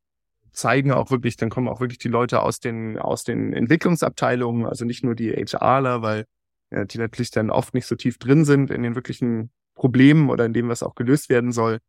zeigen 0.52 0.92
auch 0.92 1.12
wirklich, 1.12 1.38
dann 1.38 1.50
kommen 1.50 1.70
auch 1.70 1.80
wirklich 1.80 1.98
die 1.98 2.10
Leute 2.10 2.42
aus 2.42 2.60
den, 2.60 3.00
aus 3.00 3.24
den 3.24 3.54
Entwicklungsabteilungen, 3.54 4.66
also 4.66 4.84
nicht 4.84 5.06
nur 5.06 5.16
die 5.16 5.32
HRler, 5.32 6.02
weil 6.02 6.26
ja, 6.72 6.84
die 6.84 6.98
natürlich 6.98 7.32
dann 7.32 7.50
oft 7.50 7.74
nicht 7.74 7.86
so 7.86 7.96
tief 7.96 8.18
drin 8.18 8.44
sind 8.44 8.70
in 8.70 8.84
den 8.84 8.96
wirklichen 8.96 9.50
Problemen 9.76 10.30
oder 10.30 10.44
in 10.44 10.52
dem, 10.52 10.68
was 10.68 10.84
auch 10.84 10.96
gelöst 10.96 11.30
werden 11.30 11.54
soll. 11.54 11.80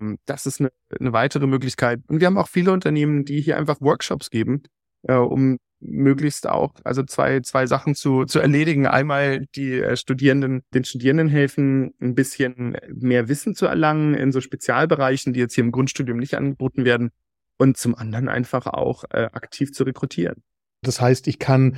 Ähm, 0.00 0.18
das 0.24 0.46
ist 0.46 0.60
eine, 0.60 0.70
eine 1.00 1.12
weitere 1.12 1.48
Möglichkeit. 1.48 2.00
Und 2.06 2.20
wir 2.20 2.28
haben 2.28 2.38
auch 2.38 2.46
viele 2.46 2.70
Unternehmen, 2.70 3.24
die 3.24 3.40
hier 3.40 3.56
einfach 3.56 3.80
Workshops 3.80 4.30
geben, 4.30 4.62
äh, 5.02 5.16
um 5.16 5.58
möglichst 5.84 6.48
auch, 6.48 6.74
also 6.84 7.02
zwei, 7.02 7.40
zwei 7.40 7.66
Sachen 7.66 7.94
zu, 7.94 8.24
zu 8.24 8.40
erledigen. 8.40 8.86
Einmal 8.86 9.46
die 9.54 9.80
äh, 9.80 9.96
Studierenden, 9.96 10.62
den 10.72 10.84
Studierenden 10.84 11.28
helfen, 11.28 11.94
ein 12.00 12.14
bisschen 12.14 12.76
mehr 12.88 13.28
Wissen 13.28 13.54
zu 13.54 13.66
erlangen 13.66 14.14
in 14.14 14.32
so 14.32 14.40
Spezialbereichen, 14.40 15.32
die 15.32 15.40
jetzt 15.40 15.54
hier 15.54 15.64
im 15.64 15.72
Grundstudium 15.72 16.18
nicht 16.18 16.34
angeboten 16.34 16.84
werden. 16.84 17.10
Und 17.56 17.76
zum 17.76 17.94
anderen 17.94 18.28
einfach 18.28 18.66
auch 18.66 19.04
äh, 19.10 19.28
aktiv 19.32 19.72
zu 19.72 19.84
rekrutieren. 19.84 20.42
Das 20.82 21.00
heißt, 21.00 21.28
ich 21.28 21.38
kann 21.38 21.76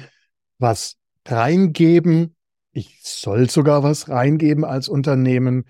was 0.59 0.97
reingeben, 1.27 2.35
ich 2.73 3.01
soll 3.03 3.51
sogar 3.51 3.83
was 3.83 4.09
reingeben 4.09 4.65
als 4.65 4.89
Unternehmen 4.89 5.65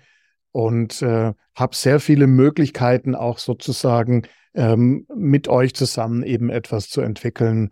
und 0.51 1.01
äh, 1.01 1.33
habe 1.55 1.75
sehr 1.75 1.99
viele 1.99 2.27
Möglichkeiten 2.27 3.15
auch 3.15 3.37
sozusagen 3.37 4.23
ähm, 4.53 5.05
mit 5.15 5.47
euch 5.47 5.73
zusammen 5.73 6.23
eben 6.23 6.49
etwas 6.49 6.89
zu 6.89 7.01
entwickeln. 7.01 7.69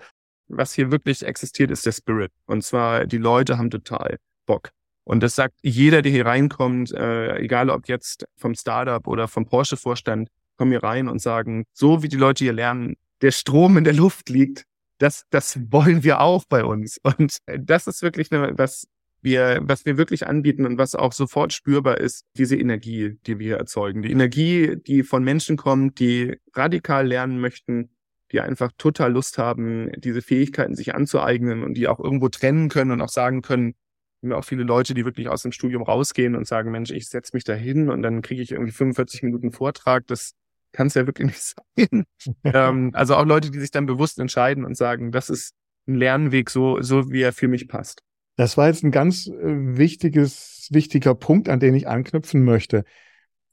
Was 0.48 0.74
hier 0.74 0.92
wirklich 0.92 1.24
existiert, 1.24 1.72
ist 1.72 1.86
der 1.86 1.92
Spirit. 1.92 2.32
Und 2.46 2.64
zwar, 2.64 3.06
die 3.06 3.18
Leute 3.18 3.58
haben 3.58 3.70
total 3.70 4.18
Bock. 4.46 4.70
Und 5.04 5.22
das 5.22 5.36
sagt 5.36 5.56
jeder, 5.62 6.02
der 6.02 6.12
hier 6.12 6.26
reinkommt, 6.26 6.92
äh, 6.92 7.38
egal 7.38 7.70
ob 7.70 7.88
jetzt 7.88 8.26
vom 8.38 8.56
Startup 8.56 9.06
oder 9.08 9.28
vom 9.28 9.46
Porsche-Vorstand, 9.46 10.30
kommen 10.58 10.72
hier 10.72 10.84
rein 10.84 11.08
und 11.08 11.22
sagen, 11.22 11.66
so 11.74 12.02
wie 12.02 12.08
die 12.08 12.18
Leute 12.18 12.44
hier 12.44 12.54
lernen, 12.54 12.96
der 13.22 13.32
Strom 13.32 13.78
in 13.78 13.84
der 13.84 13.94
Luft 13.94 14.30
liegt, 14.30 14.66
das, 14.98 15.26
das 15.30 15.60
wollen 15.72 16.04
wir 16.04 16.22
auch 16.22 16.46
bei 16.48 16.64
uns. 16.64 17.00
Und 17.04 17.38
das 17.46 17.88
ist 17.88 18.02
wirklich 18.02 18.32
eine, 18.32 18.58
was 18.58 18.88
wir, 19.22 19.60
was 19.64 19.86
wir 19.86 19.98
wirklich 19.98 20.28
anbieten 20.28 20.66
und 20.66 20.78
was 20.78 20.96
auch 20.96 21.12
sofort 21.12 21.52
spürbar 21.52 21.98
ist, 21.98 22.26
diese 22.38 22.56
Energie, 22.56 23.18
die 23.26 23.40
wir 23.40 23.58
erzeugen. 23.58 24.04
Die 24.04 24.12
Energie, 24.12 24.76
die 24.76 25.04
von 25.04 25.24
Menschen 25.24 25.58
kommt, 25.58 26.00
die 26.00 26.38
radikal 26.54 27.08
lernen 27.08 27.40
möchten, 27.40 27.90
die 28.36 28.42
einfach 28.42 28.74
total 28.78 29.14
Lust 29.14 29.38
haben, 29.38 29.90
diese 29.96 30.22
Fähigkeiten 30.22 30.76
sich 30.76 30.94
anzueignen 30.94 31.64
und 31.64 31.76
die 31.76 31.88
auch 31.88 32.02
irgendwo 32.02 32.28
trennen 32.28 32.68
können 32.68 32.92
und 32.92 33.00
auch 33.00 33.10
sagen 33.10 33.42
können, 33.42 33.76
wir 34.20 34.32
haben 34.32 34.40
auch 34.42 34.46
viele 34.46 34.64
Leute, 34.64 34.94
die 34.94 35.06
wirklich 35.06 35.30
aus 35.30 35.44
dem 35.44 35.54
Studium 35.54 35.84
rausgehen 35.84 36.36
und 36.36 36.46
sagen, 36.46 36.70
Mensch, 36.70 36.92
ich 36.92 37.08
setze 37.08 37.32
mich 37.34 37.46
da 37.46 37.54
hin 37.54 37.90
und 37.90 38.02
dann 38.02 38.22
kriege 38.22 38.42
ich 38.42 38.52
irgendwie 38.52 38.74
45 38.74 39.24
Minuten 39.24 39.52
Vortrag. 39.54 40.06
Das 40.08 40.34
kann 40.74 40.88
es 40.88 40.96
ja 40.96 41.08
wirklich 41.08 41.28
nicht 41.28 41.56
sein. 41.78 42.04
ähm, 42.44 42.92
also 42.94 43.16
auch 43.16 43.26
Leute, 43.26 43.52
die 43.52 43.60
sich 43.60 43.72
dann 43.72 43.86
bewusst 43.86 44.20
entscheiden 44.20 44.66
und 44.66 44.76
sagen, 44.76 45.14
das 45.14 45.30
ist 45.30 45.54
ein 45.88 45.96
Lernweg, 45.96 46.50
so, 46.50 46.82
so 46.82 47.10
wie 47.10 47.22
er 47.22 47.32
für 47.32 47.48
mich 47.48 47.70
passt. 47.70 48.02
Das 48.36 48.58
war 48.58 48.68
jetzt 48.68 48.84
ein 48.84 48.92
ganz 48.92 49.28
äh, 49.28 49.34
wichtiges, 49.34 50.68
wichtiger 50.72 51.16
Punkt, 51.16 51.48
an 51.48 51.62
den 51.62 51.74
ich 51.74 51.88
anknüpfen 51.88 52.44
möchte. 52.44 52.84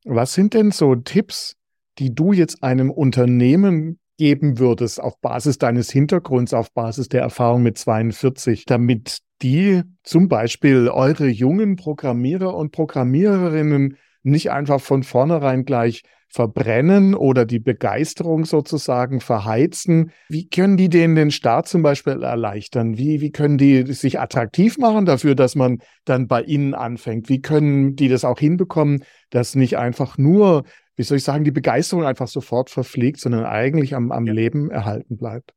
Was 0.05 0.35
sind 0.35 0.55
denn 0.55 0.73
so 0.73 0.97
Tipps, 0.97 1.55
die 1.99 2.13
du 2.13 2.33
jetzt 2.33 2.65
einem 2.65 2.91
Unternehmen 2.91 4.01
geben 4.19 4.59
würdest 4.59 5.01
auf 5.01 5.21
Basis 5.21 5.59
deines 5.59 5.91
Hintergrunds, 5.91 6.55
auf 6.55 6.73
Basis 6.73 7.09
der 7.09 7.23
Erfahrung 7.23 7.63
mit 7.63 7.79
42, 7.79 8.65
damit 8.67 9.19
die 9.43 9.83
zum 10.03 10.29
Beispiel 10.29 10.89
eure 10.89 11.27
jungen 11.27 11.77
Programmierer 11.77 12.55
und 12.55 12.73
Programmiererinnen 12.73 13.97
nicht 14.23 14.51
einfach 14.51 14.81
von 14.81 15.03
vornherein 15.03 15.65
gleich 15.65 16.03
verbrennen 16.33 17.15
oder 17.15 17.45
die 17.45 17.59
Begeisterung 17.59 18.47
sozusagen 18.47 19.21
verheizen. 19.21 20.13
Wie 20.31 20.49
können 20.49 20.79
die 20.79 20.89
denen 20.89 21.15
den 21.15 21.31
Start 21.31 21.69
zum 21.69 21.83
Beispiel 21.83 22.23
erleichtern? 22.23 22.97
Wie, 22.97 23.21
wie 23.21 23.33
können 23.33 23.59
die 23.59 23.93
sich 23.93 24.19
attraktiv 24.19 24.79
machen 24.79 25.05
dafür, 25.05 25.35
dass 25.35 25.57
man 25.57 25.81
dann 26.07 26.29
bei 26.29 26.43
ihnen 26.43 26.73
anfängt? 26.73 27.29
Wie 27.29 27.43
können 27.43 27.97
die 27.97 28.09
das 28.09 28.25
auch 28.25 28.39
hinbekommen, 28.39 29.05
dass 29.29 29.55
nicht 29.55 29.77
einfach 29.77 30.17
nur, 30.17 30.65
wie 31.03 31.05
soll 31.05 31.17
ich 31.17 31.25
sagen, 31.25 31.43
die 31.43 31.51
Begeisterung 31.51 32.05
einfach 32.05 32.29
sofort 32.29 32.71
verfliegt, 32.71 33.19
sondern 33.19 33.45
eigentlich 33.45 33.97
am, 33.97 34.13
am 34.13 34.25
ja. 34.25 34.33
Leben 34.33 34.71
erhalten 34.71 35.17
bleibt? 35.17 35.53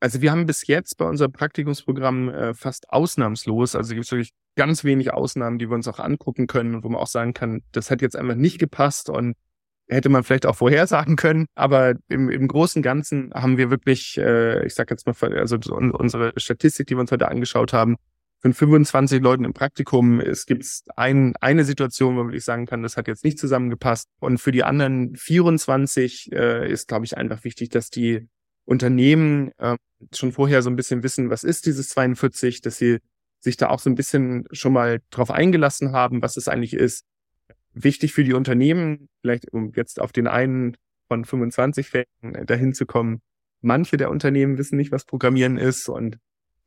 Also 0.00 0.22
wir 0.22 0.30
haben 0.30 0.46
bis 0.46 0.66
jetzt 0.66 0.96
bei 0.96 1.04
unserem 1.04 1.30
Praktikumsprogramm 1.30 2.30
äh, 2.30 2.54
fast 2.54 2.88
ausnahmslos, 2.88 3.74
also 3.74 3.92
gibt 3.92 4.06
es 4.06 4.12
wirklich 4.12 4.32
ganz 4.56 4.84
wenig 4.84 5.12
Ausnahmen, 5.12 5.58
die 5.58 5.68
wir 5.68 5.74
uns 5.74 5.88
auch 5.88 5.98
angucken 5.98 6.46
können 6.46 6.74
und 6.74 6.84
wo 6.84 6.88
man 6.88 7.02
auch 7.02 7.06
sagen 7.06 7.34
kann, 7.34 7.60
das 7.72 7.90
hat 7.90 8.00
jetzt 8.00 8.16
einfach 8.16 8.34
nicht 8.34 8.58
gepasst 8.58 9.10
und 9.10 9.34
hätte 9.88 10.08
man 10.08 10.24
vielleicht 10.24 10.46
auch 10.46 10.56
vorhersagen 10.56 11.16
können, 11.16 11.44
aber 11.54 11.94
im, 12.08 12.30
im 12.30 12.48
Großen 12.48 12.78
und 12.78 12.82
Ganzen 12.82 13.30
haben 13.34 13.58
wir 13.58 13.68
wirklich, 13.68 14.16
äh, 14.16 14.64
ich 14.64 14.74
sag 14.74 14.90
jetzt 14.90 15.06
mal, 15.06 15.14
also 15.38 15.58
unsere 15.76 16.32
Statistik, 16.36 16.86
die 16.86 16.94
wir 16.94 17.00
uns 17.00 17.12
heute 17.12 17.28
angeschaut 17.28 17.74
haben, 17.74 17.96
von 18.40 18.52
25 18.52 19.20
Leuten 19.20 19.44
im 19.44 19.52
Praktikum, 19.52 20.20
es 20.20 20.46
gibt 20.46 20.64
ein, 20.96 21.34
eine 21.40 21.64
Situation, 21.64 22.14
wo 22.14 22.18
man 22.18 22.28
wirklich 22.28 22.44
sagen 22.44 22.66
kann, 22.66 22.82
das 22.82 22.96
hat 22.96 23.08
jetzt 23.08 23.24
nicht 23.24 23.38
zusammengepasst. 23.38 24.08
Und 24.20 24.38
für 24.38 24.52
die 24.52 24.62
anderen 24.62 25.16
24 25.16 26.32
äh, 26.32 26.70
ist, 26.70 26.86
glaube 26.88 27.04
ich, 27.04 27.16
einfach 27.16 27.42
wichtig, 27.42 27.70
dass 27.70 27.90
die 27.90 28.28
Unternehmen 28.64 29.50
äh, 29.58 29.76
schon 30.14 30.32
vorher 30.32 30.62
so 30.62 30.70
ein 30.70 30.76
bisschen 30.76 31.02
wissen, 31.02 31.30
was 31.30 31.42
ist 31.42 31.66
dieses 31.66 31.88
42, 31.88 32.60
dass 32.60 32.78
sie 32.78 32.98
sich 33.40 33.56
da 33.56 33.70
auch 33.70 33.80
so 33.80 33.90
ein 33.90 33.94
bisschen 33.94 34.44
schon 34.52 34.72
mal 34.72 35.00
drauf 35.10 35.30
eingelassen 35.30 35.92
haben, 35.92 36.22
was 36.22 36.36
es 36.36 36.48
eigentlich 36.48 36.74
ist, 36.74 37.04
wichtig 37.72 38.12
für 38.12 38.24
die 38.24 38.34
Unternehmen, 38.34 39.08
vielleicht 39.20 39.52
um 39.52 39.72
jetzt 39.74 40.00
auf 40.00 40.12
den 40.12 40.26
einen 40.26 40.76
von 41.08 41.24
25 41.24 41.88
Fällen 41.88 42.06
dahin 42.46 42.72
zu 42.72 42.86
kommen. 42.86 43.20
Manche 43.60 43.96
der 43.96 44.10
Unternehmen 44.10 44.58
wissen 44.58 44.76
nicht, 44.76 44.92
was 44.92 45.04
Programmieren 45.04 45.56
ist 45.56 45.88
und 45.88 46.18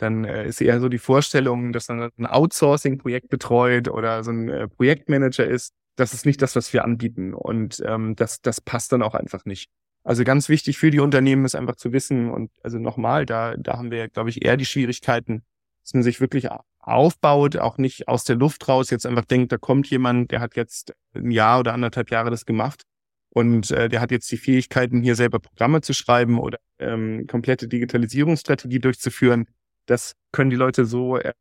dann 0.01 0.25
äh, 0.25 0.47
ist 0.47 0.61
eher 0.61 0.79
so 0.79 0.89
die 0.89 0.97
Vorstellung, 0.97 1.73
dass 1.73 1.87
man 1.87 2.09
ein 2.17 2.25
Outsourcing-Projekt 2.25 3.29
betreut 3.29 3.87
oder 3.87 4.23
so 4.23 4.31
ein 4.31 4.49
äh, 4.49 4.67
Projektmanager 4.67 5.45
ist. 5.45 5.73
Das 5.95 6.13
ist 6.13 6.25
nicht 6.25 6.41
das, 6.41 6.55
was 6.55 6.73
wir 6.73 6.83
anbieten 6.83 7.33
und 7.33 7.81
ähm, 7.85 8.15
das, 8.15 8.41
das 8.41 8.61
passt 8.61 8.91
dann 8.91 9.03
auch 9.03 9.13
einfach 9.13 9.45
nicht. 9.45 9.69
Also 10.03 10.23
ganz 10.23 10.49
wichtig 10.49 10.79
für 10.79 10.89
die 10.89 10.99
Unternehmen 10.99 11.45
ist 11.45 11.53
einfach 11.53 11.75
zu 11.75 11.93
wissen 11.93 12.31
und 12.31 12.51
also 12.63 12.79
nochmal, 12.79 13.25
da, 13.25 13.55
da 13.57 13.77
haben 13.77 13.91
wir, 13.91 14.09
glaube 14.09 14.31
ich, 14.31 14.43
eher 14.43 14.57
die 14.57 14.65
Schwierigkeiten, 14.65 15.43
dass 15.83 15.93
man 15.93 16.01
sich 16.01 16.19
wirklich 16.19 16.47
aufbaut, 16.79 17.57
auch 17.57 17.77
nicht 17.77 18.07
aus 18.07 18.23
der 18.23 18.35
Luft 18.35 18.67
raus 18.67 18.89
jetzt 18.89 19.05
einfach 19.05 19.25
denkt, 19.25 19.51
da 19.51 19.57
kommt 19.57 19.87
jemand, 19.89 20.31
der 20.31 20.39
hat 20.39 20.55
jetzt 20.55 20.95
ein 21.13 21.29
Jahr 21.29 21.59
oder 21.59 21.73
anderthalb 21.73 22.09
Jahre 22.09 22.31
das 22.31 22.45
gemacht 22.45 22.83
und 23.29 23.69
äh, 23.71 23.89
der 23.89 24.01
hat 24.01 24.09
jetzt 24.11 24.31
die 24.31 24.37
Fähigkeiten, 24.37 25.01
hier 25.01 25.15
selber 25.15 25.39
Programme 25.39 25.81
zu 25.81 25.93
schreiben 25.93 26.39
oder 26.39 26.57
ähm, 26.79 27.27
komplette 27.27 27.67
Digitalisierungsstrategie 27.67 28.79
durchzuführen. 28.79 29.45
Das 29.85 30.15
können 30.31 30.49
die 30.49 30.55
Leute 30.55 30.85
so 30.85 31.17
äh, 31.17 31.33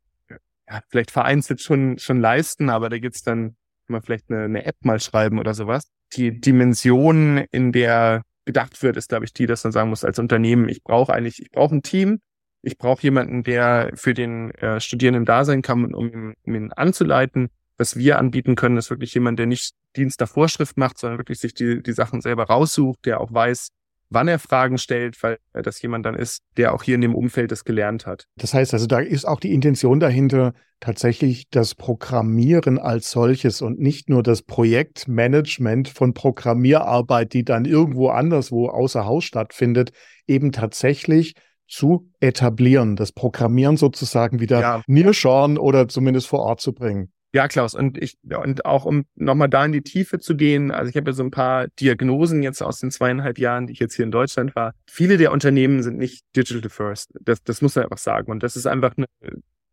ja, 0.67 0.81
vielleicht 0.89 1.11
vereinzelt 1.11 1.61
schon 1.61 1.97
schon 1.99 2.19
leisten, 2.19 2.69
aber 2.69 2.89
da 2.89 2.97
gibt's 2.99 3.23
dann 3.23 3.55
mal 3.87 4.01
vielleicht 4.01 4.29
eine, 4.29 4.43
eine 4.43 4.65
App 4.65 4.77
mal 4.83 4.99
schreiben 4.99 5.39
oder 5.39 5.53
sowas. 5.53 5.91
Die 6.13 6.39
Dimension, 6.39 7.37
in 7.51 7.71
der 7.71 8.23
gedacht 8.45 8.81
wird, 8.81 8.97
ist, 8.97 9.09
glaube 9.09 9.25
ich, 9.25 9.33
die, 9.33 9.45
dass 9.45 9.63
man 9.63 9.71
sagen 9.71 9.89
muss 9.89 10.03
als 10.03 10.19
Unternehmen, 10.19 10.67
ich 10.67 10.83
brauche 10.83 11.13
eigentlich, 11.13 11.41
ich 11.41 11.51
brauche 11.51 11.75
ein 11.75 11.83
Team, 11.83 12.19
ich 12.61 12.77
brauche 12.77 13.01
jemanden, 13.03 13.43
der 13.43 13.91
für 13.95 14.13
den 14.13 14.51
äh, 14.55 14.79
Studierenden 14.79 15.25
da 15.25 15.45
sein 15.45 15.61
kann, 15.61 15.93
um 15.93 16.07
ihn, 16.07 16.33
um 16.45 16.55
ihn 16.55 16.71
anzuleiten. 16.71 17.49
Was 17.77 17.95
wir 17.95 18.19
anbieten 18.19 18.55
können, 18.55 18.77
ist 18.77 18.89
wirklich 18.89 19.13
jemand, 19.13 19.39
der 19.39 19.47
nicht 19.47 19.73
Dienst 19.95 20.19
der 20.19 20.27
Vorschrift 20.27 20.77
macht, 20.77 20.99
sondern 20.99 21.17
wirklich 21.17 21.39
sich 21.39 21.53
die, 21.53 21.81
die 21.81 21.93
Sachen 21.93 22.21
selber 22.21 22.43
raussucht, 22.43 23.05
der 23.05 23.19
auch 23.19 23.33
weiß, 23.33 23.69
wann 24.11 24.27
er 24.27 24.37
Fragen 24.37 24.77
stellt, 24.77 25.21
weil 25.23 25.39
das 25.53 25.81
jemand 25.81 26.05
dann 26.05 26.15
ist, 26.15 26.43
der 26.57 26.73
auch 26.73 26.83
hier 26.83 26.95
in 26.95 27.01
dem 27.01 27.15
Umfeld 27.15 27.51
das 27.51 27.63
gelernt 27.63 28.05
hat. 28.05 28.27
Das 28.37 28.53
heißt 28.53 28.73
also, 28.73 28.85
da 28.85 28.99
ist 28.99 29.25
auch 29.25 29.39
die 29.39 29.53
Intention 29.53 29.99
dahinter, 29.99 30.53
tatsächlich 30.79 31.49
das 31.49 31.75
Programmieren 31.75 32.77
als 32.77 33.11
solches 33.11 33.61
und 33.61 33.79
nicht 33.79 34.09
nur 34.09 34.23
das 34.23 34.41
Projektmanagement 34.41 35.89
von 35.89 36.13
Programmierarbeit, 36.13 37.33
die 37.33 37.45
dann 37.45 37.65
irgendwo 37.65 38.09
anderswo 38.09 38.67
außer 38.67 39.05
Haus 39.05 39.23
stattfindet, 39.23 39.91
eben 40.27 40.51
tatsächlich 40.51 41.33
zu 41.67 42.09
etablieren, 42.19 42.97
das 42.97 43.13
Programmieren 43.13 43.77
sozusagen 43.77 44.39
wieder 44.39 44.59
ja. 44.59 44.83
nearshoren 44.87 45.57
oder 45.57 45.87
zumindest 45.87 46.27
vor 46.27 46.39
Ort 46.39 46.59
zu 46.59 46.73
bringen. 46.73 47.13
Ja, 47.33 47.47
Klaus, 47.47 47.75
und 47.75 47.97
ich, 47.97 48.17
und 48.23 48.65
auch 48.65 48.83
um 48.83 49.05
nochmal 49.15 49.47
da 49.47 49.63
in 49.63 49.71
die 49.71 49.83
Tiefe 49.83 50.19
zu 50.19 50.35
gehen, 50.35 50.69
also 50.69 50.89
ich 50.89 50.97
habe 50.97 51.11
ja 51.11 51.13
so 51.13 51.23
ein 51.23 51.31
paar 51.31 51.67
Diagnosen 51.79 52.43
jetzt 52.43 52.61
aus 52.61 52.79
den 52.79 52.91
zweieinhalb 52.91 53.39
Jahren, 53.39 53.67
die 53.67 53.73
ich 53.73 53.79
jetzt 53.79 53.95
hier 53.95 54.03
in 54.03 54.11
Deutschland 54.11 54.53
war. 54.53 54.73
Viele 54.89 55.15
der 55.17 55.31
Unternehmen 55.31 55.81
sind 55.81 55.97
nicht 55.97 56.25
digital 56.35 56.69
first. 56.69 57.11
Das, 57.21 57.41
das 57.41 57.61
muss 57.61 57.75
man 57.75 57.85
einfach 57.85 57.99
sagen. 57.99 58.31
Und 58.31 58.43
das 58.43 58.57
ist 58.57 58.65
einfach 58.65 58.95
eine, 58.97 59.05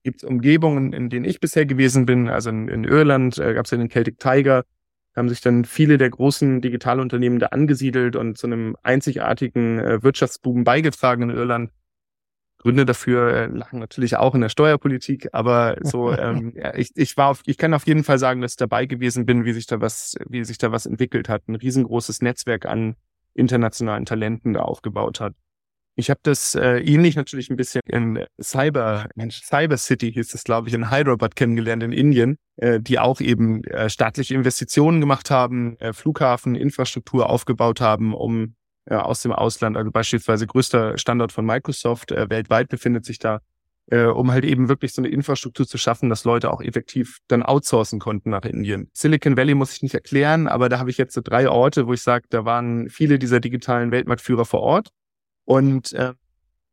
gibt 0.05 0.23
Umgebungen, 0.23 0.93
in 0.93 1.11
denen 1.11 1.25
ich 1.25 1.41
bisher 1.41 1.67
gewesen 1.67 2.07
bin. 2.07 2.29
Also 2.29 2.51
in, 2.51 2.69
in 2.69 2.85
Irland 2.85 3.39
äh, 3.39 3.55
gab 3.55 3.65
es 3.65 3.73
ja 3.73 3.79
den 3.79 3.91
Celtic 3.91 4.21
Tiger, 4.21 4.65
haben 5.17 5.29
sich 5.29 5.41
dann 5.41 5.65
viele 5.65 5.99
der 5.99 6.11
großen 6.11 6.61
Digitalunternehmen 6.61 7.41
da 7.41 7.47
angesiedelt 7.47 8.15
und 8.15 8.39
zu 8.39 8.47
einem 8.47 8.77
einzigartigen 8.85 9.81
äh, 9.81 10.03
Wirtschaftsboom 10.03 10.63
beigetragen 10.63 11.25
in 11.25 11.31
Irland. 11.31 11.71
Gründe 12.59 12.85
dafür 12.85 13.33
äh, 13.33 13.47
lagen 13.47 13.79
natürlich 13.79 14.17
auch 14.17 14.35
in 14.35 14.41
der 14.41 14.49
Steuerpolitik, 14.49 15.29
aber 15.33 15.77
so 15.83 16.13
ähm, 16.13 16.55
ich, 16.75 16.91
ich 16.97 17.17
war 17.17 17.29
auf, 17.29 17.43
ich 17.47 17.57
kann 17.57 17.75
auf 17.75 17.87
jeden 17.87 18.05
Fall 18.05 18.19
sagen, 18.19 18.41
dass 18.41 18.53
ich 18.53 18.57
dabei 18.57 18.87
gewesen 18.87 19.27
bin, 19.27 19.45
wie 19.45 19.53
sich 19.53 19.67
da 19.67 19.81
was, 19.81 20.17
wie 20.29 20.45
sich 20.45 20.59
da 20.59 20.73
was 20.73 20.87
entwickelt 20.87 21.29
hat, 21.29 21.49
ein 21.49 21.55
riesengroßes 21.55 22.21
Netzwerk 22.23 22.67
an 22.67 22.97
internationalen 23.35 24.05
Talenten 24.05 24.55
da 24.55 24.61
aufgebaut 24.61 25.21
hat. 25.21 25.35
Ich 25.95 26.11
habe 26.11 26.21
das 26.23 26.55
äh, 26.55 26.79
ähnlich 26.79 27.17
natürlich 27.17 27.51
ein 27.51 27.57
bisschen 27.57 27.81
in 27.87 28.25
Cyber, 28.41 29.09
Mensch, 29.17 29.43
Cyber 29.43 29.77
City 29.77 30.13
hieß 30.13 30.33
es, 30.33 30.45
glaube 30.45 30.69
ich, 30.69 30.75
in 30.75 30.93
Hyderabad 30.93 31.35
kennengelernt 31.35 31.83
in 31.83 31.91
Indien, 31.91 32.37
äh, 32.57 32.79
die 32.79 33.01
auch 33.01 33.21
eben 33.21 33.65
äh, 33.65 33.91
staatliche 33.91 34.35
Investitionen 34.35 35.01
gemacht 35.01 35.33
haben, 35.33 35.77
äh, 35.81 35.93
Flughafen, 35.93 36.55
Infrastruktur 36.55 37.29
aufgebaut 37.29 37.81
haben, 37.81 38.15
um 38.15 38.55
äh, 38.89 38.95
aus 38.95 39.23
dem 39.23 39.33
Ausland, 39.33 39.77
also 39.77 39.91
beispielsweise 39.91 40.47
größter 40.47 40.97
Standort 40.99 41.33
von 41.33 41.45
Microsoft 41.45 42.11
äh, 42.13 42.29
weltweit 42.31 42.69
befindet 42.69 43.05
sich 43.05 43.19
da, 43.19 43.41
äh, 43.91 44.05
um 44.05 44.31
halt 44.31 44.45
eben 44.45 44.69
wirklich 44.69 44.93
so 44.93 45.03
eine 45.03 45.09
Infrastruktur 45.09 45.67
zu 45.67 45.79
schaffen, 45.79 46.09
dass 46.09 46.25
Leute 46.25 46.51
auch 46.51 46.63
effektiv 46.63 47.19
dann 47.29 47.43
outsourcen 47.43 47.99
konnten 47.99 48.31
nach 48.31 48.45
Indien. 48.45 48.91
Silicon 48.93 49.37
Valley 49.37 49.55
muss 49.55 49.73
ich 49.73 49.83
nicht 49.83 49.95
erklären, 49.95 50.49
aber 50.49 50.69
da 50.69 50.79
habe 50.79 50.91
ich 50.91 50.99
jetzt 50.99 51.15
so 51.15 51.21
drei 51.21 51.49
Orte, 51.49 51.87
wo 51.87 51.93
ich 51.93 52.03
sage, 52.03 52.27
da 52.31 52.45
waren 52.45 52.89
viele 52.89 53.19
dieser 53.19 53.41
digitalen 53.41 53.91
Weltmarktführer 53.91 54.45
vor 54.45 54.61
Ort. 54.61 54.89
Und 55.45 55.93
äh, 55.93 56.15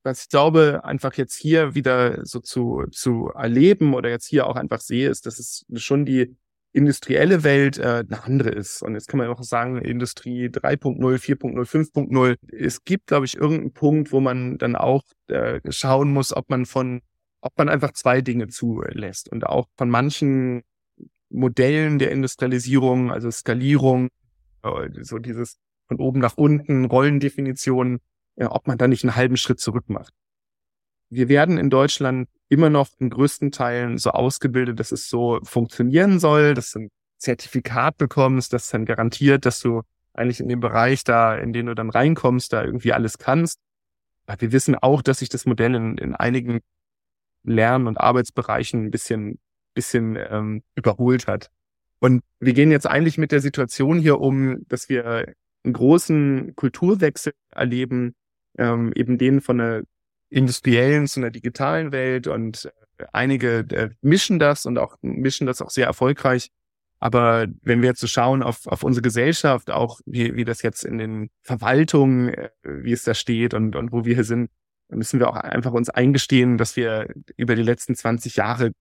was 0.03 0.23
ich 0.23 0.29
glaube, 0.29 0.81
einfach 0.83 1.15
jetzt 1.15 1.35
hier 1.35 1.75
wieder 1.75 2.25
so 2.25 2.39
zu, 2.39 2.85
zu 2.91 3.31
erleben 3.33 3.93
oder 3.93 4.09
jetzt 4.09 4.27
hier 4.27 4.45
auch 4.47 4.55
einfach 4.55 4.79
sehe, 4.79 5.09
ist, 5.09 5.25
dass 5.25 5.39
es 5.39 5.65
schon 5.75 6.05
die 6.05 6.35
industrielle 6.75 7.43
Welt 7.43 7.77
äh, 7.77 8.03
eine 8.07 8.23
andere 8.23 8.49
ist. 8.49 8.81
Und 8.81 8.95
jetzt 8.95 9.07
kann 9.07 9.17
man 9.17 9.29
auch 9.29 9.41
sagen, 9.43 9.77
Industrie 9.77 10.47
3.0, 10.47 10.99
4.0, 10.99 11.65
5.0. 11.65 12.35
Es 12.51 12.83
gibt, 12.83 13.07
glaube 13.07 13.25
ich, 13.25 13.37
irgendeinen 13.37 13.71
Punkt, 13.71 14.11
wo 14.11 14.19
man 14.19 14.57
dann 14.57 14.75
auch 14.75 15.03
äh, 15.27 15.61
schauen 15.69 16.11
muss, 16.11 16.35
ob 16.35 16.49
man 16.49 16.65
von, 16.65 17.01
ob 17.39 17.57
man 17.57 17.69
einfach 17.69 17.93
zwei 17.93 18.19
Dinge 18.19 18.49
zulässt 18.49 19.31
und 19.31 19.45
auch 19.45 19.67
von 19.77 19.89
manchen 19.89 20.63
Modellen 21.29 21.97
der 21.97 22.11
Industrialisierung, 22.11 23.09
also 23.09 23.31
Skalierung, 23.31 24.09
äh, 24.63 24.89
so 25.01 25.17
dieses 25.17 25.57
von 25.87 25.97
oben 25.97 26.19
nach 26.19 26.35
unten, 26.35 26.85
Rollendefinitionen, 26.85 27.99
äh, 28.35 28.45
ob 28.45 28.67
man 28.67 28.77
da 28.77 28.89
nicht 28.89 29.03
einen 29.05 29.15
halben 29.15 29.37
Schritt 29.37 29.61
zurück 29.61 29.85
macht. 29.87 30.13
Wir 31.09 31.29
werden 31.29 31.57
in 31.57 31.69
Deutschland 31.69 32.27
immer 32.49 32.69
noch 32.69 32.89
in 32.99 33.09
größten 33.09 33.51
Teilen 33.51 33.97
so 33.97 34.11
ausgebildet, 34.11 34.79
dass 34.79 34.91
es 34.91 35.09
so 35.09 35.39
funktionieren 35.43 36.19
soll, 36.19 36.53
dass 36.53 36.71
du 36.71 36.79
ein 36.79 36.89
Zertifikat 37.17 37.97
bekommst, 37.97 38.53
das 38.53 38.69
dann 38.69 38.85
garantiert, 38.85 39.45
dass 39.45 39.59
du 39.59 39.81
eigentlich 40.13 40.39
in 40.39 40.47
dem 40.47 40.59
Bereich 40.59 41.03
da, 41.03 41.35
in 41.35 41.53
den 41.53 41.65
du 41.65 41.75
dann 41.75 41.89
reinkommst, 41.89 42.53
da 42.53 42.63
irgendwie 42.63 42.93
alles 42.93 43.17
kannst. 43.17 43.59
Aber 44.27 44.41
wir 44.41 44.51
wissen 44.51 44.75
auch, 44.75 45.01
dass 45.01 45.19
sich 45.19 45.29
das 45.29 45.45
Modell 45.45 45.75
in, 45.75 45.97
in 45.97 46.15
einigen 46.15 46.61
Lern- 47.43 47.87
und 47.87 47.97
Arbeitsbereichen 47.97 48.85
ein 48.85 48.91
bisschen, 48.91 49.39
bisschen 49.73 50.17
ähm, 50.29 50.63
überholt 50.75 51.27
hat. 51.27 51.49
Und 51.99 52.23
wir 52.39 52.53
gehen 52.53 52.71
jetzt 52.71 52.87
eigentlich 52.87 53.17
mit 53.17 53.31
der 53.31 53.41
Situation 53.41 53.99
hier 53.99 54.19
um, 54.19 54.67
dass 54.67 54.89
wir 54.89 55.33
einen 55.63 55.73
großen 55.73 56.55
Kulturwechsel 56.55 57.33
erleben, 57.51 58.15
ähm, 58.57 58.91
eben 58.93 59.17
den 59.17 59.41
von 59.41 59.57
der 59.57 59.83
industriellen 60.35 61.07
zu 61.07 61.21
einer 61.21 61.31
digitalen 61.31 61.93
Welt 61.93 62.27
und 62.27 62.69
äh, 62.97 63.05
einige 63.13 63.59
äh, 63.69 63.89
mischen 64.01 64.37
das 64.37 64.65
und 64.65 64.77
auch 64.77 64.97
mischen 65.01 65.47
das 65.47 65.61
auch 65.61 65.69
sehr 65.69 65.87
erfolgreich. 65.87 66.49
Aber 66.99 67.47
wenn 67.61 67.81
wir 67.81 67.89
jetzt 67.89 68.01
so 68.01 68.07
schauen 68.07 68.43
auf, 68.43 68.67
auf 68.67 68.83
unsere 68.83 69.01
Gesellschaft, 69.01 69.71
auch 69.71 70.01
wie, 70.05 70.35
wie 70.35 70.43
das 70.43 70.61
jetzt 70.61 70.83
in 70.83 70.97
den 70.97 71.29
Verwaltungen, 71.41 72.33
äh, 72.33 72.49
wie 72.63 72.91
es 72.91 73.03
da 73.03 73.13
steht 73.13 73.53
und, 73.53 73.77
und 73.77 73.93
wo 73.93 74.03
wir 74.03 74.15
hier 74.15 74.25
sind, 74.25 74.51
müssen 74.89 75.19
wir 75.19 75.29
auch 75.29 75.37
einfach 75.37 75.71
uns 75.71 75.89
eingestehen, 75.89 76.57
dass 76.57 76.75
wir 76.75 77.07
über 77.37 77.55
die 77.55 77.63
letzten 77.63 77.95
20 77.95 78.35
Jahre 78.35 78.71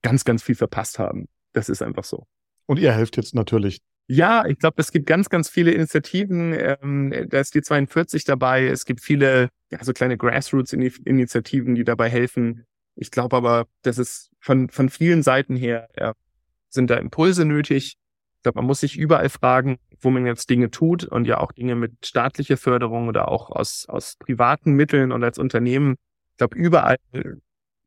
ganz, 0.00 0.24
ganz 0.24 0.42
viel 0.42 0.54
verpasst 0.54 0.98
haben. 0.98 1.26
Das 1.52 1.68
ist 1.68 1.82
einfach 1.82 2.04
so. 2.04 2.24
Und 2.64 2.78
ihr 2.78 2.92
helft 2.92 3.18
jetzt 3.18 3.34
natürlich 3.34 3.80
ja, 4.10 4.46
ich 4.46 4.58
glaube, 4.58 4.80
es 4.80 4.90
gibt 4.90 5.06
ganz, 5.06 5.28
ganz 5.28 5.50
viele 5.50 5.70
Initiativen. 5.72 6.54
Ähm, 6.54 7.26
da 7.28 7.40
ist 7.40 7.54
die 7.54 7.60
42 7.60 8.24
dabei. 8.24 8.66
Es 8.66 8.86
gibt 8.86 9.02
viele, 9.02 9.50
ja, 9.70 9.84
so 9.84 9.92
kleine 9.92 10.16
Grassroots-Initiativen, 10.16 11.74
die 11.74 11.84
dabei 11.84 12.08
helfen. 12.08 12.64
Ich 12.96 13.10
glaube 13.10 13.36
aber, 13.36 13.66
dass 13.82 13.98
es 13.98 14.30
von, 14.40 14.70
von 14.70 14.88
vielen 14.88 15.22
Seiten 15.22 15.56
her 15.56 15.88
ja, 15.98 16.14
sind 16.70 16.88
da 16.88 16.96
Impulse 16.96 17.44
nötig. 17.44 17.98
Ich 18.36 18.42
glaube, 18.42 18.60
man 18.60 18.66
muss 18.66 18.80
sich 18.80 18.96
überall 18.96 19.28
fragen, 19.28 19.78
wo 20.00 20.08
man 20.08 20.24
jetzt 20.24 20.48
Dinge 20.48 20.70
tut 20.70 21.04
und 21.04 21.26
ja 21.26 21.38
auch 21.38 21.52
Dinge 21.52 21.74
mit 21.74 22.06
staatlicher 22.06 22.56
Förderung 22.56 23.08
oder 23.08 23.28
auch 23.28 23.50
aus, 23.50 23.84
aus 23.88 24.16
privaten 24.16 24.72
Mitteln 24.72 25.12
und 25.12 25.22
als 25.22 25.38
Unternehmen. 25.38 25.96
Ich 26.30 26.38
glaube, 26.38 26.56
überall 26.56 26.96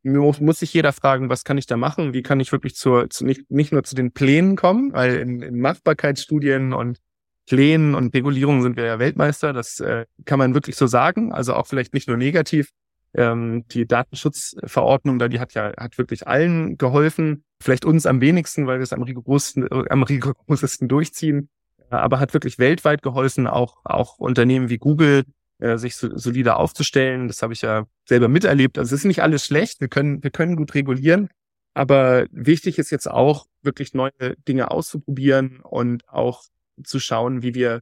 muss, 0.04 0.40
muss 0.40 0.60
sich 0.60 0.74
jeder 0.74 0.94
fragen, 0.94 1.30
was 1.30 1.44
kann 1.44 1.58
ich 1.58 1.68
da 1.68 1.78
machen? 1.78 2.14
Wie 2.14 2.24
kann 2.24 2.40
ich 2.40 2.52
wirklich 2.52 2.76
zur, 2.76 3.10
zu, 3.10 3.26
nicht, 3.26 3.50
nicht 3.50 3.72
nur 3.72 3.84
zu 3.84 3.96
den 3.96 4.12
Plänen 4.12 4.56
kommen, 4.56 4.94
weil 4.94 5.16
in, 5.16 5.42
in 5.42 5.60
Machbarkeitsstudien 5.60 6.74
und 6.74 7.00
Plänen 7.48 7.96
und 7.96 8.14
Regulierungen 8.14 8.62
sind 8.62 8.78
wir 8.78 8.86
ja 8.86 9.00
Weltmeister. 9.00 9.54
Das 9.54 9.80
äh, 9.80 10.06
kann 10.26 10.40
man 10.40 10.54
wirklich 10.54 10.76
so 10.76 10.88
sagen. 10.88 11.34
Also 11.34 11.54
auch 11.54 11.68
vielleicht 11.68 11.94
nicht 11.94 12.08
nur 12.08 12.18
negativ. 12.18 12.70
Ähm, 13.14 13.66
die 13.68 13.86
Datenschutzverordnung 13.86 15.20
da, 15.20 15.28
die 15.28 15.40
hat 15.40 15.54
ja, 15.54 15.74
hat 15.78 15.98
wirklich 15.98 16.28
allen 16.28 16.78
geholfen. 16.78 17.44
Vielleicht 17.62 17.84
uns 17.84 18.06
am 18.06 18.22
wenigsten, 18.22 18.68
weil 18.68 18.80
wir 18.80 18.84
es 18.84 18.94
am 18.94 19.04
rigorosesten, 19.04 19.68
am 19.90 20.04
rigorosesten 20.04 20.88
durchziehen. 20.88 21.50
Aber 21.90 22.20
hat 22.20 22.34
wirklich 22.34 22.58
weltweit 22.58 23.02
geholfen. 23.02 23.48
Auch, 23.48 23.78
auch 23.84 24.18
Unternehmen 24.18 24.70
wie 24.70 24.78
Google 24.78 25.26
äh, 25.62 25.78
sich 25.78 25.96
so, 25.96 26.18
solider 26.18 26.58
aufzustellen. 26.58 27.28
Das 27.28 27.42
habe 27.42 27.54
ich 27.54 27.62
ja 27.62 27.86
selber 28.08 28.28
miterlebt. 28.28 28.78
Also 28.78 28.94
es 28.94 29.02
ist 29.02 29.06
nicht 29.06 29.22
alles 29.22 29.46
schlecht. 29.46 29.80
Wir 29.80 29.88
können, 29.88 30.24
wir 30.24 30.32
können 30.32 30.56
gut 30.56 30.74
regulieren. 30.74 31.30
Aber 31.74 32.26
wichtig 32.32 32.78
ist 32.78 32.90
jetzt 32.90 33.10
auch, 33.10 33.46
wirklich 33.64 33.94
neue 33.94 34.12
Dinge 34.48 34.72
auszuprobieren 34.72 35.62
und 35.62 36.08
auch 36.10 36.44
zu 36.84 37.00
schauen, 37.00 37.44
wie 37.44 37.54
wir 37.54 37.82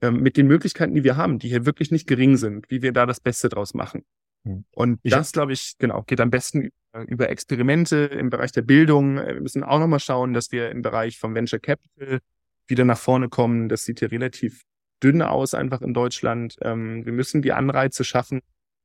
äh, 0.00 0.10
mit 0.10 0.36
den 0.36 0.46
Möglichkeiten, 0.46 0.94
die 0.94 1.04
wir 1.04 1.16
haben, 1.16 1.38
die 1.38 1.48
hier 1.48 1.66
wirklich 1.66 1.90
nicht 1.90 2.06
gering 2.06 2.36
sind, 2.36 2.70
wie 2.70 2.80
wir 2.80 2.92
da 2.92 3.06
das 3.06 3.20
Beste 3.20 3.48
draus 3.48 3.74
machen. 3.74 4.04
Hm. 4.44 4.64
Und 4.72 5.00
ich 5.02 5.12
das, 5.12 5.32
glaube 5.32 5.52
ich, 5.52 5.74
genau, 5.78 6.02
geht 6.02 6.20
am 6.20 6.30
besten 6.30 6.70
über 7.08 7.28
Experimente 7.28 7.96
im 7.96 8.30
Bereich 8.30 8.52
der 8.52 8.62
Bildung. 8.62 9.16
Wir 9.16 9.40
müssen 9.40 9.64
auch 9.64 9.78
nochmal 9.78 10.00
schauen, 10.00 10.32
dass 10.32 10.52
wir 10.52 10.70
im 10.70 10.82
Bereich 10.82 11.18
vom 11.18 11.34
Venture 11.34 11.58
Capital 11.58 12.20
wieder 12.66 12.84
nach 12.84 12.98
vorne 12.98 13.28
kommen. 13.28 13.68
Das 13.68 13.84
sieht 13.84 14.00
ja 14.00 14.08
relativ 14.08 14.62
dünn 15.02 15.22
aus 15.22 15.54
einfach 15.54 15.82
in 15.82 15.94
Deutschland. 15.94 16.56
Ähm, 16.62 17.04
wir 17.04 17.12
müssen 17.12 17.42
die 17.42 17.52
Anreize 17.52 18.04
schaffen 18.04 18.40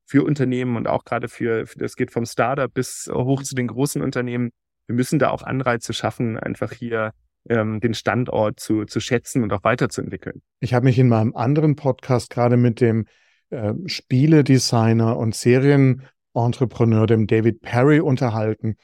für 0.06 0.24
Unternehmen 0.24 0.76
und 0.76 0.88
auch 0.88 1.06
gerade 1.06 1.30
für, 1.30 1.66
für, 1.66 1.80
das 1.80 1.96
geht 1.96 2.12
vom 2.12 2.26
Startup 2.26 2.74
bis 2.74 3.10
hoch 3.14 3.44
zu 3.44 3.56
den 3.56 3.68
großen 3.68 4.02
Unternehmen. 4.02 4.52
Wir 4.88 4.96
müssen 4.96 5.20
da 5.20 5.30
auch 5.30 5.44
Anreize 5.44 5.94
schaffen, 5.94 6.38
einfach 6.38 6.74
hier 6.74 7.12
ähm, 7.50 7.80
den 7.80 7.94
Standort 7.94 8.60
zu, 8.60 8.86
zu 8.86 9.00
schätzen 9.00 9.44
und 9.44 9.54
auch 9.54 9.64
weiterzuentwickeln. 9.64 10.42
Ich 10.60 10.74
habe 10.74 10.86
mich 10.86 11.00
in 11.00 11.08
meinem 11.08 11.36
anderen 11.36 11.76
Podcast 11.76 12.30
gerade 12.30 12.58
mit 12.58 12.82
dem 12.82 13.06
äh, 13.50 13.74
Spieledesigner 13.86 15.18
und 15.18 15.36
Serienentrepreneur, 15.36 17.08
dem 17.08 17.28
David 17.28 17.62
Perry, 17.62 18.00
unterhalten. 18.00 18.76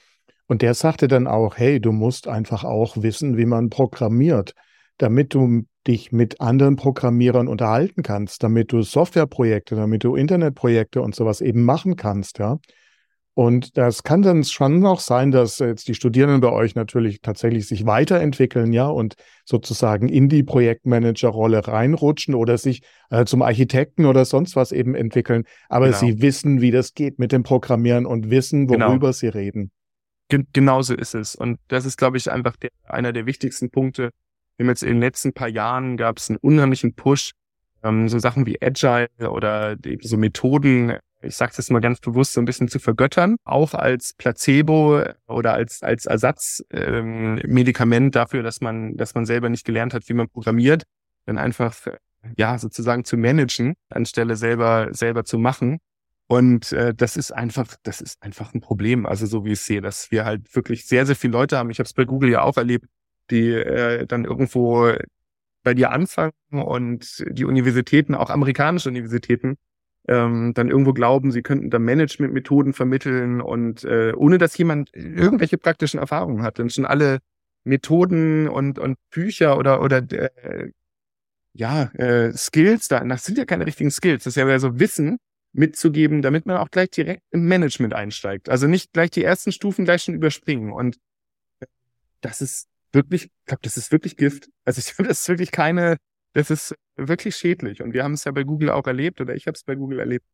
Und 0.47 0.61
der 0.61 0.73
sagte 0.73 1.07
dann 1.07 1.27
auch, 1.27 1.57
hey, 1.57 1.81
du 1.81 1.91
musst 1.91 2.27
einfach 2.27 2.63
auch 2.63 2.97
wissen, 2.97 3.37
wie 3.37 3.45
man 3.45 3.69
programmiert, 3.69 4.53
damit 4.97 5.33
du 5.33 5.63
dich 5.87 6.11
mit 6.11 6.41
anderen 6.41 6.75
Programmierern 6.75 7.47
unterhalten 7.47 8.03
kannst, 8.03 8.43
damit 8.43 8.71
du 8.71 8.81
Softwareprojekte, 8.81 9.75
damit 9.75 10.03
du 10.03 10.15
Internetprojekte 10.15 11.01
und 11.01 11.15
sowas 11.15 11.41
eben 11.41 11.63
machen 11.63 11.95
kannst, 11.95 12.39
ja. 12.39 12.59
Und 13.37 13.77
das 13.77 14.01
kann 14.01 14.23
dann 14.23 14.43
schon 14.43 14.83
auch 14.83 14.99
sein, 14.99 15.29
dass 15.29 15.59
jetzt 15.59 15.87
die 15.87 15.93
Studierenden 15.93 16.41
bei 16.41 16.51
euch 16.51 16.73
natürlich 16.73 17.21
tatsächlich 17.21 17.67
sich 17.67 17.85
weiterentwickeln, 17.85 18.73
ja, 18.73 18.87
und 18.87 19.13
sozusagen 19.45 20.09
in 20.09 20.27
die 20.27 20.41
Projektmanager-Rolle 20.41 21.67
reinrutschen 21.67 22.33
oder 22.33 22.57
sich 22.57 22.81
äh, 23.11 23.25
zum 23.25 23.43
Architekten 23.43 24.07
oder 24.07 24.25
sonst 24.25 24.55
was 24.55 24.71
eben 24.71 24.95
entwickeln. 24.95 25.43
Aber 25.69 25.85
genau. 25.85 25.99
sie 25.99 26.19
wissen, 26.23 26.61
wie 26.61 26.71
das 26.71 26.95
geht 26.95 27.19
mit 27.19 27.31
dem 27.31 27.43
Programmieren 27.43 28.07
und 28.07 28.31
wissen, 28.31 28.69
worüber 28.69 28.97
genau. 28.97 29.11
sie 29.11 29.27
reden. 29.27 29.69
Gen 30.29 30.47
genauso 30.51 30.95
ist 30.95 31.13
es. 31.13 31.35
Und 31.35 31.59
das 31.67 31.85
ist, 31.85 31.97
glaube 31.97 32.17
ich, 32.17 32.31
einfach 32.31 32.55
der, 32.55 32.71
einer 32.85 33.13
der 33.13 33.27
wichtigsten 33.27 33.69
Punkte, 33.69 34.09
wir 34.57 34.65
haben 34.65 34.69
jetzt 34.69 34.83
in 34.83 34.95
den 34.95 35.01
letzten 35.01 35.33
paar 35.33 35.47
Jahren 35.47 35.97
gab 35.97 36.17
es 36.17 36.29
einen 36.29 36.37
unheimlichen 36.37 36.93
Push, 36.93 37.31
ähm, 37.83 38.09
so 38.09 38.19
Sachen 38.19 38.45
wie 38.45 38.61
Agile 38.61 39.09
oder 39.19 39.77
eben 39.85 40.01
so 40.01 40.17
Methoden, 40.17 40.97
ich 41.21 41.35
sage 41.35 41.53
das 41.55 41.69
mal 41.69 41.79
ganz 41.79 41.99
bewusst, 41.99 42.33
so 42.33 42.41
ein 42.41 42.45
bisschen 42.45 42.67
zu 42.67 42.79
vergöttern, 42.79 43.37
auch 43.43 43.73
als 43.73 44.13
Placebo 44.13 45.03
oder 45.27 45.53
als 45.53 45.83
als 45.83 46.05
Ersatzmedikament 46.05 48.05
ähm, 48.05 48.11
dafür, 48.11 48.43
dass 48.43 48.61
man 48.61 48.97
dass 48.97 49.15
man 49.15 49.25
selber 49.25 49.49
nicht 49.49 49.65
gelernt 49.65 49.93
hat, 49.93 50.07
wie 50.09 50.13
man 50.13 50.29
programmiert, 50.29 50.83
dann 51.25 51.37
einfach 51.37 51.75
ja 52.37 52.57
sozusagen 52.57 53.05
zu 53.05 53.17
managen, 53.17 53.75
anstelle 53.89 54.35
selber 54.35 54.89
selber 54.91 55.23
zu 55.23 55.37
machen. 55.37 55.79
Und 56.29 56.73
äh, 56.73 56.93
das 56.93 57.15
ist 57.15 57.31
einfach, 57.31 57.75
das 57.83 58.01
ist 58.01 58.21
einfach 58.21 58.53
ein 58.53 58.59
Problem. 58.59 59.05
Also 59.05 59.25
so 59.25 59.45
wie 59.45 59.53
ich 59.53 59.61
sehe, 59.61 59.79
dass 59.79 60.11
wir 60.11 60.25
halt 60.25 60.53
wirklich 60.55 60.85
sehr, 60.85 61.05
sehr 61.05 61.15
viele 61.15 61.31
Leute 61.31 61.57
haben. 61.57 61.69
Ich 61.69 61.79
habe 61.79 61.87
es 61.87 61.93
bei 61.93 62.03
Google 62.03 62.29
ja 62.29 62.41
auch 62.41 62.57
erlebt, 62.57 62.85
die 63.29 63.51
äh, 63.51 64.05
dann 64.05 64.25
irgendwo 64.25 64.93
bei 65.63 65.73
dir 65.73 65.91
anfangen 65.91 66.31
und 66.49 67.25
die 67.29 67.45
Universitäten, 67.45 68.15
auch 68.15 68.29
amerikanische 68.29 68.89
Universitäten, 68.89 69.57
ähm, 70.07 70.53
dann 70.53 70.69
irgendwo 70.69 70.93
glauben, 70.93 71.31
sie 71.31 71.41
könnten 71.41 71.69
da 71.69 71.79
Managementmethoden 71.79 72.73
vermitteln 72.73 73.41
und 73.41 73.83
äh, 73.83 74.13
ohne 74.15 74.37
dass 74.37 74.57
jemand 74.57 74.95
irgendwelche 74.95 75.57
praktischen 75.57 75.99
Erfahrungen 75.99 76.43
hat, 76.43 76.59
dann 76.59 76.69
schon 76.69 76.85
alle 76.85 77.19
Methoden 77.65 78.47
und, 78.47 78.79
und 78.79 78.97
Bücher 79.09 79.57
oder, 79.57 79.81
oder 79.81 79.97
äh, 79.97 80.71
ja, 81.53 81.91
äh, 81.95 82.31
Skills 82.31 82.87
da, 82.87 83.03
das 83.03 83.25
sind 83.25 83.37
ja 83.37 83.45
keine 83.45 83.65
richtigen 83.65 83.91
Skills, 83.91 84.23
das 84.23 84.37
ist 84.37 84.41
ja 84.41 84.59
so 84.59 84.79
Wissen 84.79 85.17
mitzugeben, 85.53 86.21
damit 86.21 86.45
man 86.45 86.57
auch 86.57 86.69
gleich 86.69 86.91
direkt 86.91 87.23
im 87.31 87.47
Management 87.47 87.93
einsteigt. 87.93 88.47
Also 88.47 88.67
nicht 88.67 88.93
gleich 88.93 89.09
die 89.09 89.23
ersten 89.23 89.51
Stufen 89.51 89.85
gleich 89.85 90.03
schon 90.03 90.13
überspringen. 90.13 90.71
Und 90.71 90.97
das 92.21 92.41
ist 92.41 92.67
wirklich, 92.97 93.25
ich 93.25 93.45
glaube, 93.45 93.61
das 93.63 93.77
ist 93.77 93.91
wirklich 93.91 94.17
Gift. 94.17 94.49
Also 94.65 94.79
ich 94.79 94.85
glaube, 94.95 95.07
das 95.07 95.21
ist 95.21 95.29
wirklich 95.29 95.51
keine, 95.51 95.97
das 96.33 96.51
ist 96.51 96.75
wirklich 96.97 97.35
schädlich. 97.35 97.81
Und 97.81 97.93
wir 97.93 98.03
haben 98.03 98.13
es 98.13 98.25
ja 98.25 98.31
bei 98.31 98.43
Google 98.43 98.69
auch 98.71 98.87
erlebt, 98.87 99.21
oder 99.21 99.35
ich 99.35 99.47
habe 99.47 99.55
es 99.55 99.63
bei 99.63 99.75
Google 99.75 99.99
erlebt. 99.99 100.25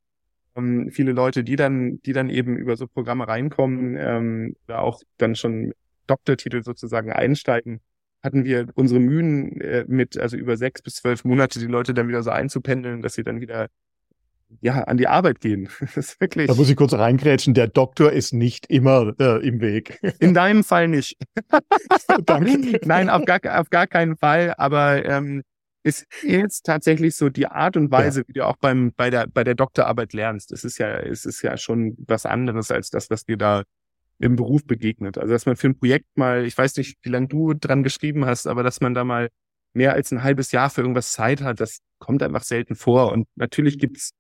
Ähm, 0.56 0.90
viele 0.92 1.12
Leute, 1.12 1.44
die 1.44 1.56
dann, 1.56 2.02
die 2.02 2.14
dann 2.14 2.30
eben 2.30 2.58
über 2.58 2.76
so 2.76 2.88
Programme 2.88 3.28
reinkommen, 3.28 3.96
ähm, 3.98 4.56
oder 4.68 4.82
auch 4.82 5.02
dann 5.18 5.36
schon 5.36 5.74
Doktortitel 6.08 6.64
sozusagen 6.64 7.12
einsteigen, 7.12 7.82
hatten 8.24 8.46
wir 8.46 8.68
unsere 8.76 9.00
Mühen 9.00 9.60
äh, 9.62 9.86
mit, 9.88 10.18
also 10.18 10.38
über 10.38 10.58
sechs 10.58 10.82
bis 10.82 10.96
zwölf 10.96 11.26
Monate, 11.26 11.60
die 11.60 11.68
Leute 11.68 11.94
dann 11.94 12.08
wieder 12.08 12.24
so 12.24 12.32
einzupendeln, 12.32 13.02
dass 13.02 13.14
sie 13.16 13.24
dann 13.24 13.42
wieder 13.42 13.68
ja, 14.62 14.84
an 14.84 14.98
die 14.98 15.08
Arbeit 15.08 15.40
gehen. 15.42 15.70
Das 15.80 15.98
ist 15.98 16.22
wirklich. 16.22 16.48
Da 16.48 16.56
muss 16.56 16.70
ich 16.70 16.76
kurz 16.76 16.94
reingrätschen. 16.94 17.54
Der 17.54 17.68
Doktor 17.68 18.12
ist 18.12 18.34
nicht 18.34 18.68
immer 18.68 19.14
äh, 19.20 19.46
im 19.46 19.62
Weg. 19.62 20.00
In 20.20 20.34
deinem 20.34 20.64
Fall 20.64 20.88
nicht. 20.88 21.18
Danke. 22.26 22.80
Nein, 22.86 23.10
auf 23.10 23.26
gar, 23.26 23.40
auf 23.60 23.70
gar 23.70 23.88
keinen 23.88 24.18
Fall. 24.18 24.54
Aber 24.58 25.06
ähm, 25.06 25.44
ist 25.84 26.08
jetzt 26.24 26.66
tatsächlich 26.66 27.16
so 27.16 27.30
die 27.30 27.48
Art 27.48 27.76
und 27.78 27.92
Weise, 27.92 28.22
ja. 28.22 28.28
wie 28.28 28.34
du 28.34 28.46
auch 28.48 28.58
beim 28.58 28.94
bei 28.96 29.10
der 29.10 29.28
bei 29.28 29.44
der 29.44 29.56
Doktorarbeit 29.56 30.14
lernst. 30.14 30.52
Es 30.52 30.64
ist 30.64 30.78
ja 30.78 30.98
es 30.98 31.26
ist 31.26 31.42
ja 31.42 31.58
schon 31.58 31.96
was 32.08 32.26
anderes 32.26 32.72
als 32.72 32.90
das, 32.90 33.10
was 33.10 33.26
dir 33.26 33.38
da 33.38 33.64
im 34.20 34.36
Beruf 34.36 34.66
begegnet. 34.66 35.18
Also 35.18 35.34
dass 35.34 35.46
man 35.46 35.58
für 35.58 35.68
ein 35.68 35.78
Projekt 35.78 36.08
mal, 36.16 36.46
ich 36.46 36.58
weiß 36.58 36.78
nicht, 36.78 36.98
wie 37.02 37.10
lange 37.10 37.28
du 37.28 37.54
dran 37.54 37.84
geschrieben 37.84 38.26
hast, 38.26 38.48
aber 38.48 38.64
dass 38.64 38.80
man 38.80 38.94
da 38.94 39.04
mal 39.04 39.30
mehr 39.74 39.94
als 39.94 40.12
ein 40.12 40.24
halbes 40.24 40.52
Jahr 40.52 40.70
für 40.70 40.82
irgendwas 40.82 41.12
Zeit 41.12 41.42
hat, 41.42 41.60
das 41.60 41.80
kommt 42.00 42.24
einfach 42.24 42.44
selten 42.44 42.76
vor. 42.76 43.12
Und 43.12 43.28
natürlich 43.36 43.80
gibt's 43.80 44.12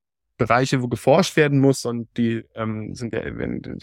Bereiche, 0.45 0.81
wo 0.81 0.87
geforscht 0.87 1.35
werden 1.35 1.59
muss 1.59 1.85
und 1.85 2.07
die 2.17 2.43
ähm, 2.55 2.93
sind 2.95 3.13
ja, 3.13 3.21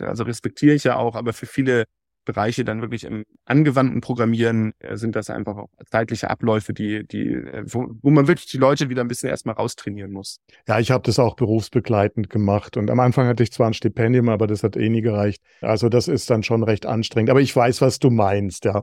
also 0.06 0.24
respektiere 0.24 0.74
ich 0.74 0.84
ja 0.84 0.96
auch, 0.96 1.14
aber 1.16 1.32
für 1.32 1.46
viele 1.46 1.84
Bereiche 2.24 2.64
dann 2.64 2.80
wirklich 2.80 3.04
im 3.04 3.24
angewandten 3.44 4.00
Programmieren 4.00 4.72
äh, 4.78 4.96
sind 4.96 5.16
das 5.16 5.30
einfach 5.30 5.56
auch 5.56 5.68
zeitliche 5.90 6.30
Abläufe, 6.30 6.72
die, 6.72 7.06
die, 7.06 7.28
äh, 7.28 7.64
wo, 7.66 7.88
wo 8.02 8.11
man 8.11 8.28
wirklich 8.28 8.46
die 8.46 8.58
Leute 8.58 8.88
wieder 8.88 9.02
ein 9.02 9.08
bisschen 9.08 9.30
erstmal 9.30 9.54
raustrainieren 9.54 10.12
muss. 10.12 10.40
Ja, 10.68 10.78
ich 10.78 10.90
habe 10.90 11.02
das 11.02 11.18
auch 11.18 11.34
berufsbegleitend 11.34 12.30
gemacht 12.30 12.76
und 12.76 12.90
am 12.90 13.00
Anfang 13.00 13.26
hatte 13.26 13.42
ich 13.42 13.52
zwar 13.52 13.68
ein 13.68 13.74
Stipendium, 13.74 14.28
aber 14.28 14.46
das 14.46 14.62
hat 14.62 14.76
eh 14.76 14.88
nie 14.88 15.00
gereicht. 15.00 15.42
Also 15.61 15.88
das 15.88 16.08
ist 16.08 16.30
dann 16.30 16.42
schon 16.42 16.62
recht 16.62 16.86
anstrengend. 16.86 17.30
Aber 17.30 17.40
ich 17.40 17.54
weiß, 17.54 17.80
was 17.80 17.98
du 17.98 18.11
meinst, 18.11 18.64
ja. 18.64 18.82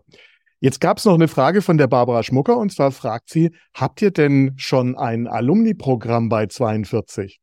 Jetzt 0.60 0.82
gab 0.82 0.98
es 0.98 1.06
noch 1.06 1.14
eine 1.14 1.28
Frage 1.28 1.62
von 1.62 1.78
der 1.78 1.86
Barbara 1.86 2.24
Schmucker 2.24 2.58
und 2.58 2.72
zwar 2.72 2.92
fragt 2.92 3.30
sie, 3.30 3.52
habt 3.76 4.02
ihr 4.02 4.10
denn 4.10 4.54
schon 4.58 4.98
ein 4.98 5.28
Alumni-Programm 5.28 6.30
bei 6.30 6.48
42? 6.48 7.40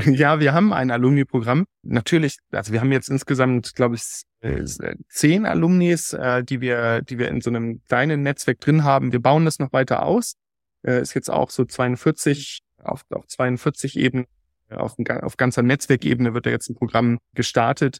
Ja, 0.16 0.40
wir 0.40 0.52
haben 0.52 0.72
ein 0.72 0.90
Alumni-Programm. 0.90 1.66
Natürlich, 1.82 2.38
also 2.50 2.72
wir 2.72 2.80
haben 2.80 2.92
jetzt 2.92 3.08
insgesamt, 3.08 3.74
glaube 3.74 3.96
ich, 3.96 4.22
äh, 4.40 4.64
zehn 5.08 5.46
Alumnis, 5.46 6.12
äh, 6.12 6.44
die 6.44 6.60
wir, 6.60 7.02
die 7.02 7.18
wir 7.18 7.28
in 7.28 7.40
so 7.40 7.50
einem 7.50 7.82
kleinen 7.84 8.22
Netzwerk 8.22 8.60
drin 8.60 8.84
haben. 8.84 9.12
Wir 9.12 9.20
bauen 9.20 9.44
das 9.44 9.58
noch 9.58 9.72
weiter 9.72 10.04
aus. 10.04 10.34
Äh, 10.82 11.00
ist 11.00 11.14
jetzt 11.14 11.30
auch 11.30 11.50
so 11.50 11.64
42 11.64 12.60
auf, 12.82 13.02
auf 13.10 13.26
42 13.26 13.96
Ebenen, 13.96 14.26
auf, 14.70 14.96
auf 15.22 15.36
ganzer 15.36 15.62
Netzwerkebene 15.62 16.34
wird 16.34 16.46
da 16.46 16.50
jetzt 16.50 16.68
ein 16.68 16.76
Programm 16.76 17.18
gestartet. 17.34 17.98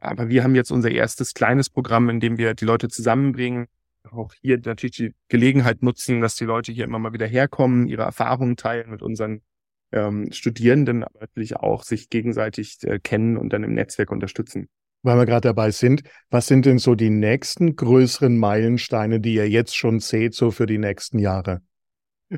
Aber 0.00 0.28
wir 0.28 0.42
haben 0.42 0.54
jetzt 0.54 0.70
unser 0.70 0.90
erstes 0.90 1.34
kleines 1.34 1.68
Programm, 1.68 2.08
in 2.08 2.20
dem 2.20 2.38
wir 2.38 2.54
die 2.54 2.64
Leute 2.64 2.88
zusammenbringen, 2.88 3.66
auch 4.10 4.32
hier 4.40 4.58
natürlich 4.64 4.96
die 4.96 5.14
Gelegenheit 5.28 5.82
nutzen, 5.82 6.20
dass 6.20 6.36
die 6.36 6.44
Leute 6.44 6.72
hier 6.72 6.84
immer 6.84 6.98
mal 6.98 7.12
wieder 7.12 7.26
herkommen, 7.26 7.86
ihre 7.86 8.02
Erfahrungen 8.02 8.56
teilen 8.56 8.90
mit 8.90 9.02
unseren 9.02 9.42
ähm, 9.92 10.30
Studierenden, 10.32 11.04
aber 11.04 11.20
natürlich 11.20 11.56
auch 11.56 11.82
sich 11.82 12.10
gegenseitig 12.10 12.78
äh, 12.82 12.98
kennen 12.98 13.36
und 13.36 13.52
dann 13.52 13.64
im 13.64 13.74
Netzwerk 13.74 14.10
unterstützen. 14.10 14.68
Weil 15.02 15.18
wir 15.18 15.26
gerade 15.26 15.48
dabei 15.48 15.70
sind, 15.70 16.02
was 16.30 16.46
sind 16.46 16.66
denn 16.66 16.78
so 16.78 16.94
die 16.94 17.10
nächsten 17.10 17.76
größeren 17.76 18.36
Meilensteine, 18.36 19.20
die 19.20 19.34
ihr 19.34 19.48
jetzt 19.48 19.76
schon 19.76 20.00
seht, 20.00 20.34
so 20.34 20.50
für 20.50 20.66
die 20.66 20.78
nächsten 20.78 21.18
Jahre? 21.18 21.60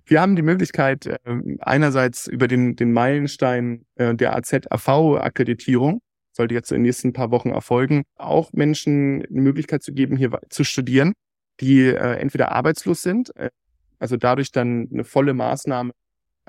Wir 0.05 0.21
haben 0.21 0.37
die 0.37 0.43
Möglichkeit, 0.43 1.07
äh, 1.07 1.19
einerseits 1.61 2.27
über 2.27 2.47
den, 2.47 2.77
den 2.77 2.93
Meilenstein 2.93 3.87
äh, 3.95 4.15
der 4.15 4.37
AZAV-Akkreditierung, 4.37 6.03
sollte 6.33 6.55
jetzt 6.55 6.71
in 6.71 6.77
den 6.77 6.83
nächsten 6.83 7.13
paar 7.13 7.31
Wochen 7.31 7.51
erfolgen, 7.51 8.05
auch 8.17 8.53
Menschen 8.53 9.25
eine 9.25 9.41
Möglichkeit 9.41 9.83
zu 9.83 9.93
geben, 9.93 10.17
hier 10.17 10.39
zu 10.51 10.63
studieren, 10.63 11.15
die 11.61 11.87
äh, 11.87 12.17
entweder 12.19 12.53
arbeitslos 12.53 13.03
sind, 13.03 13.35
äh, 13.37 13.51
also 13.99 14.17
dadurch 14.17 14.53
dann 14.53 14.89
eine 14.93 15.05
volle 15.05 15.35
Maßnahme 15.35 15.93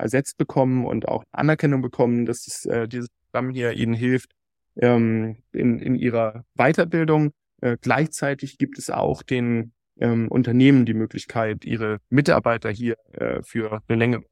ersetzt 0.00 0.38
bekommen 0.38 0.86
und 0.86 1.08
auch 1.08 1.24
Anerkennung 1.32 1.82
bekommen, 1.82 2.26
dass 2.26 2.44
das, 2.44 2.66
äh, 2.66 2.88
dieses 2.88 3.08
Programm 3.26 3.50
hier 3.50 3.72
ihnen 3.72 3.94
hilft 3.94 4.32
ähm, 4.76 5.36
in, 5.52 5.78
in 5.78 5.94
ihrer 5.94 6.44
Weiterbildung. 6.54 7.32
Äh, 7.60 7.76
gleichzeitig 7.80 8.58
gibt 8.58 8.78
es 8.78 8.90
auch 8.90 9.22
den 9.22 9.72
ähm, 10.00 10.28
Unternehmen 10.28 10.86
die 10.86 10.94
Möglichkeit, 10.94 11.64
ihre 11.64 11.98
Mitarbeiter 12.08 12.70
hier 12.70 12.96
äh, 13.12 13.42
für 13.42 13.82
eine 13.86 13.98
längere 13.98 14.24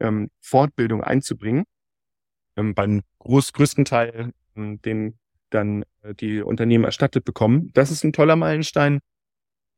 ähm, 0.00 0.30
Fortbildung 0.40 1.02
einzubringen. 1.02 1.64
Ähm, 2.56 2.74
beim 2.74 3.02
groß, 3.18 3.52
größten 3.52 3.84
Teil, 3.84 4.32
ähm, 4.56 4.80
den 4.82 5.18
dann 5.50 5.84
äh, 6.02 6.14
die 6.14 6.42
Unternehmen 6.42 6.84
erstattet 6.84 7.24
bekommen. 7.24 7.70
Das 7.74 7.90
ist 7.90 8.04
ein 8.04 8.12
toller 8.12 8.36
Meilenstein. 8.36 9.00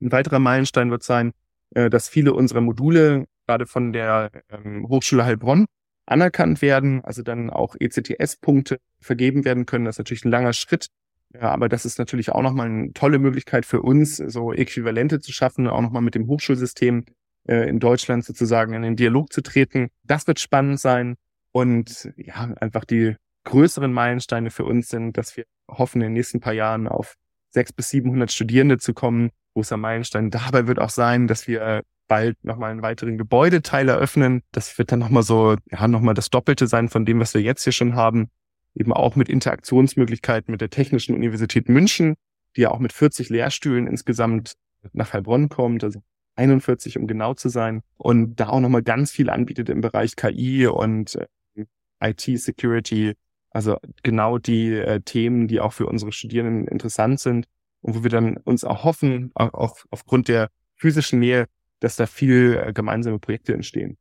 Ein 0.01 0.13
weiterer 0.13 0.39
Meilenstein 0.39 0.91
wird 0.91 1.03
sein, 1.03 1.33
äh, 1.75 1.91
dass 1.91 2.09
viele 2.09 2.35
unserer 2.35 2.61
Module 2.61 3.27
gerade 3.49 3.67
von 3.67 3.93
der 3.93 4.31
ähm, 4.51 4.87
Hochschule 4.89 5.25
Heilbronn 5.25 5.67
anerkannt 6.07 6.63
werden, 6.63 7.03
also 7.05 7.23
dann 7.23 7.51
auch 7.51 7.75
ECTS-Punkte 7.79 8.79
vergeben 9.01 9.45
werden 9.45 9.67
können. 9.67 9.85
Das 9.87 9.95
ist 9.95 9.99
natürlich 9.99 10.25
ein 10.25 10.31
langer 10.31 10.53
Schritt, 10.53 10.89
ja, 11.35 11.51
aber 11.51 11.69
das 11.69 11.85
ist 11.85 11.99
natürlich 11.99 12.31
auch 12.31 12.43
nochmal 12.43 12.67
eine 12.67 12.93
tolle 12.93 13.19
Möglichkeit 13.19 13.67
für 13.67 13.83
uns, 13.83 14.17
so 14.17 14.53
Äquivalente 14.53 15.21
zu 15.21 15.33
schaffen, 15.33 15.67
auch 15.67 15.81
nochmal 15.81 16.03
mit 16.03 16.15
dem 16.15 16.27
Hochschulsystem 16.27 17.05
äh, 17.49 17.69
in 17.69 17.81
Deutschland 17.81 18.25
sozusagen 18.25 18.75
in 18.75 18.83
den 18.83 18.97
Dialog 18.97 19.33
zu 19.33 19.43
treten. 19.43 19.89
Das 20.05 20.27
wird 20.27 20.41
spannend 20.41 20.79
sein 20.81 21.17
und 21.53 22.11
ja, 22.17 22.55
einfach 22.61 22.85
die 22.85 23.17
größeren 23.45 23.93
Meilensteine 23.93 24.51
für 24.51 24.65
uns 24.65 24.89
sind, 24.89 25.17
dass 25.17 25.37
wir 25.37 25.45
hoffen, 25.71 26.03
in 26.03 26.09
den 26.09 26.13
nächsten 26.15 26.41
paar 26.41 26.53
Jahren 26.53 26.87
auf 26.87 27.15
sechs 27.51 27.73
bis 27.73 27.89
700 27.91 28.31
Studierende 28.31 28.79
zu 28.79 28.93
kommen. 28.93 29.31
Großer 29.55 29.79
Meilenstein 29.79 30.31
dabei 30.31 30.67
wird 30.67 30.79
auch 30.79 30.91
sein, 30.91 31.27
dass 31.27 31.49
wir 31.49 31.83
bald 32.09 32.43
nochmal 32.45 32.73
einen 32.73 32.83
weiteren 32.83 33.19
Gebäudeteil 33.19 33.89
eröffnen. 33.89 34.43
Das 34.51 34.77
wird 34.79 34.91
dann 34.91 34.99
nochmal 34.99 35.23
so, 35.23 35.57
ja, 35.71 35.87
nochmal 35.87 36.15
das 36.15 36.31
Doppelte 36.31 36.67
sein 36.67 36.89
von 36.89 37.05
dem, 37.05 37.21
was 37.21 37.35
wir 37.35 37.43
jetzt 37.43 37.65
hier 37.65 37.73
schon 37.73 37.95
haben. 37.95 38.31
Eben 38.75 38.93
auch 38.93 39.15
mit 39.17 39.29
Interaktionsmöglichkeiten 39.29 40.51
mit 40.51 40.61
der 40.61 40.71
Technischen 40.71 41.15
Universität 41.15 41.69
München, 41.69 42.15
die 42.57 42.63
ja 42.63 42.71
auch 42.71 42.79
mit 42.79 42.93
40 42.93 43.29
Lehrstühlen 43.29 43.87
insgesamt 43.87 44.55
nach 44.93 45.13
Heilbronn 45.13 45.49
kommt, 45.49 45.85
also 45.85 46.01
41, 46.37 46.99
um 46.99 47.07
genau 47.07 47.35
zu 47.35 47.49
sein. 47.49 47.83
Und 47.97 48.37
da 48.37 48.49
auch 48.49 48.61
nochmal 48.61 48.83
ganz 48.83 49.11
viel 49.11 49.31
anbietet 49.31 49.69
im 49.69 49.81
Bereich 49.81 50.17
KI 50.17 50.67
und 50.67 51.17
äh, 51.17 51.67
IT-Security. 52.01 53.15
Also 53.51 53.77
genau 54.03 54.39
die 54.39 54.73
äh, 54.73 55.01
Themen, 55.01 55.49
die 55.49 55.61
auch 55.61 55.73
für 55.73 55.87
unsere 55.87 56.13
Studierenden 56.13 56.69
interessant 56.69 57.21
sind 57.21 57.47
und 57.81 57.97
wo 57.97 58.03
wir 58.03 58.11
dann 58.11 58.37
uns 58.37 58.65
auch 58.65 58.85
hoffen, 58.85 59.33
auch 59.35 59.79
aufgrund 59.91 60.29
der 60.29 60.49
physischen 60.77 61.19
Nähe 61.19 61.47
dass 61.81 61.97
da 61.97 62.07
viel 62.07 62.63
äh, 62.65 62.73
gemeinsame 62.73 63.19
Projekte 63.19 63.55
entstehen. 63.55 63.99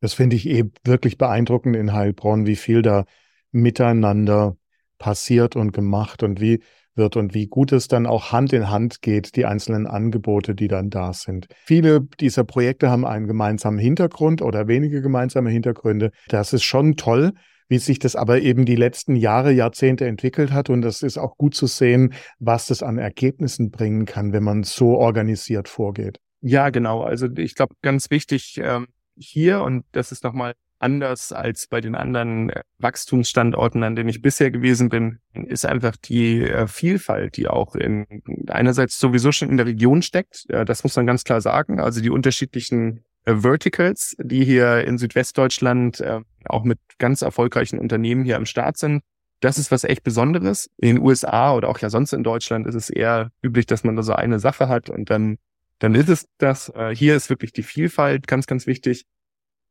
Das 0.00 0.14
finde 0.14 0.36
ich 0.36 0.46
eben 0.48 0.72
wirklich 0.84 1.18
beeindruckend 1.18 1.76
in 1.76 1.92
Heilbronn, 1.92 2.46
wie 2.46 2.56
viel 2.56 2.82
da 2.82 3.04
miteinander 3.50 4.56
passiert 4.98 5.56
und 5.56 5.72
gemacht 5.72 6.22
und 6.22 6.40
wie 6.40 6.60
wird 6.98 7.16
und 7.16 7.32
wie 7.32 7.46
gut 7.46 7.72
es 7.72 7.88
dann 7.88 8.06
auch 8.06 8.32
Hand 8.32 8.52
in 8.52 8.68
Hand 8.68 9.00
geht, 9.00 9.36
die 9.36 9.46
einzelnen 9.46 9.86
Angebote, 9.86 10.54
die 10.54 10.68
dann 10.68 10.90
da 10.90 11.14
sind. 11.14 11.46
Viele 11.64 12.00
dieser 12.20 12.44
Projekte 12.44 12.90
haben 12.90 13.06
einen 13.06 13.26
gemeinsamen 13.26 13.78
Hintergrund 13.78 14.42
oder 14.42 14.68
wenige 14.68 15.00
gemeinsame 15.00 15.50
Hintergründe. 15.50 16.10
Das 16.28 16.52
ist 16.52 16.64
schon 16.64 16.96
toll, 16.96 17.32
wie 17.68 17.78
sich 17.78 17.98
das 17.98 18.16
aber 18.16 18.40
eben 18.40 18.64
die 18.64 18.76
letzten 18.76 19.16
Jahre, 19.16 19.52
Jahrzehnte 19.52 20.06
entwickelt 20.06 20.52
hat. 20.52 20.68
Und 20.68 20.82
das 20.82 21.02
ist 21.02 21.18
auch 21.18 21.36
gut 21.38 21.54
zu 21.54 21.66
sehen, 21.66 22.12
was 22.38 22.66
das 22.66 22.82
an 22.82 22.98
Ergebnissen 22.98 23.70
bringen 23.70 24.04
kann, 24.04 24.32
wenn 24.32 24.42
man 24.42 24.64
so 24.64 24.98
organisiert 24.98 25.68
vorgeht. 25.68 26.18
Ja, 26.40 26.70
genau. 26.70 27.02
Also 27.02 27.28
ich 27.36 27.54
glaube, 27.54 27.74
ganz 27.82 28.10
wichtig 28.10 28.60
ähm, 28.62 28.88
hier, 29.16 29.62
und 29.62 29.84
das 29.92 30.12
ist 30.12 30.24
nochmal 30.24 30.54
anders 30.78 31.32
als 31.32 31.66
bei 31.66 31.80
den 31.80 31.94
anderen 31.94 32.50
äh, 32.50 32.62
Wachstumsstandorten, 32.78 33.82
an 33.82 33.96
denen 33.96 34.08
ich 34.08 34.22
bisher 34.22 34.50
gewesen 34.50 34.88
bin, 34.88 35.18
ist 35.32 35.66
einfach 35.66 35.96
die 35.96 36.42
äh, 36.42 36.66
Vielfalt, 36.66 37.36
die 37.36 37.48
auch 37.48 37.74
in 37.74 38.06
einerseits 38.48 38.98
sowieso 38.98 39.32
schon 39.32 39.50
in 39.50 39.56
der 39.56 39.66
Region 39.66 40.02
steckt. 40.02 40.48
Äh, 40.50 40.64
das 40.64 40.84
muss 40.84 40.96
man 40.96 41.06
ganz 41.06 41.24
klar 41.24 41.40
sagen. 41.40 41.80
Also 41.80 42.00
die 42.00 42.10
unterschiedlichen 42.10 43.04
äh, 43.24 43.34
Verticals, 43.34 44.16
die 44.22 44.44
hier 44.44 44.84
in 44.84 44.98
Südwestdeutschland 44.98 46.00
äh, 46.00 46.20
auch 46.44 46.64
mit 46.64 46.78
ganz 46.98 47.22
erfolgreichen 47.22 47.78
Unternehmen 47.78 48.24
hier 48.24 48.36
am 48.36 48.46
Start 48.46 48.78
sind. 48.78 49.02
Das 49.40 49.58
ist 49.58 49.70
was 49.70 49.84
echt 49.84 50.02
Besonderes. 50.02 50.68
In 50.78 50.96
den 50.96 51.04
USA 51.04 51.54
oder 51.54 51.68
auch 51.68 51.78
ja 51.78 51.90
sonst 51.90 52.12
in 52.12 52.24
Deutschland 52.24 52.66
ist 52.66 52.74
es 52.74 52.90
eher 52.90 53.30
üblich, 53.42 53.66
dass 53.66 53.84
man 53.84 53.96
da 53.96 54.02
so 54.02 54.14
eine 54.14 54.40
Sache 54.40 54.68
hat 54.68 54.90
und 54.90 55.10
dann, 55.10 55.38
dann 55.78 55.94
ist 55.94 56.08
es 56.08 56.26
das. 56.38 56.70
Äh, 56.74 56.94
hier 56.94 57.16
ist 57.16 57.30
wirklich 57.30 57.52
die 57.52 57.62
Vielfalt 57.62 58.26
ganz, 58.26 58.46
ganz 58.46 58.66
wichtig. 58.66 59.04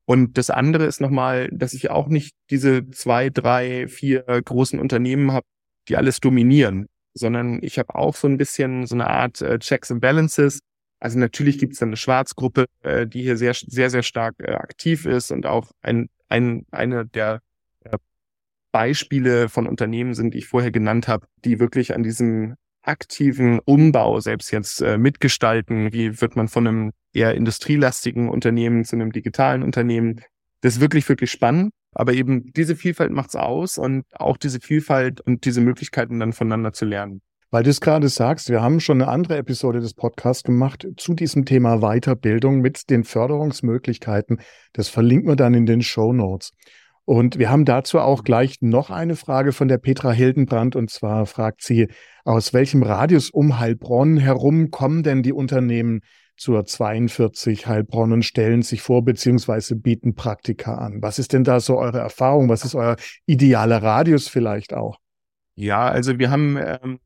Und 0.06 0.38
das 0.38 0.50
andere 0.50 0.86
ist 0.86 1.02
nochmal, 1.02 1.50
dass 1.52 1.74
ich 1.74 1.90
auch 1.90 2.08
nicht 2.08 2.34
diese 2.50 2.90
zwei, 2.92 3.30
drei, 3.30 3.88
vier 3.90 4.22
großen 4.24 4.80
Unternehmen 4.80 5.34
habe, 5.34 5.46
die 5.90 5.98
alles 5.98 6.22
dominieren, 6.22 6.88
sondern 7.14 7.62
ich 7.62 7.78
habe 7.78 7.94
auch 7.96 8.16
so 8.16 8.28
ein 8.28 8.38
bisschen 8.38 8.88
so 8.88 8.96
eine 8.96 9.08
Art 9.08 9.42
äh, 9.42 9.60
Checks 9.60 9.92
and 9.92 10.00
Balances. 10.00 10.60
Also 11.00 11.20
natürlich 11.20 11.60
gibt 11.60 11.74
es 11.74 11.82
eine 11.82 11.98
Schwarzgruppe, 11.98 12.66
äh, 12.84 13.06
die 13.06 13.22
hier 13.22 13.36
sehr, 13.36 13.54
sehr, 13.54 13.90
sehr 13.90 14.04
stark 14.04 14.36
äh, 14.40 14.54
aktiv 14.54 15.06
ist 15.06 15.32
und 15.32 15.46
auch 15.46 15.72
ein, 15.82 16.10
ein, 16.30 16.66
eine 16.72 17.06
der 17.06 17.42
äh, 17.84 17.98
Beispiele 18.72 19.50
von 19.50 19.68
Unternehmen 19.68 20.14
sind, 20.14 20.34
die 20.34 20.40
ich 20.40 20.48
vorher 20.48 20.72
genannt 20.72 21.10
habe, 21.10 21.28
die 21.44 21.60
wirklich 21.60 21.94
an 21.94 22.04
diesem 22.04 22.56
aktiven 22.88 23.60
Umbau 23.60 24.20
selbst 24.20 24.52
jetzt 24.52 24.82
äh, 24.82 24.98
mitgestalten? 24.98 25.94
Wie 25.94 26.22
wird 26.22 26.36
man 26.36 26.48
von 26.48 26.68
einem 26.68 26.92
eher 27.14 27.36
industrielastigen 27.36 28.30
Unternehmen 28.30 28.86
zu 28.86 28.96
einem 28.96 29.12
digitalen 29.12 29.64
Unternehmen? 29.64 30.22
Das 30.62 30.76
ist 30.76 30.80
wirklich, 30.80 31.08
wirklich 31.08 31.32
spannend. 31.32 31.72
Aber 31.94 32.14
eben 32.14 32.52
diese 32.54 32.76
Vielfalt 32.76 33.12
macht's 33.12 33.36
aus 33.36 33.78
und 33.78 34.06
auch 34.14 34.38
diese 34.38 34.60
Vielfalt 34.60 35.20
und 35.22 35.46
diese 35.46 35.62
Möglichkeiten 35.62 36.20
dann 36.20 36.34
voneinander 36.34 36.74
zu 36.74 36.86
lernen. 36.86 37.22
Weil 37.50 37.64
du 37.64 37.70
es 37.70 37.80
gerade 37.80 38.10
sagst, 38.10 38.50
wir 38.50 38.62
haben 38.62 38.80
schon 38.80 39.02
eine 39.02 39.10
andere 39.10 39.38
Episode 39.38 39.80
des 39.80 39.94
Podcasts 39.94 40.44
gemacht 40.44 40.86
zu 40.98 41.14
diesem 41.14 41.46
Thema 41.46 41.80
Weiterbildung 41.80 42.60
mit 42.60 42.90
den 42.90 43.06
Förderungsmöglichkeiten. 43.06 44.42
Das 44.74 44.90
verlinken 44.90 45.30
wir 45.30 45.38
dann 45.38 45.54
in 45.54 45.66
den 45.66 45.82
Show 45.82 46.12
Notes. 46.12 46.52
Und 47.08 47.40
wir 47.40 47.50
haben 47.50 47.64
dazu 47.64 48.00
auch 48.00 48.26
gleich 48.26 48.58
noch 48.60 48.90
eine 48.90 49.16
Frage 49.16 49.54
von 49.54 49.70
der 49.70 49.78
Petra 49.78 50.12
Hildenbrand. 50.12 50.76
Und 50.76 50.90
zwar 50.90 51.26
fragt 51.26 51.64
sie, 51.64 51.88
aus 52.26 52.52
welchem 52.52 52.84
Radius 52.84 53.30
um 53.30 53.60
Heilbronn 53.60 54.18
herum 54.18 54.72
kommen 54.72 55.04
denn 55.04 55.24
die 55.24 55.32
Unternehmen 55.32 56.02
zur 56.36 56.66
42 56.66 57.66
Heilbronn 57.66 58.12
und 58.12 58.24
stellen 58.24 58.62
sich 58.62 58.82
vor, 58.82 59.06
beziehungsweise 59.06 59.78
bieten 59.78 60.16
Praktika 60.16 60.76
an? 60.80 61.02
Was 61.02 61.18
ist 61.18 61.32
denn 61.32 61.46
da 61.46 61.62
so 61.62 61.78
eure 61.78 62.00
Erfahrung? 62.00 62.50
Was 62.50 62.66
ist 62.66 62.76
euer 62.76 62.98
idealer 63.26 63.82
Radius 63.82 64.28
vielleicht 64.28 64.74
auch? 64.74 65.00
Ja, 65.56 65.88
also 65.88 66.20
wir 66.20 66.30
haben, 66.30 66.58
ähm, 66.58 67.00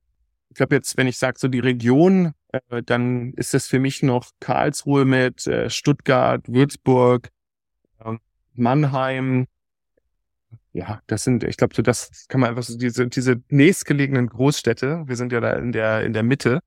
ich 0.49 0.55
glaube 0.55 0.73
jetzt, 0.73 0.97
wenn 0.97 1.05
ich 1.05 1.19
sage 1.19 1.37
so 1.37 1.47
die 1.47 1.59
Region, 1.59 2.31
äh, 2.51 2.81
dann 2.81 3.33
ist 3.33 3.53
das 3.53 3.67
für 3.67 3.79
mich 3.79 4.01
noch 4.01 4.31
Karlsruhe 4.39 5.05
mit 5.05 5.45
äh, 5.45 5.69
Stuttgart, 5.69 6.41
Würzburg, 6.47 7.29
äh, 8.03 8.15
Mannheim, 8.55 9.45
ja, 10.73 11.01
das 11.07 11.23
sind, 11.23 11.43
ich 11.43 11.57
glaube, 11.57 11.75
so 11.75 11.81
das 11.81 12.25
kann 12.27 12.41
man 12.41 12.49
einfach 12.49 12.63
so 12.63 12.77
diese, 12.77 13.07
diese 13.07 13.41
nächstgelegenen 13.49 14.27
Großstädte, 14.27 15.03
wir 15.05 15.15
sind 15.15 15.31
ja 15.31 15.39
da 15.39 15.53
in 15.53 15.71
der, 15.71 16.03
in 16.03 16.13
der 16.13 16.23
Mitte, 16.23 16.59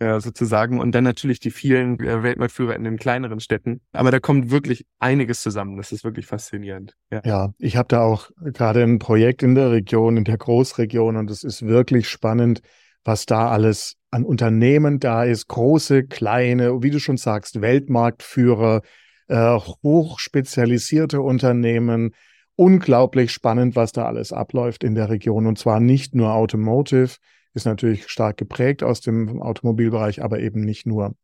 äh, 0.00 0.18
sozusagen, 0.18 0.80
und 0.80 0.92
dann 0.92 1.04
natürlich 1.04 1.38
die 1.38 1.52
vielen 1.52 2.00
äh, 2.00 2.24
Weltmarktführer 2.24 2.74
in 2.74 2.82
den 2.82 2.96
kleineren 2.96 3.38
Städten. 3.38 3.80
Aber 3.92 4.10
da 4.10 4.18
kommt 4.18 4.50
wirklich 4.50 4.86
einiges 4.98 5.40
zusammen. 5.40 5.76
Das 5.76 5.92
ist 5.92 6.02
wirklich 6.02 6.26
faszinierend. 6.26 6.96
Ja, 7.12 7.22
ja 7.24 7.54
ich 7.58 7.76
habe 7.76 7.86
da 7.88 8.00
auch 8.00 8.30
gerade 8.40 8.82
ein 8.82 8.98
Projekt 8.98 9.44
in 9.44 9.54
der 9.54 9.70
Region, 9.70 10.16
in 10.16 10.24
der 10.24 10.36
Großregion, 10.36 11.16
und 11.16 11.30
es 11.30 11.44
ist 11.44 11.62
wirklich 11.62 12.08
spannend, 12.08 12.60
was 13.04 13.26
da 13.26 13.50
alles 13.50 13.94
an 14.10 14.24
Unternehmen 14.24 14.98
da 14.98 15.22
ist. 15.22 15.46
Große, 15.46 16.04
kleine, 16.04 16.82
wie 16.82 16.90
du 16.90 16.98
schon 16.98 17.16
sagst, 17.16 17.60
Weltmarktführer, 17.60 18.82
äh, 19.28 19.58
hochspezialisierte 19.82 21.20
Unternehmen, 21.20 22.14
unglaublich 22.56 23.32
spannend, 23.32 23.76
was 23.76 23.92
da 23.92 24.06
alles 24.06 24.32
abläuft 24.32 24.84
in 24.84 24.94
der 24.94 25.08
Region. 25.08 25.46
Und 25.46 25.58
zwar 25.58 25.80
nicht 25.80 26.14
nur 26.14 26.32
Automotive, 26.34 27.16
ist 27.54 27.66
natürlich 27.66 28.08
stark 28.08 28.36
geprägt 28.36 28.82
aus 28.82 29.00
dem 29.00 29.40
Automobilbereich, 29.40 30.22
aber 30.22 30.40
eben 30.40 30.60
nicht 30.60 30.86
nur. 30.86 31.14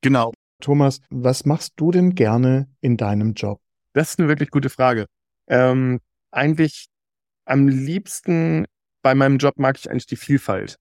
Genau. 0.00 0.32
Thomas, 0.60 1.00
was 1.08 1.44
machst 1.44 1.74
du 1.76 1.90
denn 1.90 2.14
gerne 2.14 2.68
in 2.80 2.96
deinem 2.96 3.34
Job? 3.34 3.60
Das 3.92 4.10
ist 4.10 4.18
eine 4.18 4.28
wirklich 4.28 4.50
gute 4.50 4.70
Frage. 4.70 5.06
Ähm, 5.46 6.00
eigentlich 6.30 6.88
am 7.44 7.68
liebsten 7.68 8.66
bei 9.02 9.14
meinem 9.14 9.38
Job 9.38 9.58
mag 9.58 9.78
ich 9.78 9.90
eigentlich 9.90 10.06
die 10.06 10.16
Vielfalt. 10.16 10.76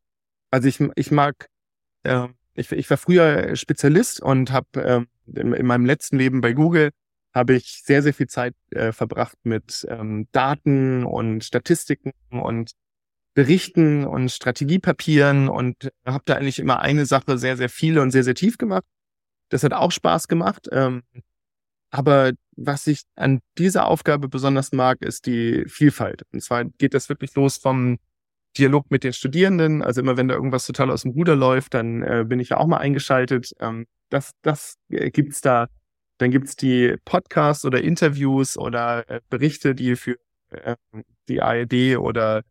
Also 0.51 0.67
ich, 0.67 0.79
ich 0.95 1.11
mag, 1.11 1.47
äh, 2.03 2.27
ich, 2.55 2.71
ich 2.71 2.89
war 2.89 2.97
früher 2.97 3.55
Spezialist 3.55 4.21
und 4.21 4.51
habe 4.51 4.67
äh, 4.83 5.39
in, 5.39 5.53
in 5.53 5.65
meinem 5.65 5.85
letzten 5.85 6.17
Leben 6.17 6.41
bei 6.41 6.53
Google 6.53 6.91
habe 7.37 7.55
ich 7.55 7.83
sehr, 7.85 8.03
sehr 8.03 8.13
viel 8.13 8.27
Zeit 8.27 8.55
äh, 8.71 8.91
verbracht 8.91 9.37
mit 9.43 9.85
ähm, 9.89 10.27
Daten 10.33 11.05
und 11.05 11.43
Statistiken 11.43 12.11
und 12.29 12.71
Berichten 13.33 14.03
und 14.03 14.31
Strategiepapieren 14.31 15.47
und 15.47 15.91
habe 16.05 16.23
da 16.25 16.35
eigentlich 16.35 16.59
immer 16.59 16.79
eine 16.79 17.05
Sache 17.05 17.37
sehr, 17.37 17.55
sehr 17.55 17.69
viel 17.69 17.99
und 17.99 18.11
sehr, 18.11 18.23
sehr 18.23 18.35
tief 18.35 18.57
gemacht. 18.57 18.83
Das 19.49 19.63
hat 19.63 19.73
auch 19.73 19.91
Spaß 19.91 20.27
gemacht. 20.27 20.67
Ähm, 20.71 21.03
aber 21.91 22.31
was 22.55 22.87
ich 22.87 23.03
an 23.15 23.39
dieser 23.57 23.87
Aufgabe 23.87 24.27
besonders 24.27 24.71
mag, 24.71 25.01
ist 25.01 25.27
die 25.27 25.65
Vielfalt. 25.67 26.23
Und 26.33 26.41
zwar 26.41 26.65
geht 26.65 26.93
das 26.93 27.09
wirklich 27.09 27.35
los 27.35 27.57
vom 27.57 27.99
Dialog 28.57 28.89
mit 28.89 29.03
den 29.03 29.13
Studierenden. 29.13 29.83
Also 29.83 30.01
immer 30.01 30.17
wenn 30.17 30.27
da 30.27 30.35
irgendwas 30.35 30.65
total 30.65 30.89
aus 30.89 31.03
dem 31.03 31.11
Ruder 31.11 31.35
läuft, 31.35 31.75
dann 31.75 32.01
äh, 32.01 32.25
bin 32.27 32.39
ich 32.39 32.49
ja 32.49 32.57
auch 32.57 32.67
mal 32.67 32.77
eingeschaltet. 32.77 33.53
Ähm, 33.59 33.85
das 34.09 34.31
das 34.41 34.77
äh, 34.89 35.11
gibt's 35.11 35.41
da 35.41 35.67
dann 36.17 36.31
gibt's 36.31 36.55
die 36.55 36.95
Podcasts 37.05 37.65
oder 37.65 37.81
Interviews 37.81 38.57
oder 38.57 39.09
äh, 39.09 39.21
Berichte, 39.29 39.75
die 39.75 39.95
für 39.95 40.17
äh, 40.49 40.75
die 41.27 41.41
ARD 41.41 41.97
oder 41.97 42.43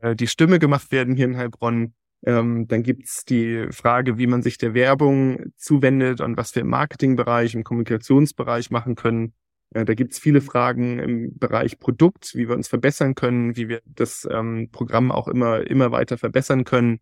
äh, 0.00 0.14
die 0.14 0.26
Stimme 0.26 0.58
gemacht 0.58 0.92
werden 0.92 1.16
hier 1.16 1.26
in 1.26 1.36
Heilbronn. 1.36 1.94
Ähm, 2.24 2.66
dann 2.66 2.82
gibt's 2.82 3.24
die 3.24 3.68
Frage, 3.70 4.18
wie 4.18 4.26
man 4.26 4.42
sich 4.42 4.58
der 4.58 4.74
Werbung 4.74 5.52
zuwendet 5.56 6.20
und 6.20 6.36
was 6.36 6.54
wir 6.54 6.62
im 6.62 6.68
Marketingbereich, 6.68 7.54
im 7.54 7.64
Kommunikationsbereich 7.64 8.70
machen 8.70 8.96
können. 8.96 9.34
Äh, 9.74 9.84
da 9.84 9.94
gibt's 9.94 10.18
viele 10.18 10.40
Fragen 10.40 10.98
im 10.98 11.38
Bereich 11.38 11.78
Produkt, 11.78 12.34
wie 12.34 12.48
wir 12.48 12.56
uns 12.56 12.68
verbessern 12.68 13.14
können, 13.14 13.56
wie 13.56 13.68
wir 13.68 13.82
das 13.84 14.26
ähm, 14.30 14.68
Programm 14.72 15.12
auch 15.12 15.28
immer, 15.28 15.66
immer 15.66 15.92
weiter 15.92 16.18
verbessern 16.18 16.64
können. 16.64 17.00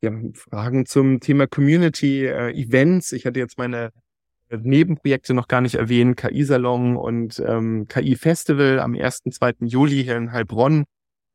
Wir 0.00 0.10
haben 0.10 0.34
Fragen 0.34 0.86
zum 0.86 1.20
Thema 1.20 1.46
Community, 1.46 2.26
äh, 2.26 2.52
Events. 2.52 3.12
Ich 3.12 3.26
hatte 3.26 3.40
jetzt 3.40 3.58
meine 3.58 3.90
Nebenprojekte 4.50 5.34
noch 5.34 5.48
gar 5.48 5.60
nicht 5.60 5.74
erwähnt, 5.74 6.16
KI-Salon 6.16 6.96
und 6.96 7.42
ähm, 7.46 7.86
KI-Festival 7.88 8.80
am 8.80 8.94
1. 8.94 9.22
2. 9.30 9.54
Juli 9.60 10.02
hier 10.04 10.16
in 10.16 10.32
Heilbronn. 10.32 10.84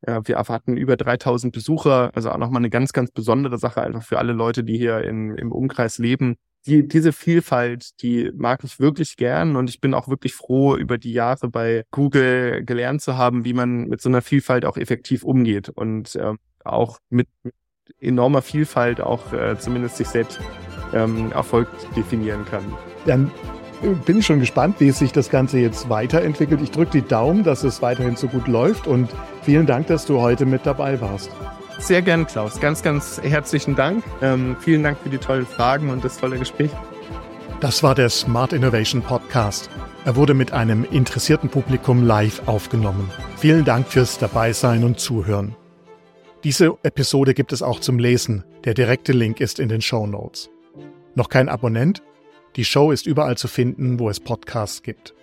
Ja, 0.06 0.26
wir 0.26 0.36
erwarten 0.36 0.76
über 0.76 0.96
3000 0.96 1.52
Besucher, 1.52 2.10
also 2.14 2.30
auch 2.30 2.36
nochmal 2.36 2.60
eine 2.60 2.70
ganz, 2.70 2.92
ganz 2.92 3.10
besondere 3.10 3.58
Sache 3.58 3.82
einfach 3.82 4.02
für 4.02 4.18
alle 4.18 4.32
Leute, 4.32 4.62
die 4.62 4.76
hier 4.76 5.02
in, 5.02 5.34
im 5.36 5.50
Umkreis 5.50 5.98
leben. 5.98 6.36
Die, 6.66 6.86
diese 6.86 7.12
Vielfalt, 7.12 8.02
die 8.02 8.30
mag 8.34 8.64
ich 8.64 8.80
wirklich 8.80 9.16
gern 9.16 9.56
und 9.56 9.68
ich 9.68 9.80
bin 9.80 9.94
auch 9.94 10.08
wirklich 10.08 10.34
froh, 10.34 10.76
über 10.76 10.98
die 10.98 11.12
Jahre 11.12 11.48
bei 11.48 11.84
Google 11.90 12.64
gelernt 12.64 13.02
zu 13.02 13.16
haben, 13.16 13.44
wie 13.44 13.52
man 13.52 13.86
mit 13.86 14.00
so 14.00 14.08
einer 14.08 14.22
Vielfalt 14.22 14.64
auch 14.64 14.76
effektiv 14.76 15.24
umgeht 15.24 15.68
und 15.68 16.16
äh, 16.16 16.34
auch 16.64 16.98
mit, 17.10 17.28
mit 17.42 17.54
enormer 17.98 18.42
Vielfalt 18.42 19.00
auch 19.00 19.32
äh, 19.32 19.58
zumindest 19.58 19.96
sich 19.96 20.08
selbst 20.08 20.40
ähm, 20.94 21.32
Erfolg 21.32 21.68
definieren 21.96 22.44
kann. 22.44 22.64
Dann 23.06 23.30
bin 24.06 24.18
ich 24.18 24.26
schon 24.26 24.40
gespannt, 24.40 24.76
wie 24.78 24.90
sich 24.90 25.12
das 25.12 25.28
Ganze 25.28 25.58
jetzt 25.58 25.88
weiterentwickelt. 25.88 26.60
Ich 26.62 26.70
drücke 26.70 26.92
die 26.92 27.06
Daumen, 27.06 27.44
dass 27.44 27.64
es 27.64 27.82
weiterhin 27.82 28.16
so 28.16 28.28
gut 28.28 28.48
läuft 28.48 28.86
und 28.86 29.10
vielen 29.42 29.66
Dank, 29.66 29.88
dass 29.88 30.06
du 30.06 30.20
heute 30.20 30.46
mit 30.46 30.64
dabei 30.64 31.00
warst. 31.00 31.30
Sehr 31.78 32.02
gern, 32.02 32.26
Klaus. 32.26 32.60
Ganz, 32.60 32.82
ganz 32.82 33.20
herzlichen 33.22 33.74
Dank. 33.74 34.02
Ähm, 34.22 34.56
vielen 34.60 34.82
Dank 34.82 34.98
für 35.02 35.10
die 35.10 35.18
tollen 35.18 35.44
Fragen 35.46 35.90
und 35.90 36.04
das 36.04 36.18
tolle 36.18 36.38
Gespräch. 36.38 36.70
Das 37.60 37.82
war 37.82 37.94
der 37.94 38.08
Smart 38.10 38.52
Innovation 38.52 39.02
Podcast. 39.02 39.70
Er 40.04 40.16
wurde 40.16 40.34
mit 40.34 40.52
einem 40.52 40.84
interessierten 40.84 41.48
Publikum 41.48 42.02
live 42.02 42.46
aufgenommen. 42.46 43.10
Vielen 43.36 43.64
Dank 43.64 43.88
fürs 43.88 44.18
Dabeisein 44.18 44.84
und 44.84 45.00
Zuhören. 45.00 45.56
Diese 46.44 46.76
Episode 46.82 47.32
gibt 47.32 47.52
es 47.52 47.62
auch 47.62 47.80
zum 47.80 47.98
Lesen. 47.98 48.44
Der 48.64 48.74
direkte 48.74 49.12
Link 49.12 49.40
ist 49.40 49.58
in 49.58 49.68
den 49.68 49.80
Show 49.80 50.06
Notes. 50.06 50.50
Noch 51.14 51.28
kein 51.28 51.48
Abonnent? 51.48 52.02
Die 52.56 52.64
Show 52.64 52.90
ist 52.90 53.06
überall 53.06 53.36
zu 53.36 53.48
finden, 53.48 53.98
wo 53.98 54.08
es 54.08 54.20
Podcasts 54.20 54.82
gibt. 54.82 55.14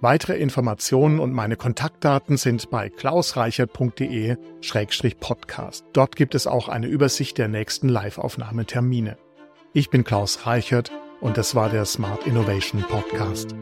Weitere 0.00 0.38
Informationen 0.38 1.18
und 1.18 1.32
meine 1.32 1.56
Kontaktdaten 1.56 2.36
sind 2.36 2.70
bei 2.70 2.88
klausreichert.de-podcast. 2.88 5.86
Dort 5.92 6.14
gibt 6.14 6.36
es 6.36 6.46
auch 6.46 6.68
eine 6.68 6.86
Übersicht 6.86 7.36
der 7.36 7.48
nächsten 7.48 7.88
Live-Aufnahmetermine. 7.88 9.18
Ich 9.72 9.90
bin 9.90 10.04
Klaus 10.04 10.46
Reichert 10.46 10.92
und 11.20 11.36
das 11.36 11.56
war 11.56 11.68
der 11.68 11.84
Smart 11.84 12.24
Innovation 12.26 12.82
Podcast. 12.82 13.56